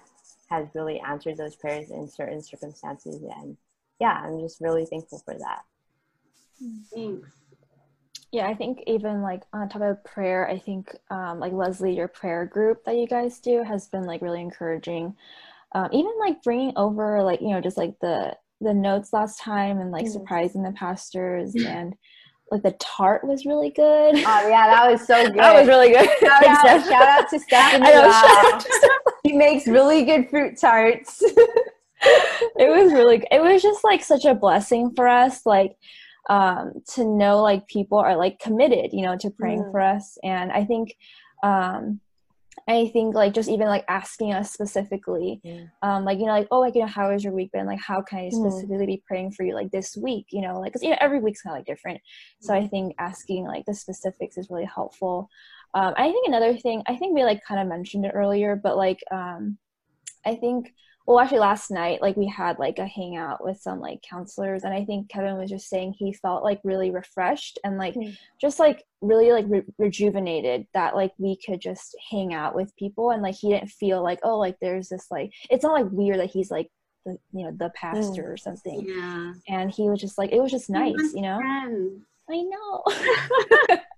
has 0.51 0.66
really 0.74 1.01
answered 1.01 1.36
those 1.36 1.57
prayers 1.57 1.90
in 1.90 2.09
certain 2.09 2.42
circumstances. 2.42 3.22
And 3.36 3.57
yeah, 4.01 4.22
I'm 4.24 4.40
just 4.40 4.61
really 4.61 4.86
thankful 4.86 5.20
for 5.24 5.34
that. 5.34 5.62
Thanks. 6.92 7.38
Yeah, 8.33 8.47
I 8.47 8.55
think 8.55 8.83
even 8.87 9.22
like 9.22 9.43
on 9.53 9.68
top 9.68 9.83
of 9.83 10.05
prayer, 10.05 10.49
I 10.49 10.59
think 10.59 10.95
um, 11.11 11.41
like 11.41 11.53
Leslie, 11.53 11.97
your 11.97 12.09
prayer 12.09 12.45
group 12.45 12.85
that 12.85 12.97
you 12.97 13.07
guys 13.07 13.41
do 13.41 13.62
has 13.62 13.89
been 13.89 14.05
like 14.05 14.20
really 14.20 14.41
encouraging. 14.43 15.16
Um, 15.72 15.89
even 15.93 16.12
like 16.20 16.43
bringing 16.43 16.72
over 16.76 17.22
like 17.22 17.41
you 17.41 17.49
know 17.51 17.61
just 17.61 17.76
like 17.79 17.95
the 18.01 18.37
the 18.61 18.74
notes 18.74 19.12
last 19.12 19.41
time 19.41 19.79
and 19.81 19.91
like 19.91 20.05
Mhm. 20.07 20.12
surprising 20.12 20.62
the 20.62 20.72
pastors 20.72 21.55
and 21.66 21.95
like 22.51 22.62
the 22.62 22.72
tart 22.72 23.24
was 23.24 23.47
really 23.47 23.70
good. 23.70 24.16
Oh 24.16 24.49
yeah, 24.49 24.66
that 24.68 24.91
was 24.91 25.07
so 25.07 25.24
good. 25.26 25.39
that 25.39 25.55
was 25.59 25.66
really 25.68 25.91
good. 25.91 26.09
shout, 26.20 26.45
out, 26.47 26.85
shout 26.87 27.09
out 27.09 27.31
to 27.31 27.39
Stephanie. 27.39 27.87
I 27.87 27.93
know, 27.93 28.11
out 28.11 28.61
to 28.61 29.37
makes 29.37 29.66
really 29.66 30.05
good 30.05 30.29
fruit 30.31 30.59
tarts. 30.59 31.22
it 31.22 32.68
was 32.68 32.93
really 32.93 33.26
it 33.31 33.43
was 33.43 33.62
just 33.62 33.85
like 33.85 34.03
such 34.03 34.24
a 34.24 34.35
blessing 34.35 34.93
for 34.95 35.09
us 35.09 35.45
like 35.47 35.76
um 36.28 36.72
to 36.86 37.04
know 37.04 37.40
like 37.42 37.66
people 37.68 37.98
are 37.98 38.16
like 38.16 38.38
committed 38.38 38.92
you 38.92 39.02
know 39.02 39.16
to 39.16 39.30
praying 39.30 39.62
Mm. 39.64 39.70
for 39.70 39.80
us 39.80 40.18
and 40.22 40.52
i 40.52 40.64
think 40.64 40.94
um 41.42 42.00
i 42.68 42.88
think 42.88 43.14
like 43.14 43.32
just 43.32 43.48
even 43.48 43.68
like 43.68 43.84
asking 43.88 44.32
us 44.34 44.52
specifically 44.52 45.40
Mm. 45.44 45.70
um 45.82 46.04
like 46.04 46.18
you 46.18 46.26
know 46.26 46.32
like 46.32 46.48
oh 46.50 46.60
like 46.60 46.74
you 46.74 46.80
know 46.82 46.86
how 46.88 47.10
has 47.10 47.22
your 47.24 47.32
week 47.32 47.50
been 47.52 47.66
like 47.66 47.80
how 47.80 48.02
can 48.02 48.18
i 48.18 48.28
Mm. 48.28 48.32
specifically 48.40 48.86
be 48.86 49.02
praying 49.06 49.30
for 49.32 49.44
you 49.44 49.54
like 49.54 49.70
this 49.70 49.96
week 49.96 50.26
you 50.30 50.42
know 50.42 50.58
like 50.60 50.72
because 50.72 50.82
you 50.82 50.90
know 50.90 50.96
every 51.00 51.20
week's 51.20 51.40
kind 51.42 51.54
of 51.54 51.58
like 51.60 51.66
different 51.66 52.00
so 52.40 52.52
i 52.54 52.66
think 52.66 52.94
asking 52.98 53.44
like 53.46 53.64
the 53.66 53.74
specifics 53.74 54.36
is 54.36 54.50
really 54.50 54.66
helpful 54.66 55.28
um 55.74 55.94
i 55.96 56.10
think 56.10 56.26
another 56.26 56.56
thing 56.56 56.82
i 56.86 56.96
think 56.96 57.14
we 57.14 57.22
like 57.24 57.40
kind 57.46 57.60
of 57.60 57.66
mentioned 57.68 58.04
it 58.04 58.12
earlier 58.14 58.56
but 58.56 58.76
like 58.76 58.98
um 59.12 59.56
i 60.26 60.34
think 60.34 60.74
well 61.09 61.18
actually 61.20 61.38
last 61.38 61.70
night 61.70 62.02
like 62.02 62.16
we 62.16 62.26
had 62.28 62.59
like 62.59 62.78
a 62.78 62.86
hangout 62.86 63.42
with 63.42 63.59
some 63.59 63.80
like 63.80 63.98
counselors 64.09 64.62
and 64.62 64.74
i 64.74 64.84
think 64.84 65.09
kevin 65.09 65.36
was 65.38 65.48
just 65.50 65.68
saying 65.68 65.92
he 65.98 66.12
felt 66.12 66.44
like 66.44 66.61
really 66.64 66.90
refreshed 66.90 67.59
and 67.64 67.78
like 67.78 67.94
Hmm. 67.94 68.11
just 68.40 68.59
like 68.61 68.84
really 69.00 69.32
like 69.32 69.46
re- 69.48 69.62
rejuvenated 69.78 70.66
that 70.74 70.94
like 70.94 71.12
we 71.18 71.36
could 71.44 71.61
just 71.61 71.96
hang 72.11 72.34
out 72.34 72.54
with 72.54 72.76
people 72.76 73.11
and 73.11 73.22
like 73.22 73.34
he 73.34 73.48
didn't 73.50 73.70
feel 73.70 74.02
like 74.02 74.20
oh 74.22 74.38
like 74.38 74.56
there's 74.61 74.88
this 74.90 75.06
like 75.11 75.32
it's 75.50 75.64
not 75.64 75.72
like 75.72 75.90
weird 75.90 76.18
that 76.20 76.30
he's 76.30 76.50
like 76.50 76.68
the 77.06 77.16
you 77.32 77.44
know 77.44 77.52
the 77.52 77.70
pastor 77.70 78.30
or 78.30 78.36
something 78.36 78.84
Yeah. 78.86 79.32
and 79.48 79.70
he 79.70 79.88
was 79.88 80.00
just 80.00 80.18
like 80.18 80.30
it 80.32 80.40
was 80.42 80.50
just 80.50 80.68
nice 80.68 81.14
you 81.14 81.22
know 81.22 81.38
Friends. 81.38 82.02
i 82.30 82.42
know 82.42 83.76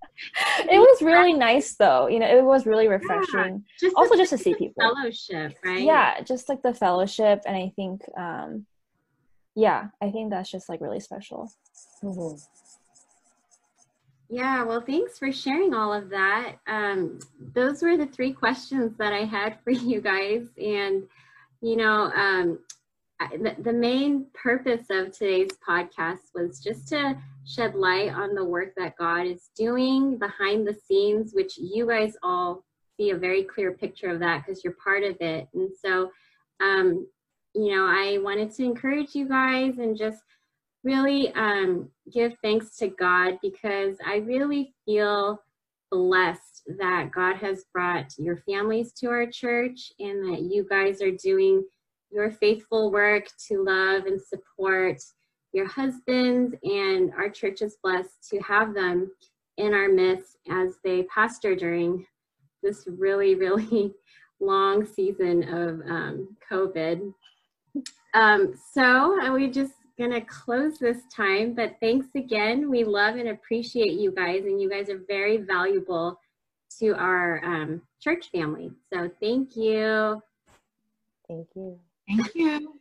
it 0.59 0.77
was 0.79 1.01
really 1.01 1.33
nice 1.33 1.75
though 1.75 2.07
you 2.07 2.19
know 2.19 2.27
it 2.27 2.43
was 2.43 2.65
really 2.65 2.87
refreshing 2.87 3.63
Just 3.79 3.95
also 3.95 4.13
a 4.13 4.17
just 4.17 4.29
to 4.31 4.37
see 4.37 4.53
people 4.55 4.83
fellowship, 4.83 5.57
right? 5.65 5.81
yeah 5.81 6.21
just 6.21 6.47
like 6.49 6.61
the 6.61 6.73
fellowship 6.73 7.41
and 7.45 7.55
i 7.57 7.71
think 7.75 8.01
um 8.17 8.65
yeah 9.55 9.87
i 10.01 10.09
think 10.09 10.29
that's 10.29 10.49
just 10.51 10.69
like 10.69 10.81
really 10.81 10.99
special 10.99 11.51
Mhm. 12.03 12.41
Yeah, 14.29 14.63
well, 14.63 14.79
thanks 14.79 15.19
for 15.19 15.29
sharing 15.31 15.73
all 15.73 15.91
of 15.91 16.09
that. 16.09 16.55
Um, 16.65 17.19
those 17.53 17.81
were 17.83 17.97
the 17.97 18.05
three 18.05 18.31
questions 18.31 18.95
that 18.97 19.11
I 19.11 19.25
had 19.25 19.57
for 19.61 19.71
you 19.89 19.99
guys. 19.99 20.47
And, 20.57 21.03
you 21.61 21.75
know, 21.75 22.09
um, 22.15 22.59
the, 23.19 23.55
the 23.61 23.73
main 23.73 24.27
purpose 24.33 24.85
of 24.89 25.11
today's 25.11 25.49
podcast 25.67 26.19
was 26.33 26.59
just 26.63 26.87
to 26.87 27.17
shed 27.45 27.75
light 27.75 28.13
on 28.13 28.35
the 28.35 28.45
work 28.45 28.73
that 28.77 28.97
God 28.97 29.25
is 29.25 29.49
doing 29.55 30.17
behind 30.17 30.67
the 30.67 30.73
scenes, 30.73 31.33
which 31.33 31.57
you 31.57 31.87
guys 31.87 32.15
all 32.23 32.63
see 32.97 33.11
a 33.11 33.17
very 33.17 33.43
clear 33.43 33.71
picture 33.71 34.09
of 34.09 34.19
that 34.19 34.45
because 34.45 34.63
you're 34.63 34.75
part 34.83 35.03
of 35.03 35.17
it. 35.19 35.47
And 35.53 35.69
so, 35.83 36.11
um, 36.59 37.07
you 37.53 37.75
know, 37.75 37.85
I 37.85 38.19
wanted 38.21 38.51
to 38.55 38.63
encourage 38.63 39.15
you 39.15 39.27
guys 39.27 39.77
and 39.79 39.97
just 39.97 40.21
really 40.83 41.33
um, 41.33 41.89
give 42.11 42.33
thanks 42.41 42.77
to 42.77 42.87
God 42.87 43.37
because 43.41 43.97
I 44.05 44.17
really 44.17 44.73
feel 44.85 45.41
blessed 45.91 46.63
that 46.79 47.11
God 47.13 47.35
has 47.37 47.65
brought 47.73 48.13
your 48.17 48.37
families 48.37 48.93
to 48.93 49.07
our 49.07 49.25
church 49.25 49.91
and 49.99 50.31
that 50.31 50.41
you 50.41 50.65
guys 50.69 51.01
are 51.01 51.11
doing 51.11 51.63
your 52.11 52.31
faithful 52.31 52.91
work 52.91 53.25
to 53.47 53.63
love 53.63 54.05
and 54.05 54.21
support 54.21 55.01
your 55.53 55.67
husbands, 55.67 56.55
and 56.63 57.11
our 57.13 57.29
church 57.29 57.61
is 57.61 57.77
blessed 57.83 58.29
to 58.29 58.39
have 58.39 58.73
them 58.73 59.11
in 59.57 59.73
our 59.73 59.89
midst 59.89 60.37
as 60.49 60.77
they 60.83 61.03
pastor 61.03 61.55
during 61.55 62.05
this 62.63 62.85
really, 62.87 63.35
really 63.45 63.93
long 64.39 64.85
season 64.85 65.43
of 65.43 65.81
um, 65.89 66.35
COVID. 66.49 67.13
Um, 68.13 68.53
so 68.73 69.21
uh, 69.21 69.31
we 69.31 69.47
just 69.47 69.73
going 69.97 70.11
to 70.11 70.21
close 70.21 70.79
this 70.79 71.03
time, 71.15 71.53
but 71.53 71.75
thanks 71.79 72.07
again. 72.15 72.69
We 72.69 72.83
love 72.83 73.15
and 73.15 73.29
appreciate 73.29 73.93
you 73.93 74.11
guys, 74.11 74.45
and 74.45 74.59
you 74.61 74.69
guys 74.69 74.89
are 74.89 75.01
very 75.07 75.37
valuable 75.37 76.19
to 76.79 76.95
our 76.95 77.43
um, 77.45 77.81
church 78.01 78.29
family. 78.31 78.71
So 78.91 79.09
thank 79.21 79.55
you. 79.55 80.21
Thank 81.27 81.47
you. 81.55 81.79
Thank 82.07 82.35
you. 82.35 82.80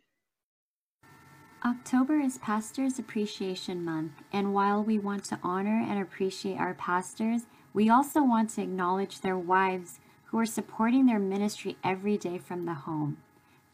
October 1.63 2.19
is 2.19 2.39
Pastors 2.39 2.99
Appreciation 2.99 3.85
Month, 3.85 4.13
and 4.33 4.55
while 4.55 4.83
we 4.83 4.99
want 4.99 5.25
to 5.25 5.39
honor 5.43 5.85
and 5.87 6.01
appreciate 6.01 6.57
our 6.57 6.73
pastors, 6.73 7.43
we 7.75 7.91
also 7.91 8.23
want 8.23 8.49
to 8.51 8.63
acknowledge 8.63 9.21
their 9.21 9.37
wives 9.37 10.01
who 10.27 10.39
are 10.39 10.47
supporting 10.47 11.05
their 11.05 11.19
ministry 11.19 11.77
every 11.85 12.17
day 12.17 12.39
from 12.39 12.65
the 12.65 12.73
home. 12.73 13.19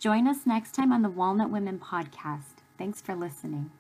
Join 0.00 0.26
us 0.26 0.46
next 0.46 0.72
time 0.72 0.90
on 0.90 1.02
the 1.02 1.08
Walnut 1.08 1.50
Women 1.50 1.78
podcast. 1.78 2.58
Thanks 2.76 3.00
for 3.00 3.14
listening. 3.14 3.70